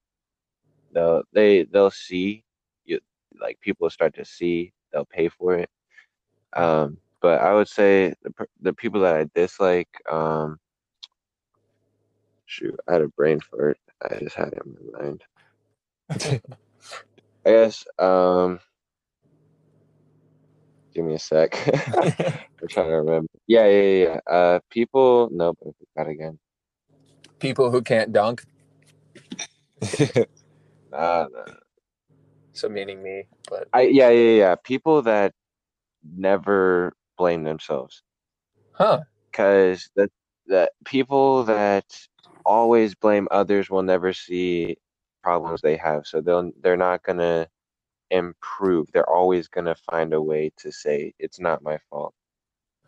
they'll 0.91 1.23
they 1.33 1.63
they'll 1.63 1.91
see 1.91 2.43
you 2.85 2.99
like 3.39 3.59
people 3.61 3.89
start 3.89 4.15
to 4.15 4.25
see 4.25 4.73
they'll 4.91 5.05
pay 5.05 5.29
for 5.29 5.55
it. 5.55 5.69
Um, 6.53 6.97
but 7.21 7.41
I 7.41 7.53
would 7.53 7.67
say 7.67 8.13
the 8.23 8.47
the 8.61 8.73
people 8.73 9.01
that 9.01 9.15
I 9.15 9.29
dislike, 9.35 9.89
um, 10.11 10.57
shoot, 12.45 12.79
I 12.87 12.93
had 12.93 13.01
a 13.01 13.09
brain 13.09 13.39
fart. 13.39 13.77
I 14.01 14.17
just 14.19 14.35
had 14.35 14.53
it 14.53 14.61
in 14.65 14.77
my 14.91 15.01
mind. 15.01 15.23
I 17.45 17.49
guess. 17.49 17.85
Um, 17.99 18.59
give 20.97 21.05
me 21.05 21.15
a 21.15 21.19
sec. 21.19 21.55
I'm 22.61 22.69
trying 22.69 22.89
to 22.89 22.97
remember. 22.97 23.29
Yeah, 23.47 23.67
yeah, 23.67 23.81
yeah. 23.83 24.05
yeah. 24.27 24.33
Uh, 24.35 24.59
people. 24.71 25.29
Nope, 25.33 25.59
I 25.63 25.71
forgot 25.95 26.11
again. 26.11 26.39
People 27.39 27.71
who 27.71 27.81
can't 27.81 28.13
dunk. 28.13 28.43
Nah, 30.91 31.27
nah. 31.31 31.45
So 32.53 32.69
meaning 32.69 33.03
me, 33.03 33.27
but 33.49 33.69
I 33.73 33.83
yeah, 33.83 34.09
yeah, 34.09 34.37
yeah. 34.39 34.55
People 34.63 35.03
that 35.03 35.33
never 36.17 36.93
blame 37.17 37.43
themselves 37.43 38.03
Huh. 38.73 39.01
because 39.31 39.89
that 39.97 40.11
that 40.47 40.71
people 40.85 41.45
that 41.45 41.85
always 42.45 42.95
blame 42.95 43.27
others 43.31 43.69
will 43.69 43.83
never 43.83 44.13
see 44.13 44.77
problems 45.23 45.61
they 45.61 45.77
have 45.77 46.07
so 46.07 46.21
they'll 46.21 46.51
they're 46.61 46.77
not 46.77 47.03
gonna 47.03 47.47
improve 48.11 48.87
they're 48.91 49.09
always 49.09 49.47
gonna 49.47 49.75
find 49.89 50.13
a 50.13 50.21
way 50.21 50.51
to 50.57 50.71
say 50.71 51.13
it's 51.19 51.39
not 51.39 51.63
my 51.63 51.77
fault 51.89 52.13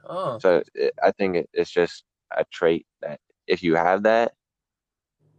Oh. 0.07 0.37
so 0.39 0.63
it, 0.75 0.93
i 1.03 1.11
think 1.11 1.35
it, 1.35 1.49
it's 1.53 1.71
just 1.71 2.03
a 2.37 2.45
trait 2.51 2.85
that 3.01 3.19
if 3.47 3.61
you 3.63 3.75
have 3.75 4.03
that 4.03 4.33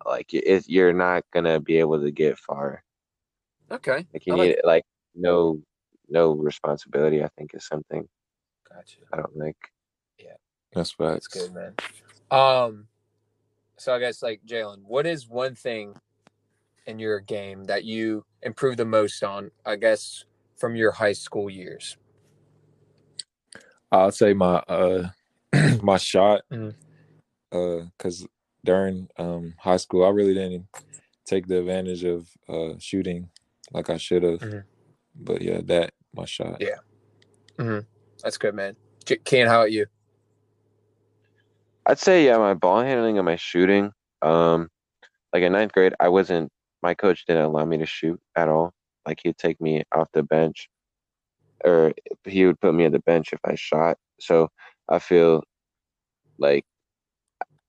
like 0.05 0.33
it, 0.35 0.69
you're 0.69 0.93
not 0.93 1.25
gonna 1.33 1.61
be 1.61 1.79
able 1.79 2.01
to 2.01 2.11
get 2.11 2.39
far 2.39 2.83
Okay. 3.71 4.07
like 4.13 4.27
you 4.27 4.33
I 4.35 4.37
like 4.37 4.49
need 4.51 4.59
like 4.65 4.85
no 5.15 5.61
no 6.09 6.33
responsibility 6.33 7.23
i 7.23 7.29
think 7.39 7.55
is 7.55 7.67
something 7.67 8.09
Gotcha. 8.69 9.01
i 9.13 9.17
don't 9.17 9.37
like 9.37 9.57
yeah, 10.19 10.35
That's 10.75 10.95
That's 10.99 11.27
facts. 11.27 11.49
good, 11.51 11.55
man. 11.55 11.75
Um, 12.31 12.87
so 13.79 13.95
I 13.95 13.99
guess 13.99 14.23
like 14.23 14.43
Jaylon, 14.47 14.83
what 14.83 15.07
is 15.07 15.29
one 15.29 15.55
thing 15.55 15.95
in 16.87 16.99
your 16.99 17.21
game 17.21 17.65
that 17.65 17.85
you 17.85 18.25
improved 18.43 18.79
the 18.79 18.85
most 18.85 19.23
on? 19.23 19.51
I 19.65 19.77
guess 19.77 20.25
from 20.57 20.77
your 20.77 20.93
high 20.93 21.13
school 21.13 21.49
years. 21.51 21.97
I'll 23.93 24.13
say 24.13 24.35
my 24.35 24.57
uh 24.69 25.09
my 25.83 25.97
shot. 25.97 26.43
Mhm. 26.53 26.75
Uh, 27.53 27.87
cause 27.99 28.27
during 28.65 29.09
um 29.17 29.55
high 29.59 29.79
school, 29.79 30.05
I 30.05 30.11
really 30.11 30.35
didn't 30.35 30.67
take 31.25 31.47
the 31.47 31.59
advantage 31.59 32.05
of 32.05 32.29
uh 32.49 32.75
shooting 32.79 33.31
like 33.73 33.91
I 33.91 33.97
should 33.97 34.23
have. 34.23 34.41
Mhm. 34.41 34.65
But 35.15 35.43
yeah, 35.43 35.61
that 35.65 35.93
my 36.15 36.25
shot. 36.25 36.61
Yeah. 36.61 36.77
That's 38.23 38.39
good, 38.39 38.55
man. 38.55 38.77
J- 39.05 39.17
Keeyan, 39.19 39.49
how 39.49 39.61
about 39.61 39.73
you? 39.73 39.87
I'd 41.87 41.99
say 41.99 42.27
yeah, 42.27 42.39
my 42.39 42.55
ball 42.55 42.83
handling 42.83 43.19
and 43.19 43.25
my 43.25 43.37
shooting. 43.37 43.93
Um, 44.23 44.69
like 45.33 45.43
in 45.43 45.53
ninth 45.53 45.73
grade, 45.73 45.95
I 45.99 46.09
wasn't. 46.09 46.53
My 46.83 46.95
coach 46.95 47.25
didn't 47.27 47.45
allow 47.45 47.65
me 47.65 47.79
to 47.79 47.87
shoot 47.87 48.21
at 48.37 48.49
all. 48.49 48.73
Like 49.07 49.21
he'd 49.23 49.39
take 49.39 49.61
me 49.61 49.83
off 49.93 50.09
the 50.13 50.23
bench, 50.23 50.69
or 51.65 51.93
he 52.25 52.47
would 52.47 52.61
put 52.61 52.75
me 52.75 52.85
at 52.85 52.93
the 52.93 53.01
bench 53.01 53.33
if 53.33 53.41
I 53.45 53.55
shot. 53.55 53.99
So 54.21 54.49
I 54.89 54.99
feel 54.99 55.43
like 56.39 56.65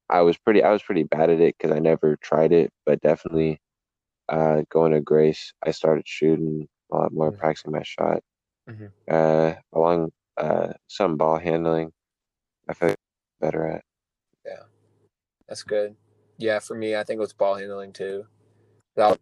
I 0.09 0.21
was 0.21 0.37
pretty. 0.37 0.63
I 0.63 0.71
was 0.71 0.83
pretty 0.83 1.03
bad 1.03 1.29
at 1.29 1.39
it 1.39 1.55
because 1.57 1.75
I 1.75 1.79
never 1.79 2.17
tried 2.17 2.51
it. 2.51 2.71
But 2.85 3.01
definitely, 3.01 3.59
uh, 4.29 4.63
going 4.69 4.91
to 4.93 5.01
Grace, 5.01 5.53
I 5.65 5.71
started 5.71 6.07
shooting 6.07 6.67
a 6.91 6.97
lot 6.97 7.13
more, 7.13 7.31
Mhm. 7.31 7.37
practicing 7.37 7.71
my 7.71 7.83
shot. 7.83 8.21
Mhm. 8.69 8.91
Uh, 9.09 9.55
along 9.73 10.11
uh, 10.37 10.73
some 10.87 11.17
ball 11.17 11.37
handling, 11.37 11.93
I 12.67 12.73
feel 12.73 12.95
better 13.39 13.67
at. 13.67 13.83
Yeah, 14.45 14.63
that's 15.47 15.63
good. 15.63 15.95
Yeah, 16.37 16.59
for 16.59 16.75
me, 16.75 16.95
I 16.95 17.03
think 17.03 17.17
it 17.17 17.21
was 17.21 17.33
ball 17.33 17.55
handling 17.55 17.93
too. 17.93 18.27
I, 18.97 19.15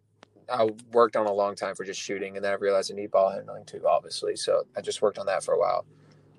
I 0.48 0.68
worked 0.92 1.16
on 1.16 1.26
a 1.26 1.32
long 1.32 1.54
time 1.54 1.74
for 1.74 1.84
just 1.84 2.00
shooting, 2.00 2.36
and 2.36 2.44
then 2.44 2.52
I 2.52 2.56
realized 2.56 2.92
I 2.92 2.96
need 2.96 3.10
ball 3.10 3.30
handling 3.30 3.64
too, 3.64 3.82
obviously. 3.86 4.36
So 4.36 4.64
I 4.76 4.80
just 4.80 5.02
worked 5.02 5.18
on 5.18 5.26
that 5.26 5.44
for 5.44 5.54
a 5.54 5.58
while. 5.58 5.84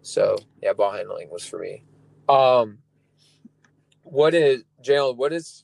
So 0.01 0.37
yeah, 0.61 0.73
ball 0.73 0.91
handling 0.91 1.29
was 1.29 1.45
for 1.45 1.59
me. 1.59 1.83
Um, 2.27 2.79
what 4.03 4.33
is 4.33 4.63
Jaylon? 4.83 5.17
What 5.17 5.33
is 5.33 5.63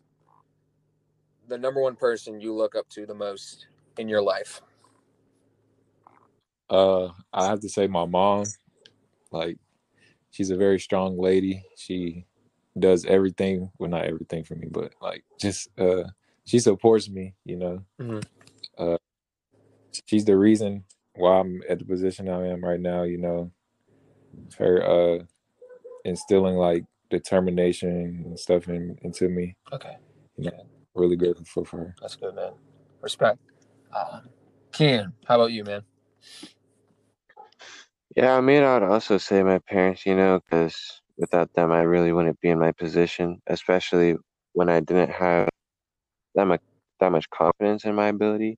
the 1.47 1.57
number 1.57 1.81
one 1.81 1.95
person 1.95 2.39
you 2.39 2.53
look 2.53 2.75
up 2.75 2.89
to 2.89 3.05
the 3.05 3.15
most 3.15 3.67
in 3.97 4.07
your 4.07 4.21
life? 4.21 4.61
Uh, 6.69 7.07
I 7.33 7.45
have 7.45 7.61
to 7.61 7.69
say 7.69 7.87
my 7.87 8.05
mom, 8.05 8.45
like, 9.31 9.57
she's 10.31 10.49
a 10.49 10.57
very 10.57 10.79
strong 10.79 11.17
lady. 11.17 11.63
She 11.77 12.25
does 12.77 13.05
everything, 13.05 13.71
well, 13.79 13.89
not 13.89 14.05
everything 14.05 14.43
for 14.43 14.55
me, 14.55 14.67
but 14.69 14.93
like, 15.01 15.23
just 15.39 15.69
uh, 15.79 16.03
she 16.47 16.59
supports 16.59 17.09
me. 17.09 17.35
You 17.45 17.57
know, 17.57 17.85
Mhm. 18.01 18.25
uh, 18.79 18.97
she's 20.07 20.25
the 20.25 20.37
reason 20.37 20.85
why 21.15 21.39
I'm 21.39 21.61
at 21.69 21.79
the 21.79 21.85
position 21.85 22.29
I 22.29 22.47
am 22.47 22.63
right 22.65 22.79
now. 22.81 23.03
You 23.03 23.19
know, 23.19 23.51
her 24.57 24.83
uh, 24.83 25.23
instilling 26.05 26.55
like 26.55 26.85
determination 27.09 28.23
and 28.25 28.39
stuff 28.39 28.67
in, 28.69 28.97
into 29.03 29.29
me. 29.29 29.55
Okay, 29.73 29.97
Really 30.95 31.15
grateful 31.15 31.65
for 31.65 31.77
her. 31.79 31.95
that's 32.01 32.15
good, 32.15 32.35
man. 32.35 32.53
Respect. 33.01 33.39
Uh, 33.93 34.21
Keeyan, 34.71 35.13
how 35.27 35.35
about 35.35 35.51
you, 35.51 35.63
man? 35.63 35.83
Yeah, 38.15 38.35
I 38.35 38.41
mean, 38.41 38.63
I'd 38.63 38.83
also 38.83 39.17
say 39.19 39.43
my 39.43 39.59
parents, 39.59 40.05
you 40.05 40.15
know, 40.15 40.39
because 40.39 41.01
without 41.17 41.53
them, 41.53 41.71
I 41.71 41.81
really 41.81 42.11
wouldn't 42.13 42.39
be 42.41 42.49
in 42.49 42.59
my 42.59 42.71
position, 42.71 43.41
especially 43.47 44.17
when 44.53 44.69
I 44.69 44.79
didn't 44.79 45.11
have 45.11 45.49
that 46.37 46.45
much 46.45 46.61
that 46.99 47.11
much 47.11 47.29
confidence 47.29 47.83
in 47.83 47.95
my 47.95 48.07
ability. 48.07 48.57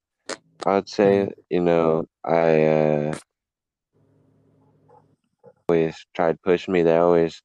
I'd 0.66 0.90
say, 0.90 1.30
you 1.50 1.62
know, 1.62 2.06
I 2.24 2.64
uh, 2.66 3.18
always 5.68 5.96
tried 6.14 6.42
pushing 6.42 6.74
me. 6.74 6.84
They 6.84 6.98
always 6.98 7.42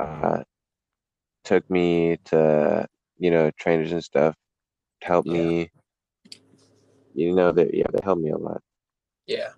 uh, 0.00 0.42
took 1.44 1.68
me 1.68 2.18
to, 2.26 2.86
you 3.18 3.30
know, 3.30 3.50
trainers 3.58 3.92
and 3.92 4.02
stuff 4.02 4.34
to 5.00 5.06
help 5.06 5.26
Yeah. 5.26 5.32
me. 5.32 5.70
You 7.14 7.34
know, 7.34 7.50
that 7.52 7.74
yeah, 7.74 7.86
they 7.92 8.00
helped 8.04 8.22
me 8.22 8.30
a 8.30 8.38
lot. 8.38 8.62
Yeah. 9.26 9.50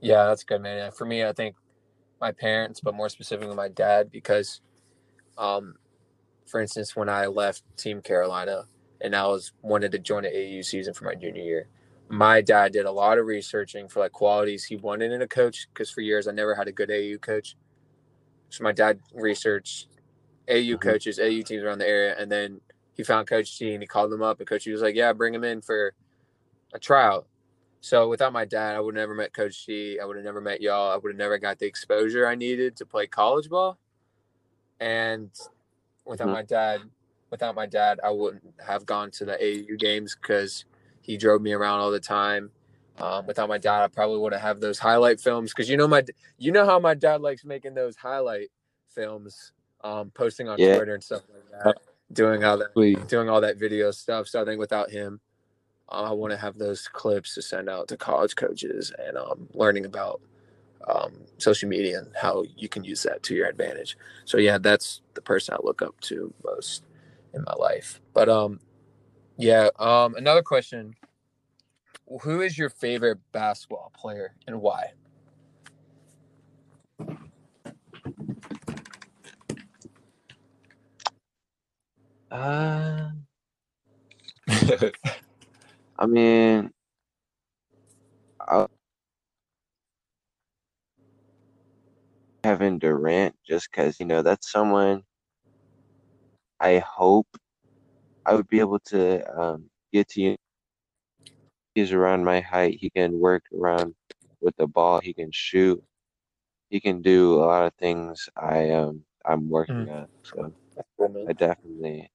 Yeah, 0.00 0.26
that's 0.26 0.44
good, 0.44 0.62
man. 0.62 0.92
For 0.92 1.04
me, 1.04 1.24
I 1.24 1.32
think 1.32 1.56
my 2.20 2.30
parents, 2.30 2.80
but 2.80 2.94
more 2.94 3.08
specifically 3.08 3.56
my 3.56 3.68
dad, 3.68 4.12
because, 4.12 4.60
um, 5.36 5.74
for 6.46 6.60
instance, 6.60 6.94
when 6.94 7.08
I 7.08 7.26
left 7.26 7.62
Team 7.76 8.02
Carolina 8.02 8.66
and 9.00 9.14
I 9.14 9.26
was 9.26 9.52
wanted 9.62 9.92
to 9.92 9.98
join 9.98 10.22
the 10.22 10.30
AAU 10.30 10.64
season 10.64 10.94
for 10.94 11.04
my 11.04 11.14
junior 11.14 11.42
year, 11.42 11.68
my 12.08 12.40
dad 12.40 12.72
did 12.72 12.86
a 12.86 12.90
lot 12.92 13.18
of 13.18 13.26
researching 13.26 13.88
for 13.88 14.00
like 14.00 14.12
qualities 14.12 14.64
he 14.64 14.76
wanted 14.76 15.12
in 15.12 15.22
a 15.22 15.28
coach. 15.28 15.68
Because 15.72 15.90
for 15.90 16.00
years 16.00 16.28
I 16.28 16.32
never 16.32 16.54
had 16.54 16.68
a 16.68 16.72
good 16.72 16.90
AAU 16.90 17.18
coach, 17.20 17.56
so 18.50 18.64
my 18.64 18.72
dad 18.72 19.00
researched 19.14 19.88
AAU 20.48 20.76
Mhm. 20.76 20.80
coaches, 20.80 21.18
AAU 21.18 21.42
teams 21.42 21.62
around 21.62 21.78
the 21.78 21.88
area, 21.88 22.16
and 22.18 22.30
then 22.30 22.60
he 22.94 23.02
found 23.02 23.26
Coach 23.26 23.58
D 23.58 23.74
and 23.74 23.82
he 23.82 23.86
called 23.86 24.10
them 24.10 24.22
up, 24.22 24.38
and 24.40 24.48
Coach 24.48 24.64
D 24.64 24.72
was 24.72 24.82
like, 24.82 24.94
"Yeah, 24.94 25.12
bring 25.12 25.34
him 25.34 25.44
in 25.44 25.60
for 25.60 25.94
a 26.72 26.78
tryout." 26.78 27.26
So 27.80 28.08
without 28.08 28.32
my 28.32 28.44
dad, 28.44 28.74
I 28.74 28.80
would 28.80 28.94
have 28.96 29.02
never 29.02 29.14
met 29.14 29.34
Coach 29.34 29.66
D. 29.66 30.00
I 30.00 30.04
would 30.04 30.16
have 30.16 30.24
never 30.24 30.40
met 30.40 30.60
y'all. 30.60 30.90
I 30.90 30.96
would 30.96 31.12
have 31.12 31.18
never 31.18 31.38
got 31.38 31.58
the 31.58 31.66
exposure 31.66 32.26
I 32.26 32.34
needed 32.34 32.76
to 32.76 32.86
play 32.86 33.06
college 33.06 33.48
ball. 33.48 33.78
And 34.80 35.30
without 36.04 36.28
Mhm. 36.28 36.32
my 36.32 36.42
dad, 36.42 36.90
without 37.30 37.54
my 37.54 37.66
dad, 37.66 38.00
I 38.04 38.10
wouldn't 38.10 38.44
have 38.66 38.86
gone 38.86 39.10
to 39.12 39.24
the 39.24 39.34
AAU 39.34 39.78
games 39.78 40.16
because 40.20 40.64
he 41.02 41.16
drove 41.16 41.42
me 41.42 41.52
around 41.52 41.80
all 41.80 41.90
the 41.90 42.00
time. 42.00 42.50
Um, 42.98 43.26
without 43.26 43.48
my 43.48 43.58
dad, 43.58 43.82
I 43.84 43.88
probably 43.88 44.18
wouldn't 44.18 44.42
have 44.42 44.60
those 44.60 44.78
highlight 44.78 45.20
films 45.20 45.52
because 45.52 45.70
you 45.70 45.76
know 45.76 45.88
my, 45.88 46.04
you 46.38 46.52
know 46.52 46.66
how 46.66 46.78
my 46.80 46.94
dad 46.94 47.20
likes 47.22 47.44
making 47.44 47.74
those 47.74 47.96
highlight 47.96 48.50
films, 48.94 49.52
um, 49.84 50.10
posting 50.10 50.48
on 50.48 50.58
Yeah. 50.58 50.76
Twitter 50.76 50.94
and 50.94 51.04
stuff 51.04 51.22
like 51.32 51.50
that, 51.64 51.76
doing 52.12 52.44
all 52.44 52.58
that 52.58 52.74
Please. 52.74 52.98
doing 53.08 53.28
all 53.30 53.40
that 53.42 53.58
video 53.58 53.90
stuff. 53.92 54.28
So 54.28 54.42
I 54.42 54.44
think 54.46 54.60
without 54.60 54.90
him, 54.90 55.20
I 55.90 56.12
want 56.12 56.32
to 56.32 56.38
have 56.38 56.58
those 56.58 56.88
clips 56.88 57.34
to 57.36 57.42
send 57.42 57.70
out 57.70 57.88
to 57.88 57.98
college 57.98 58.36
coaches 58.36 58.92
and 58.98 59.16
um, 59.18 59.48
learning 59.54 59.86
about 59.86 60.20
um, 60.88 61.12
social 61.38 61.68
media 61.70 62.00
and 62.00 62.08
how 62.20 62.44
you 62.56 62.68
can 62.68 62.84
use 62.84 63.04
that 63.04 63.22
to 63.24 63.36
your 63.36 63.48
advantage. 63.48 63.98
So 64.26 64.38
yeah, 64.38 64.58
that's 64.58 65.02
the 65.14 65.22
person 65.22 65.54
I 65.54 65.58
look 65.64 65.82
up 65.82 66.00
to 66.02 66.34
most 66.44 66.84
in 67.36 67.44
my 67.44 67.54
life. 67.54 68.00
But 68.14 68.28
um, 68.28 68.60
yeah, 69.38 69.68
um, 69.78 70.16
another 70.16 70.42
question: 70.42 70.94
Who 72.22 72.40
is 72.40 72.58
your 72.58 72.70
favorite 72.70 73.18
basketball 73.32 73.92
player 73.94 74.34
and 74.46 74.60
why? 74.60 74.92
Uh, 82.30 83.10
I 85.98 86.06
mean, 86.06 86.70
I 88.40 88.66
Kevin 92.42 92.78
Durant 92.78 93.34
just 93.46 93.68
because 93.70 93.98
you 93.98 94.06
know 94.06 94.22
that's 94.22 94.52
someone 94.52 95.02
I 96.60 96.78
hope 96.78 97.28
I 98.26 98.34
would 98.34 98.48
be 98.48 98.60
able 98.60 98.80
to 98.80 99.40
um, 99.40 99.70
get 99.92 100.08
to. 100.10 100.20
You. 100.22 100.36
He's 101.74 101.92
around 101.92 102.24
my 102.24 102.40
height. 102.40 102.78
He 102.80 102.90
can 102.90 103.18
work 103.20 103.44
around 103.58 103.94
with 104.40 104.56
the 104.56 104.66
ball. 104.66 105.00
He 105.00 105.14
can 105.14 105.30
shoot. 105.32 105.82
He 106.70 106.80
can 106.80 107.02
do 107.02 107.36
a 107.36 107.46
lot 107.46 107.66
of 107.66 107.74
things. 107.74 108.28
I 108.36 108.70
um 108.70 109.04
I'm 109.24 109.48
working 109.50 109.88
on. 109.90 110.08
So 110.24 110.52
I 111.28 111.32
definitely 111.34 112.10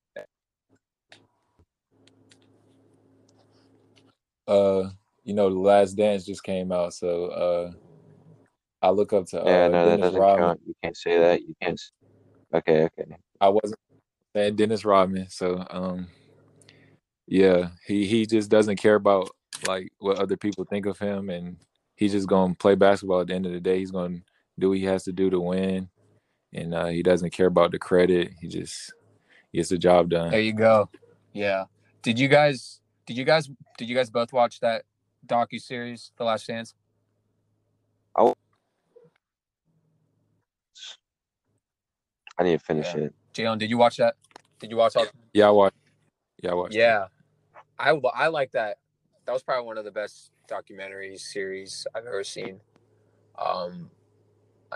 uh, 4.48 4.90
you 5.24 5.34
know, 5.34 5.50
the 5.50 5.60
last 5.60 5.94
dance 5.94 6.26
just 6.26 6.44
came 6.44 6.72
out, 6.72 6.94
so 6.94 7.26
uh 7.28 7.72
I 8.82 8.90
look 8.92 9.14
up 9.14 9.28
to 9.28 9.42
uh, 9.42 9.46
Yeah, 9.48 9.68
no, 9.70 9.90
that 9.90 10.00
doesn't 10.02 10.20
Rodman. 10.20 10.38
count. 10.38 10.62
You 10.66 10.76
can't 10.84 10.98
say 10.98 11.20
that. 11.20 11.42
You 11.44 11.56
can't. 11.62 11.82
Okay, 12.54 12.84
okay. 12.86 13.16
I 13.42 13.50
wasn't 13.50 13.80
saying 14.36 14.56
Dennis 14.56 14.86
Rodman, 14.86 15.30
so 15.30 15.66
um, 15.70 16.08
yeah, 17.28 17.70
he 17.86 18.06
he 18.06 18.26
just 18.26 18.50
doesn't 18.50 18.78
care 18.78 18.96
about 18.96 19.30
like 19.68 19.92
what 20.00 20.18
other 20.18 20.38
people 20.38 20.66
think 20.66 20.86
of 20.86 21.00
him, 21.00 21.30
and 21.30 21.58
he's 21.96 22.12
just 22.12 22.28
gonna 22.28 22.56
play 22.56 22.76
basketball. 22.76 23.22
At 23.22 23.28
the 23.28 23.36
end 23.36 23.46
of 23.46 23.52
the 23.54 23.60
day, 23.60 23.80
he's 23.80 23.92
gonna 23.92 24.22
do 24.60 24.70
what 24.70 24.78
he 24.78 24.86
has 24.86 25.04
to 25.04 25.12
do 25.12 25.30
to 25.30 25.40
win, 25.40 25.90
and 26.54 26.74
uh, 26.74 26.88
he 26.88 27.04
doesn't 27.04 27.32
care 27.32 27.48
about 27.48 27.72
the 27.72 27.80
credit. 27.80 28.32
He 28.40 28.48
just 28.48 28.94
gets 29.54 29.70
the 29.70 29.78
job 29.78 30.10
done. 30.10 30.32
There 30.32 30.42
you 30.42 30.54
go. 30.54 30.90
Yeah. 31.34 31.66
Did 32.02 32.20
you 32.20 32.28
guys? 32.28 32.80
Did 33.06 33.18
you 33.18 33.26
guys? 33.26 33.50
Did 33.78 33.90
you 33.90 33.96
guys 33.96 34.10
both 34.10 34.34
watch 34.34 34.60
that 34.62 34.84
docu 35.26 35.62
series, 35.62 36.12
The 36.18 36.24
Last 36.24 36.48
Dance? 36.48 36.74
I 42.38 42.44
need 42.44 42.60
to 42.60 42.66
finish 42.66 42.96
Yeah. 42.96 43.02
it. 43.04 43.14
Jaylon, 43.34 43.58
did 43.58 43.70
you 43.70 43.78
watch 43.78 43.98
that? 43.98 44.16
Did 44.60 44.72
you 44.72 44.78
watch 44.78 44.96
all? 44.96 45.08
Yeah, 45.34 45.48
I 45.48 45.52
watched. 45.52 45.76
Yeah, 46.42 46.52
I 46.52 46.54
watched. 46.54 46.76
Yeah, 46.76 47.08
I 47.80 48.00
I 48.14 48.28
like 48.28 48.52
that. 48.52 48.78
That 49.26 49.34
was 49.34 49.44
probably 49.44 49.66
one 49.66 49.78
of 49.78 49.86
the 49.86 49.92
best 49.92 50.32
documentary 50.48 51.18
series 51.18 51.86
I've 51.96 52.06
ever 52.06 52.24
seen. 52.24 52.60
Um, 53.38 53.90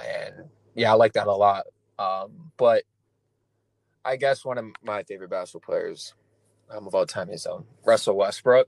and 0.02 0.50
yeah, 0.76 0.92
I 0.92 0.96
like 0.96 1.14
that 1.14 1.28
a 1.28 1.34
lot. 1.34 1.66
Um, 2.00 2.52
but 2.58 2.84
I 4.04 4.16
guess 4.16 4.46
one 4.46 4.58
of 4.58 4.66
my 4.84 5.04
favorite 5.04 5.30
basketball 5.30 5.66
players 5.74 6.14
um, 6.70 6.88
of 6.88 6.96
all 6.96 7.06
time 7.06 7.30
is 7.30 7.46
um, 7.46 7.66
Russell 7.86 8.16
Westbrook 8.16 8.68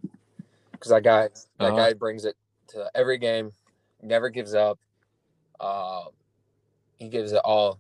because 0.72 0.92
that 0.92 1.04
guy 1.04 1.30
that 1.60 1.68
Uh-huh. 1.68 1.76
guy 1.76 1.94
brings 1.94 2.26
it 2.26 2.36
to 2.70 2.90
every 2.94 3.18
game, 3.18 3.52
never 4.02 4.30
gives 4.30 4.54
up. 4.54 4.80
Uh, 5.60 6.06
he 6.98 7.10
gives 7.10 7.32
it 7.32 7.42
all 7.44 7.80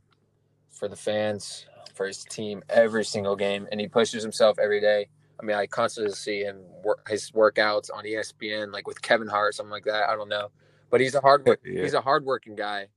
for 0.71 0.87
the 0.87 0.95
fans, 0.95 1.65
for 1.97 2.07
his 2.07 2.23
team 2.23 2.63
every 2.69 3.03
single 3.03 3.35
game, 3.35 3.67
and 3.71 3.81
he 3.81 3.87
pushes 3.87 4.23
himself 4.23 4.59
every 4.59 4.79
day. 4.79 5.07
I 5.39 5.45
mean, 5.45 5.57
I 5.57 5.67
constantly 5.67 6.13
see 6.13 6.41
him 6.41 6.61
work 6.83 7.07
his 7.09 7.31
workouts 7.31 7.89
on 7.93 8.05
ESPN, 8.05 8.71
like 8.71 8.87
with 8.87 9.01
Kevin 9.01 9.27
Hart, 9.27 9.55
something 9.55 9.71
like 9.71 9.85
that. 9.85 10.09
I 10.09 10.15
don't 10.15 10.29
know, 10.29 10.49
but 10.89 11.01
he's 11.01 11.15
a 11.15 11.21
hard 11.21 11.47
Yeah. 11.65 11.83
he's 11.83 11.93
a 11.93 12.01
hardworking 12.01 12.55
guy, 12.55 12.87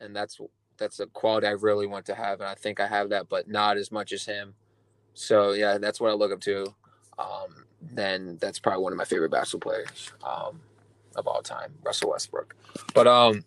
and 0.00 0.14
that's 0.14 0.38
that's 0.76 1.00
a 1.00 1.06
quality 1.06 1.46
I 1.46 1.52
really 1.52 1.86
want 1.86 2.06
to 2.06 2.14
have, 2.14 2.40
and 2.40 2.48
I 2.48 2.54
think 2.54 2.80
I 2.80 2.86
have 2.86 3.10
that, 3.10 3.28
but 3.28 3.48
not 3.48 3.76
as 3.76 3.92
much 3.92 4.12
as 4.12 4.24
him. 4.24 4.54
So 5.14 5.52
yeah, 5.52 5.78
that's 5.78 6.00
what 6.00 6.10
I 6.10 6.14
look 6.14 6.32
up 6.32 6.40
to. 6.42 6.74
Um, 7.18 7.64
then 7.82 8.38
that's 8.40 8.58
probably 8.58 8.82
one 8.82 8.92
of 8.92 8.96
my 8.98 9.04
favorite 9.04 9.30
basketball 9.30 9.72
players 9.72 10.12
um, 10.24 10.60
of 11.16 11.26
all 11.26 11.42
time, 11.42 11.72
Russell 11.84 12.10
Westbrook. 12.10 12.54
But 12.94 13.06
um, 13.06 13.44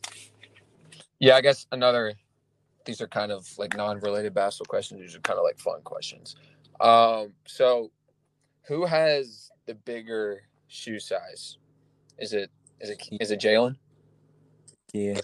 yeah, 1.19 1.35
I 1.35 1.41
guess 1.41 1.65
another. 1.71 2.13
These 2.85 3.01
are 3.01 3.07
kind 3.07 3.31
of 3.31 3.47
like 3.57 3.75
non-related 3.75 4.33
basketball 4.33 4.69
questions. 4.69 4.99
These 5.01 5.15
are 5.15 5.19
kind 5.21 5.37
of 5.39 5.43
like 5.43 5.57
fun 5.57 5.81
questions. 5.83 6.35
Um, 6.81 7.33
so, 7.45 7.91
who 8.63 8.85
has 8.85 9.51
the 9.65 9.75
bigger 9.75 10.43
shoe 10.67 10.99
size? 10.99 11.57
Is 12.17 12.33
it 12.33 12.51
is 12.79 12.89
it 12.89 13.01
is 13.21 13.31
it 13.31 13.39
Jaylon? 13.39 13.77
Yeah. 14.93 15.19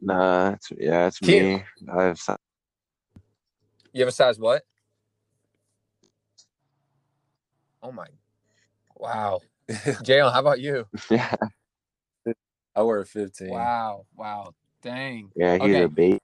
Nah, 0.00 0.50
it's, 0.52 0.68
yeah, 0.78 1.06
it's 1.06 1.18
Cute. 1.18 1.42
me. 1.42 1.64
I 1.90 2.02
have 2.04 2.18
some, 2.18 2.36
You 3.92 4.02
have 4.02 4.08
a 4.08 4.12
size 4.12 4.38
what? 4.38 4.62
Oh 7.82 7.92
my! 7.92 8.06
Wow, 8.96 9.40
Jaylon, 9.70 10.32
how 10.32 10.40
about 10.40 10.60
you? 10.60 10.86
yeah, 11.10 11.34
I 12.74 12.82
wear 12.82 13.00
a 13.00 13.06
15. 13.06 13.48
Wow, 13.48 14.06
wow, 14.16 14.52
dang. 14.82 15.30
yeah. 15.36 15.54
He's 15.54 15.62
Okay. 15.62 15.82
a 15.84 15.88
bait. 15.88 16.22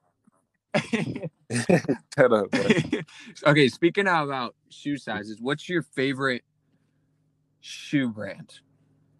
Shut 2.19 2.33
up, 2.33 2.47
okay, 3.47 3.69
speaking 3.69 4.07
of 4.09 4.29
about 4.29 4.55
shoe 4.71 4.97
sizes, 4.97 5.39
what's 5.41 5.69
your 5.69 5.83
favorite 5.83 6.43
shoe 7.61 8.09
brand, 8.09 8.61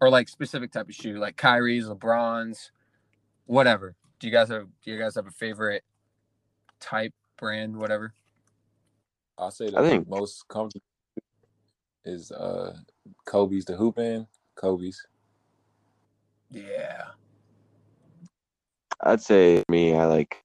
or 0.01 0.09
like 0.09 0.27
specific 0.29 0.71
type 0.71 0.89
of 0.89 0.95
shoe, 0.95 1.19
like 1.19 1.37
Kyrie's, 1.37 1.85
LeBron's, 1.85 2.71
whatever? 3.45 3.95
Do 4.19 4.27
you 4.27 4.33
guys 4.33 4.49
have 4.49 4.67
Do 4.83 4.91
you 4.91 4.97
guys 4.97 5.15
have 5.15 5.27
a 5.27 5.31
favorite 5.31 5.83
type 6.79 7.13
brand, 7.37 7.75
whatever? 7.77 8.13
I'll 9.37 9.51
say 9.51 9.69
the 9.69 9.79
I 9.79 9.89
think- 9.89 10.07
most 10.09 10.47
comfortable 10.47 10.83
is 12.05 12.31
uh 12.31 12.75
Kobe's 13.25 13.65
the 13.65 13.75
hoop 13.75 13.97
in. 13.99 14.27
Kobe's. 14.55 15.05
Yeah. 16.51 17.03
I'd 19.01 19.21
say 19.21 19.63
me. 19.69 19.95
I 19.95 20.05
like, 20.05 20.41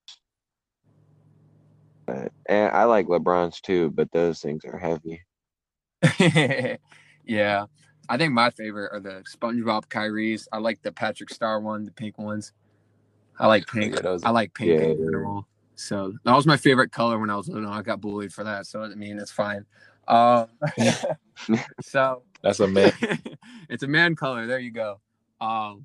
uh, 2.08 2.28
and 2.46 2.72
I 2.72 2.84
like 2.84 3.06
LeBron's 3.06 3.60
too, 3.60 3.90
but 3.90 4.10
those 4.12 4.40
things 4.40 4.64
are 4.64 4.78
heavy. 4.78 5.22
yeah. 7.24 7.66
I 8.08 8.16
think 8.16 8.32
my 8.32 8.50
favorite 8.50 8.90
are 8.92 9.00
the 9.00 9.22
SpongeBob 9.30 9.88
Kyrie's. 9.88 10.48
I 10.52 10.58
like 10.58 10.80
the 10.82 10.92
Patrick 10.92 11.30
Star 11.30 11.60
one, 11.60 11.84
the 11.84 11.90
pink 11.90 12.18
ones. 12.18 12.52
I 13.38 13.46
like 13.46 13.66
pink. 13.66 13.94
Yeah, 13.94 14.00
those 14.00 14.24
I 14.24 14.30
like 14.30 14.54
pink 14.54 14.70
Yeah, 14.70 14.86
in 14.86 14.96
general. 14.96 15.46
So 15.74 16.14
that 16.24 16.34
was 16.34 16.46
my 16.46 16.56
favorite 16.56 16.90
color 16.90 17.18
when 17.18 17.30
I 17.30 17.36
was 17.36 17.48
little. 17.48 17.70
I 17.70 17.82
got 17.82 18.00
bullied 18.00 18.32
for 18.32 18.44
that. 18.44 18.66
So 18.66 18.82
I 18.82 18.94
mean 18.94 19.18
it's 19.18 19.30
fine. 19.30 19.64
Um 20.08 20.48
so 21.82 22.22
that's 22.42 22.60
a 22.60 22.66
man. 22.66 22.92
it's 23.68 23.82
a 23.82 23.88
man 23.88 24.16
color. 24.16 24.46
There 24.46 24.58
you 24.58 24.72
go. 24.72 25.00
Um 25.40 25.84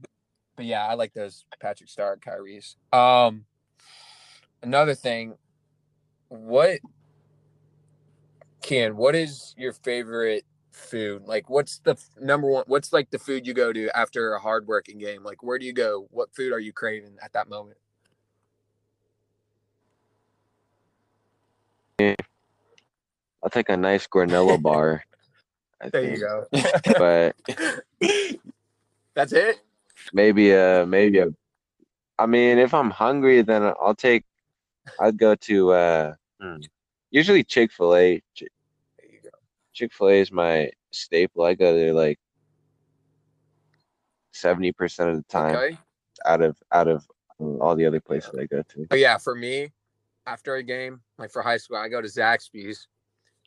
but 0.56 0.66
yeah, 0.66 0.88
I 0.88 0.94
like 0.96 1.14
those 1.14 1.46
Patrick 1.60 1.90
Star 1.90 2.18
Kyrie's. 2.18 2.78
Um 2.92 3.46
another 4.64 4.96
thing, 4.96 5.36
what 6.30 6.80
Keeyan, 8.62 8.94
what 8.94 9.16
is 9.16 9.54
your 9.58 9.74
favorite 9.74 10.46
food? 10.72 11.24
Like 11.26 11.50
what's 11.50 11.80
the 11.80 11.92
f- 11.92 12.10
number 12.20 12.50
one 12.50 12.64
what's 12.68 12.94
like 12.94 13.12
the 13.12 13.20
food 13.20 13.46
you 13.46 13.54
go 13.54 13.74
to 13.74 13.90
after 13.96 14.34
a 14.34 14.40
hard 14.40 14.68
working 14.68 14.98
game? 14.98 15.24
Like 15.24 15.44
where 15.44 15.60
do 15.60 15.66
you 15.66 15.74
go? 15.74 16.08
What 16.12 16.34
food 16.36 16.54
are 16.54 16.60
you 16.60 16.74
craving 16.74 17.18
at 17.22 17.34
that 17.34 17.50
moment? 17.50 17.78
I'll 22.00 23.50
take 23.52 23.70
a 23.70 23.78
nice 23.78 24.08
granola 24.08 24.62
bar. 24.62 25.04
I 25.82 25.90
There 25.92 26.02
think, 26.02 26.18
you 26.18 26.26
go. 26.26 26.46
but 26.98 27.36
That's 29.14 29.34
it? 29.34 29.60
maybe 30.14 30.52
a 30.52 30.86
maybe 30.86 31.20
a. 31.20 31.28
I 32.18 32.26
mean, 32.26 32.58
if 32.60 32.74
I'm 32.74 32.90
hungry, 32.90 33.42
then 33.42 33.64
I'll 33.64 33.96
take. 33.96 34.24
I'd 35.00 35.18
go 35.18 35.36
to 35.36 35.72
uh, 35.72 36.14
hmm, 36.42 36.58
usually 37.12 37.44
Chick 37.44 37.72
Fil 37.72 37.96
A. 37.96 38.22
There 38.40 38.50
you 39.10 39.20
go. 39.24 39.30
Chick 39.74 39.94
Fil 39.94 40.10
A 40.10 40.22
is 40.22 40.32
my 40.32 40.72
staple. 40.92 41.44
I 41.44 41.54
go 41.54 41.76
there 41.76 41.94
like 41.94 42.20
seventy 44.32 44.72
percent 44.72 45.10
of 45.10 45.18
the 45.18 45.24
time 45.24 45.56
Okay. 45.56 45.78
out 46.26 46.42
of 46.42 46.58
out 46.72 46.88
of 46.88 47.08
um, 47.40 47.62
all 47.62 47.76
the 47.76 47.86
other 47.86 48.00
places 48.00 48.34
I 48.38 48.46
go 48.46 48.62
to. 48.62 48.86
But 48.90 49.00
yeah, 49.00 49.18
for 49.18 49.36
me, 49.36 49.72
after 50.26 50.56
a 50.56 50.64
game, 50.64 51.02
like 51.18 51.32
for 51.32 51.42
high 51.42 51.58
school, 51.58 51.78
I 51.78 51.88
go 51.90 52.02
to 52.02 52.08
Zaxby's. 52.08 52.88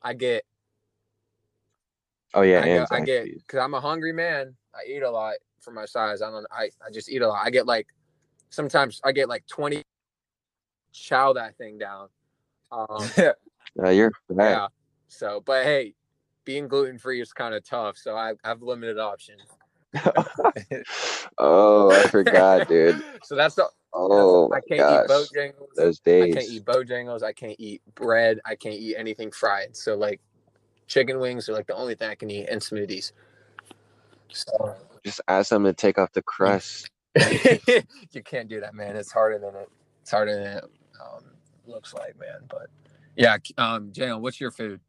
I 0.03 0.12
get, 0.12 0.45
Oh 2.34 2.43
yeah, 2.43 2.61
I, 2.61 2.66
and 2.66 2.89
go, 2.89 2.97
I 2.97 3.01
get, 3.01 3.24
because 3.24 3.61
I'm 3.61 3.74
a 3.74 3.80
hungry 3.80 4.12
man. 4.12 4.55
I 4.74 4.87
eat 4.89 5.03
a 5.03 5.11
lot 5.11 5.34
for 5.61 5.70
my 5.72 5.87
size. 5.87 6.20
I 6.22 6.30
don't, 6.30 6.47
I, 6.53 6.70
I 6.87 6.91
just 6.93 7.11
eat 7.11 7.22
a 7.22 7.28
lot. 7.28 7.45
I 7.45 7.51
get 7.51 7.66
like, 7.66 7.89
sometimes 8.51 9.01
I 9.05 9.12
get 9.12 9.28
like 9.28 9.47
20, 9.47 9.82
chow 10.97 11.32
that 11.34 11.57
thing 11.57 11.78
down. 11.78 12.09
Um, 12.72 13.11
Uh, 13.82 13.90
you're 13.90 14.12
yeah. 14.38 14.68
So, 15.09 15.42
but 15.44 15.64
hey, 15.64 15.94
being 16.44 16.68
gluten 16.68 16.99
free 16.99 17.20
is 17.20 17.32
kind 17.32 17.55
of 17.55 17.64
tough. 17.64 17.97
So 17.99 18.14
I, 18.16 18.30
I 18.30 18.49
have 18.49 18.62
limited 18.62 18.99
options. 18.99 19.42
oh, 21.38 21.92
I 21.92 22.09
forgot, 22.09 22.68
dude. 22.68 23.03
So 23.22 23.34
that's 23.34 23.55
the, 23.55 23.66
Oh 23.92 24.51
I 24.53 24.61
can't 24.61 24.80
gosh, 24.80 25.05
eat 25.05 25.11
Bojangles. 25.11 25.74
those 25.76 26.01
I 26.07 26.30
can't 26.30 26.49
eat 26.49 26.64
Bojangles. 26.64 27.22
I 27.22 27.32
can't 27.32 27.57
eat 27.59 27.82
bread. 27.94 28.40
I 28.44 28.55
can't 28.55 28.74
eat 28.74 28.97
anything 28.97 29.30
fried. 29.30 29.76
So 29.76 29.94
like 29.94 30.20
chicken 30.86 31.18
wings 31.18 31.49
are 31.49 31.53
like 31.53 31.66
the 31.66 31.74
only 31.74 31.94
thing 31.94 32.11
I 32.11 32.14
can 32.14 32.30
eat 32.30 32.49
and 32.49 32.61
smoothies. 32.61 33.12
So 34.32 34.74
Just 35.05 35.20
ask 35.28 35.51
them 35.51 35.64
to 35.64 35.72
take 35.72 35.99
off 35.99 36.12
the 36.12 36.22
crust. 36.22 36.90
you 38.12 38.22
can't 38.24 38.49
do 38.49 38.61
that, 38.61 38.74
man. 38.74 38.97
It's 38.97 39.12
harder 39.12 39.38
than 39.38 39.55
it. 39.55 39.68
It's 40.03 40.11
harder 40.11 40.34
than 40.34 40.59
it 40.59 40.64
um, 41.01 41.24
looks 41.66 41.94
like, 41.94 42.18
man. 42.18 42.40
But 42.49 42.68
yeah, 43.16 43.36
um, 43.59 43.92
Jaylon, 43.92 44.20
what's 44.20 44.40
your 44.40 44.51
food? 44.51 44.80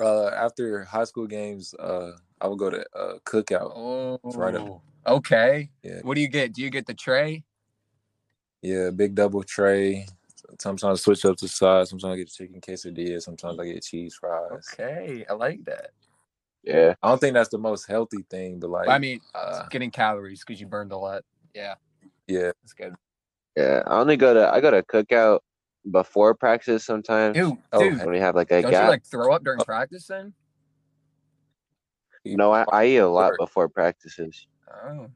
uh, 0.00 0.28
after 0.28 0.84
high 0.84 1.04
school 1.04 1.26
games, 1.26 1.74
uh, 1.74 2.12
I 2.40 2.46
would 2.46 2.58
go 2.58 2.70
to 2.70 2.84
uh, 2.94 3.18
cookout. 3.24 3.72
Oh, 3.74 4.20
right 4.34 4.54
up. 4.54 4.80
okay. 5.06 5.70
Yeah. 5.82 6.00
What 6.02 6.14
do 6.14 6.20
you 6.20 6.28
get? 6.28 6.52
Do 6.52 6.62
you 6.62 6.70
get 6.70 6.86
the 6.86 6.94
tray? 6.94 7.44
Yeah, 8.62 8.90
big 8.90 9.14
double 9.14 9.42
tray. 9.42 10.06
Sometimes 10.60 11.00
I 11.00 11.02
switch 11.02 11.24
up 11.24 11.36
the 11.36 11.48
sides. 11.48 11.90
Sometimes 11.90 12.12
I 12.12 12.16
get 12.16 12.32
chicken 12.32 12.60
quesadilla. 12.60 13.20
Sometimes 13.20 13.58
I 13.58 13.66
get 13.66 13.82
cheese 13.82 14.14
fries. 14.14 14.66
Okay, 14.72 15.24
I 15.28 15.32
like 15.34 15.64
that. 15.64 15.90
Yeah. 16.62 16.94
I 17.02 17.08
don't 17.08 17.20
think 17.20 17.34
that's 17.34 17.48
the 17.48 17.58
most 17.58 17.86
healthy 17.86 18.24
thing, 18.30 18.58
but 18.58 18.70
like 18.70 18.88
I 18.88 18.98
mean, 18.98 19.20
uh, 19.34 19.66
getting 19.68 19.90
calories 19.90 20.44
because 20.44 20.60
you 20.60 20.66
burned 20.66 20.92
a 20.92 20.96
lot. 20.96 21.24
Yeah. 21.54 21.74
Yeah. 22.26 22.52
That's 22.62 22.72
good. 22.72 22.94
Yeah, 23.58 23.82
I 23.88 23.98
only 23.98 24.16
go 24.16 24.34
to 24.34 24.48
I 24.54 24.60
go 24.60 24.70
to 24.70 24.84
cookout 24.84 25.40
before 25.90 26.32
practice 26.32 26.84
sometimes 26.84 27.36
Ew, 27.36 27.58
Oh, 27.72 27.80
dude, 27.80 27.98
when 27.98 28.10
we 28.10 28.20
have 28.20 28.36
like 28.36 28.52
a 28.52 28.62
don't 28.62 28.70
you 28.70 28.78
like 28.78 29.04
throw 29.04 29.34
up 29.34 29.42
during 29.42 29.58
practice 29.58 30.06
then? 30.06 30.32
no, 32.24 32.52
I, 32.52 32.64
I 32.70 32.86
eat 32.86 32.98
a 32.98 33.08
lot 33.08 33.32
before 33.36 33.68
practices. 33.68 34.46
Oh, 34.86 35.08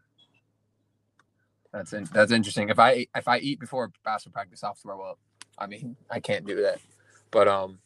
that's 1.72 1.92
in, 1.92 2.08
that's 2.12 2.32
interesting. 2.32 2.68
If 2.68 2.80
I 2.80 3.06
if 3.14 3.28
I 3.28 3.38
eat 3.38 3.60
before 3.60 3.92
basketball 4.04 4.40
practice, 4.40 4.64
I'll 4.64 4.74
throw 4.74 5.00
up. 5.02 5.20
I 5.56 5.68
mean, 5.68 5.94
I 6.10 6.18
can't 6.18 6.44
do 6.44 6.62
that. 6.62 6.80
But 7.30 7.46
um, 7.46 7.78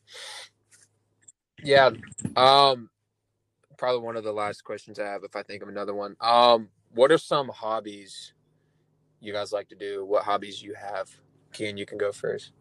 yeah, 1.62 1.90
um, 2.34 2.88
probably 3.76 4.00
one 4.00 4.16
of 4.16 4.24
the 4.24 4.32
last 4.32 4.64
questions 4.64 4.98
I 4.98 5.04
have, 5.04 5.22
if 5.22 5.36
I 5.36 5.42
think 5.42 5.62
of 5.62 5.68
another 5.68 5.94
one. 5.94 6.16
Um, 6.18 6.70
what 6.94 7.12
are 7.12 7.18
some 7.18 7.50
hobbies 7.50 8.32
you 9.20 9.32
guys 9.32 9.52
like 9.52 9.68
to 9.68 9.74
do? 9.74 10.04
What 10.04 10.24
hobbies 10.24 10.62
you 10.62 10.74
have? 10.74 11.10
Keeyan, 11.52 11.78
you 11.78 11.86
can 11.86 11.98
go 11.98 12.12
first. 12.12 12.52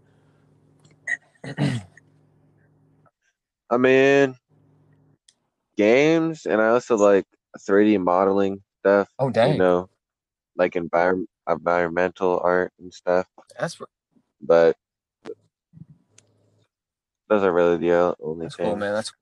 I 3.70 3.78
mean, 3.78 4.36
games, 5.78 6.46
and 6.46 6.62
I 6.62 6.70
also 6.70 6.98
like 6.98 7.26
3D 7.60 8.00
modeling 8.02 8.62
stuff. 8.80 9.10
Oh 9.20 9.30
dang. 9.30 9.54
You 9.54 9.54
dang, 9.54 9.60
know, 9.60 9.90
like 10.56 10.74
envir- 10.74 11.26
environmental 11.50 12.40
art 12.44 12.72
and 12.80 12.94
stuff. 12.94 13.28
that's 13.60 13.78
But 14.42 14.78
those 17.28 17.44
are 17.44 17.54
really 17.54 17.78
the 17.78 18.16
only 18.22 18.46
that's 18.46 18.56
things 18.56 18.68
cool, 18.68 18.76
man. 18.76 18.94
That's 18.94 19.14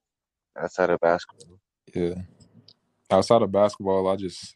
outside 0.58 0.90
of 0.90 1.00
basketball. 1.00 1.60
Yeah. 1.94 2.16
Outside 3.10 3.42
of 3.42 3.52
basketball, 3.52 4.08
I 4.08 4.16
just 4.16 4.56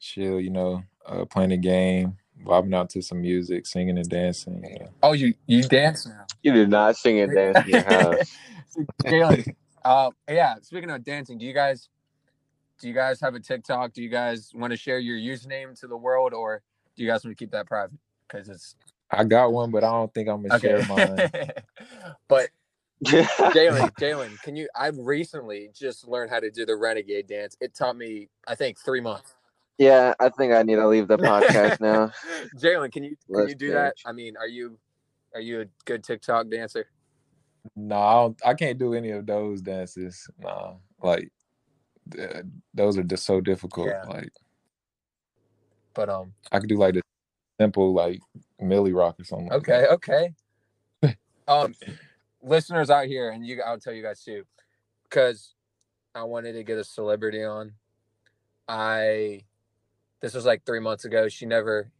chill, 0.00 0.40
you 0.40 0.50
know, 0.50 0.82
uh, 1.06 1.24
playing 1.24 1.52
a 1.52 1.56
game, 1.56 2.16
vibing 2.44 2.74
out 2.74 2.90
to 2.90 3.02
some 3.02 3.20
music, 3.20 3.66
singing 3.66 3.98
and 3.98 4.08
dancing. 4.08 4.64
You 4.64 4.78
know. 4.80 4.90
oh, 5.02 5.12
you 5.12 5.34
you 5.46 5.62
dance 5.62 6.06
now. 6.06 6.26
You 6.42 6.52
do 6.52 6.66
not 6.66 6.96
sing 6.96 7.20
and 7.20 7.34
dance 7.34 7.58
in 7.64 7.70
your 7.70 7.82
house. 7.82 8.36
Jaylon, 9.04 9.54
uh, 9.84 10.10
yeah. 10.28 10.56
Speaking 10.62 10.90
of 10.90 11.04
dancing, 11.04 11.38
do 11.38 11.44
you 11.44 11.52
guys 11.52 11.88
do 12.80 12.88
you 12.88 12.94
guys 12.94 13.20
have 13.20 13.34
a 13.34 13.40
TikTok? 13.40 13.92
Do 13.92 14.02
you 14.02 14.08
guys 14.08 14.52
want 14.54 14.72
to 14.72 14.76
share 14.76 14.98
your 14.98 15.16
username 15.16 15.78
to 15.80 15.86
the 15.86 15.96
world, 15.96 16.34
or 16.34 16.62
do 16.96 17.02
you 17.02 17.08
guys 17.08 17.24
want 17.24 17.36
to 17.36 17.42
keep 17.42 17.52
that 17.52 17.66
private? 17.66 17.98
Because 18.26 18.48
it's 18.48 18.76
I 19.12 19.24
got 19.24 19.52
one, 19.52 19.70
but 19.70 19.84
I 19.84 19.90
don't 19.90 20.12
think 20.12 20.28
I'm 20.28 20.42
gonna 20.42 20.56
okay. 20.56 20.82
share 20.82 20.86
mine. 20.88 21.50
but 22.28 22.48
Jaylon, 23.04 23.90
Jaylon, 24.00 24.42
can 24.42 24.56
you? 24.56 24.68
I 24.74 24.88
recently 24.88 25.70
just 25.74 26.08
learned 26.08 26.30
how 26.30 26.40
to 26.40 26.50
do 26.50 26.64
the 26.64 26.76
renegade 26.76 27.26
dance. 27.26 27.56
It 27.60 27.74
taught 27.74 27.96
me, 27.96 28.28
I 28.46 28.54
think, 28.54 28.78
three 28.78 29.00
months. 29.00 29.34
Yeah, 29.78 30.14
I 30.20 30.28
think 30.28 30.52
I 30.52 30.62
need 30.62 30.76
to 30.76 30.86
leave 30.86 31.08
the 31.08 31.16
podcast 31.16 31.80
now. 31.80 32.12
Jaylon, 32.56 32.92
can 32.92 33.04
you 33.04 33.16
can 33.26 33.36
Let's 33.36 33.48
you 33.50 33.54
do 33.54 33.72
that? 33.72 33.94
I 34.06 34.12
mean, 34.12 34.36
are 34.36 34.46
you 34.46 34.78
are 35.34 35.40
you 35.40 35.62
a 35.62 35.64
good 35.84 36.04
TikTok 36.04 36.48
dancer? 36.50 36.86
No, 37.76 37.96
I, 37.96 38.14
don't, 38.14 38.40
I 38.46 38.54
can't 38.54 38.78
do 38.78 38.94
any 38.94 39.10
of 39.10 39.26
those 39.26 39.62
dances. 39.62 40.28
Nah, 40.38 40.74
like 41.02 41.30
th- 42.10 42.44
those 42.74 42.98
are 42.98 43.02
just 43.02 43.24
so 43.24 43.40
difficult. 43.40 43.88
Yeah. 43.88 44.04
Like 44.04 44.32
But 45.94 46.08
um, 46.08 46.32
I 46.50 46.58
could 46.58 46.68
do 46.68 46.76
like 46.76 46.94
the 46.94 47.02
simple 47.60 47.92
like 47.92 48.20
Milly 48.60 48.92
Rock 48.92 49.18
or 49.18 49.24
something. 49.24 49.48
like 49.48 49.68
Okay, 49.68 49.86
okay. 49.86 50.34
um, 51.48 51.74
listeners 52.42 52.90
out 52.90 53.06
here, 53.06 53.30
and 53.30 53.46
you, 53.46 53.62
I'll 53.62 53.78
tell 53.78 53.92
you 53.92 54.02
guys 54.02 54.22
too, 54.22 54.44
because 55.04 55.54
I 56.14 56.24
wanted 56.24 56.52
to 56.54 56.62
get 56.64 56.78
a 56.78 56.84
celebrity 56.84 57.44
on. 57.44 57.72
I, 58.68 59.42
this 60.22 60.32
was 60.34 60.46
like 60.46 60.64
three 60.64 60.80
months 60.80 61.04
ago. 61.04 61.28
She 61.28 61.44
never 61.46 61.90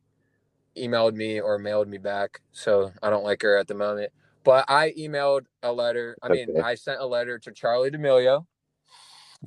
emailed 0.77 1.15
me 1.15 1.41
or 1.41 1.59
mailed 1.59 1.89
me 1.89 1.99
back, 1.99 2.41
so 2.53 2.93
I 3.03 3.11
don't 3.11 3.25
like 3.25 3.43
her 3.43 3.57
at 3.59 3.69
the 3.69 3.75
moment. 3.75 4.13
But 4.45 4.65
I 4.69 4.93
emailed 4.99 5.43
a 5.63 5.73
letter. 5.73 6.17
I 6.23 6.29
mean, 6.29 6.51
Okay. 6.51 6.61
I 6.61 6.75
sent 6.77 7.01
a 7.01 7.07
letter 7.07 7.39
to 7.41 7.51
Charli 7.53 7.93
D'Amelio 7.93 8.47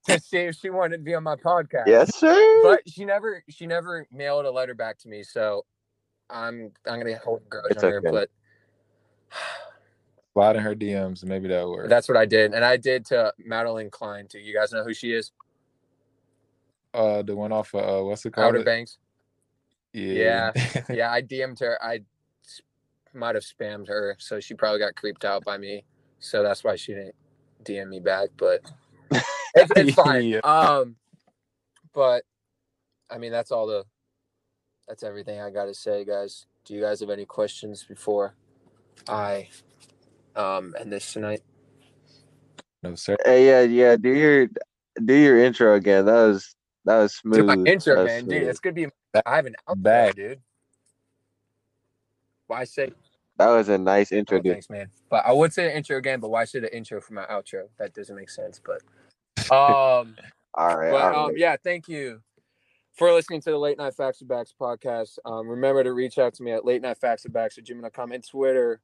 to 0.08 0.20
see 0.20 0.38
if 0.38 0.56
she 0.56 0.70
wanted 0.70 0.98
to 0.98 1.04
be 1.04 1.14
on 1.14 1.24
my 1.24 1.36
podcast 1.36 1.86
yes, 1.88 2.16
sir. 2.16 2.60
but 2.64 2.82
she 2.90 3.06
never 3.06 3.44
she 3.50 3.68
never 3.68 4.08
mailed 4.12 4.46
a 4.46 4.52
letter 4.52 4.74
back 4.74 4.98
to 5.00 5.08
me 5.08 5.22
so 5.24 5.64
i'm 6.30 6.72
i'm 6.88 7.00
gonna 7.00 7.18
hold 7.24 7.42
a 7.46 7.50
grudge 7.50 7.66
It's 7.72 7.84
on 7.84 7.92
her 7.92 7.98
okay. 8.00 8.10
but 8.12 8.30
Slide 10.34 10.56
in 10.56 10.62
her 10.62 10.74
DMs, 10.76 11.24
maybe 11.26 11.48
that 11.50 11.68
work. 11.68 11.90
that's 11.90 12.08
what 12.08 12.18
i 12.18 12.26
did 12.26 12.54
and 12.54 12.64
i 12.64 12.78
did 12.78 13.06
to 13.08 13.34
Madelyn 13.48 13.92
Cline 13.92 14.28
too 14.28 14.40
you 14.40 14.54
guys 14.54 14.72
know 14.72 14.84
who 14.84 14.94
she 14.94 15.12
is 15.14 15.32
uh 16.94 17.22
the 17.22 17.36
one 17.36 17.52
off 17.52 17.74
of 17.74 17.84
uh 17.84 18.04
what's 18.04 18.26
it 18.26 18.34
called? 18.34 18.56
outer 18.56 18.64
banks 18.64 18.98
Yeah. 19.94 20.52
yeah 20.56 20.84
yeah, 20.90 21.12
i 21.12 21.22
dm'd 21.22 21.60
her 21.60 21.78
I 21.84 22.02
might 23.14 23.36
have 23.36 23.44
spammed 23.44 23.88
her 23.88 24.16
so 24.20 24.40
she 24.40 24.54
probably 24.54 24.80
got 24.80 24.96
creeped 24.96 25.26
out 25.26 25.44
by 25.44 25.58
me 25.58 25.84
so 26.20 26.44
that's 26.44 26.64
why 26.64 26.76
she 26.76 26.94
didn't 26.94 27.16
dm 27.64 27.90
me 27.90 28.00
back 28.00 28.30
but 28.38 28.62
it's, 29.56 29.72
it's 29.76 29.94
fine 29.94 30.24
Yeah. 30.24 30.40
um 30.44 30.96
but 31.94 32.24
i 33.10 33.18
mean 33.18 33.32
that's 33.32 33.52
all 33.52 33.68
the 33.68 33.84
that's 34.88 35.04
everything 35.04 35.42
i 35.42 35.50
gotta 35.50 35.74
say 35.74 36.06
guys 36.06 36.46
do 36.66 36.74
you 36.74 36.82
guys 36.82 37.02
have 37.02 37.10
any 37.10 37.26
questions 37.26 37.84
before 37.84 38.36
i 39.08 39.48
um 40.36 40.74
end 40.80 40.92
this 40.92 41.12
tonight 41.12 41.42
no 42.84 42.96
sir. 42.96 43.16
Hey, 43.24 43.46
yeah, 43.48 43.62
yeah. 43.62 43.96
Do 43.96 44.10
your 44.10 44.48
do 45.06 45.14
your 45.14 45.38
intro 45.38 45.76
again. 45.76 46.06
That 46.06 46.26
was 46.28 46.56
that 46.86 46.98
was 46.98 47.14
smooth. 47.16 47.36
Dude, 47.38 47.46
my 47.46 47.54
intro, 47.72 47.96
That 47.96 48.02
was 48.04 48.08
man, 48.10 48.26
dude, 48.26 48.30
smooth. 48.40 48.50
it's 48.50 48.60
gonna 48.60 48.74
be. 48.74 48.88
Back- 49.14 49.24
I 49.26 49.36
have 49.36 49.46
an 49.46 49.56
outro, 49.68 49.82
back. 49.84 50.16
dude. 50.16 50.40
Why 52.48 52.64
say? 52.64 52.92
That 53.38 53.48
was 53.50 53.70
a 53.70 53.78
nice 53.78 54.12
intro, 54.12 54.38
Oh, 54.38 54.42
dude. 54.42 54.54
thanks, 54.54 54.70
man. 54.70 54.90
But 55.10 55.26
I 55.26 55.32
would 55.32 55.54
say 55.54 55.64
the 55.66 55.76
intro 55.76 55.98
again, 55.98 56.20
but 56.20 56.30
why 56.30 56.46
say 56.46 56.60
the 56.60 56.76
intro 56.76 57.02
for 57.02 57.14
my 57.14 57.26
outro? 57.26 57.68
That 57.80 57.94
doesn't 57.94 58.16
make 58.16 58.30
sense. 58.30 58.60
But, 58.64 58.82
um, 59.52 60.16
All 60.54 60.78
right, 60.78 60.92
but 60.92 61.02
all 61.16 61.26
um, 61.26 61.30
right. 61.30 61.38
yeah, 61.38 61.56
thank 61.64 61.88
you 61.88 62.22
for 62.94 63.12
listening 63.14 63.42
to 63.42 63.52
the 63.52 63.58
Late 63.58 63.78
Night 63.78 63.96
Facts 63.96 64.20
and 64.20 64.28
Backs 64.28 64.54
podcast. 64.60 65.18
Um, 65.26 65.48
remember 65.48 65.84
to 65.84 65.94
reach 65.94 66.18
out 66.20 66.34
to 66.36 66.44
me 66.44 66.52
at 66.52 66.66
late 66.66 66.82
night 66.82 66.98
facts 66.98 67.24
and 67.26 67.34
backs 67.34 67.58
at 67.58 67.64
gmail.com 67.64 68.12
and 68.12 68.28
Twitter, 68.28 68.82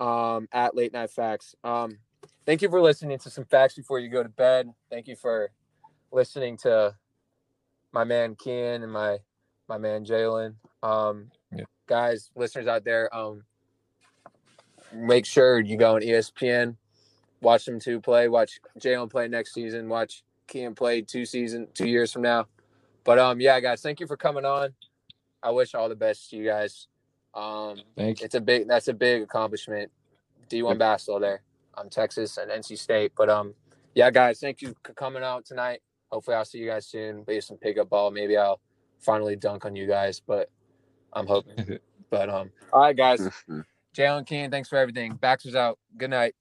um, 0.00 0.48
at 0.52 0.76
late 0.76 0.92
night 0.92 1.10
facts. 1.10 1.54
Um, 1.64 1.98
thank 2.46 2.62
you 2.62 2.70
for 2.70 2.80
listening 2.80 3.18
to 3.18 3.30
some 3.30 3.44
facts 3.44 3.74
before 3.74 3.98
you 3.98 4.08
go 4.08 4.22
to 4.22 4.28
bed. 4.28 4.72
Thank 4.90 5.08
you 5.08 5.16
for 5.16 5.50
listening 6.12 6.56
to 6.58 6.94
my 7.92 8.04
man 8.04 8.34
Keeyan 8.34 8.82
and 8.82 8.92
my 8.92 9.18
my 9.68 9.78
man 9.78 10.04
Jaylon. 10.04 10.54
Um, 10.82 11.30
Yeah. 11.52 11.64
guys, 11.86 12.30
listeners 12.36 12.66
out 12.66 12.84
there, 12.84 13.14
um, 13.14 13.44
make 14.92 15.26
sure 15.26 15.58
you 15.60 15.76
go 15.76 15.96
on 15.96 16.02
ESPN, 16.02 16.76
watch 17.40 17.64
them 17.64 17.80
two 17.80 18.00
play, 18.00 18.28
watch 18.28 18.60
Jaylon 18.78 19.10
play 19.10 19.28
next 19.28 19.54
season, 19.54 19.88
watch 19.88 20.22
Keeyan 20.48 20.76
play 20.76 21.02
two 21.02 21.24
season, 21.24 21.66
two 21.74 21.88
years 21.88 22.12
from 22.12 22.22
now. 22.22 22.46
But 23.04 23.18
um, 23.18 23.40
yeah, 23.40 23.58
guys, 23.60 23.82
thank 23.82 24.00
you 24.00 24.06
for 24.06 24.16
coming 24.16 24.44
on. 24.44 24.74
I 25.42 25.50
wish 25.50 25.74
all 25.74 25.88
the 25.88 25.96
best 25.96 26.30
to 26.30 26.36
you 26.36 26.44
guys. 26.44 26.88
Um, 27.34 27.82
Thank 27.96 28.20
you. 28.20 28.24
it's 28.24 28.34
a 28.34 28.40
big 28.40 28.66
that's 28.66 28.88
a 28.88 28.94
big 28.94 29.22
accomplishment. 29.22 29.90
D1 30.48 30.78
basketball 30.78 31.20
there. 31.20 31.42
Um, 31.76 31.90
Texas 31.90 32.38
and 32.38 32.50
NC 32.50 32.78
State. 32.78 33.12
But 33.16 33.28
um, 33.28 33.54
yeah, 33.94 34.10
guys, 34.10 34.40
thank 34.40 34.62
you 34.62 34.74
for 34.84 34.92
coming 34.94 35.22
out 35.22 35.44
tonight. 35.44 35.82
Hopefully, 36.10 36.36
I'll 36.36 36.44
see 36.44 36.58
you 36.58 36.66
guys 36.66 36.86
soon. 36.86 37.24
Maybe 37.26 37.40
some 37.40 37.56
pickup 37.56 37.88
ball. 37.88 38.10
Maybe 38.10 38.36
I'll 38.36 38.60
finally 39.00 39.36
dunk 39.36 39.64
on 39.64 39.74
you 39.76 39.86
guys. 39.86 40.20
But 40.20 40.50
I'm 41.12 41.26
hoping. 41.26 41.78
but 42.10 42.28
um, 42.28 42.50
all 42.72 42.80
right, 42.80 42.96
guys. 42.96 43.20
Jaylon 43.96 44.26
Keeyan, 44.26 44.50
thanks 44.50 44.68
for 44.68 44.76
everything. 44.76 45.16
Baxley's 45.16 45.54
out. 45.54 45.78
Good 45.96 46.10
night. 46.10 46.34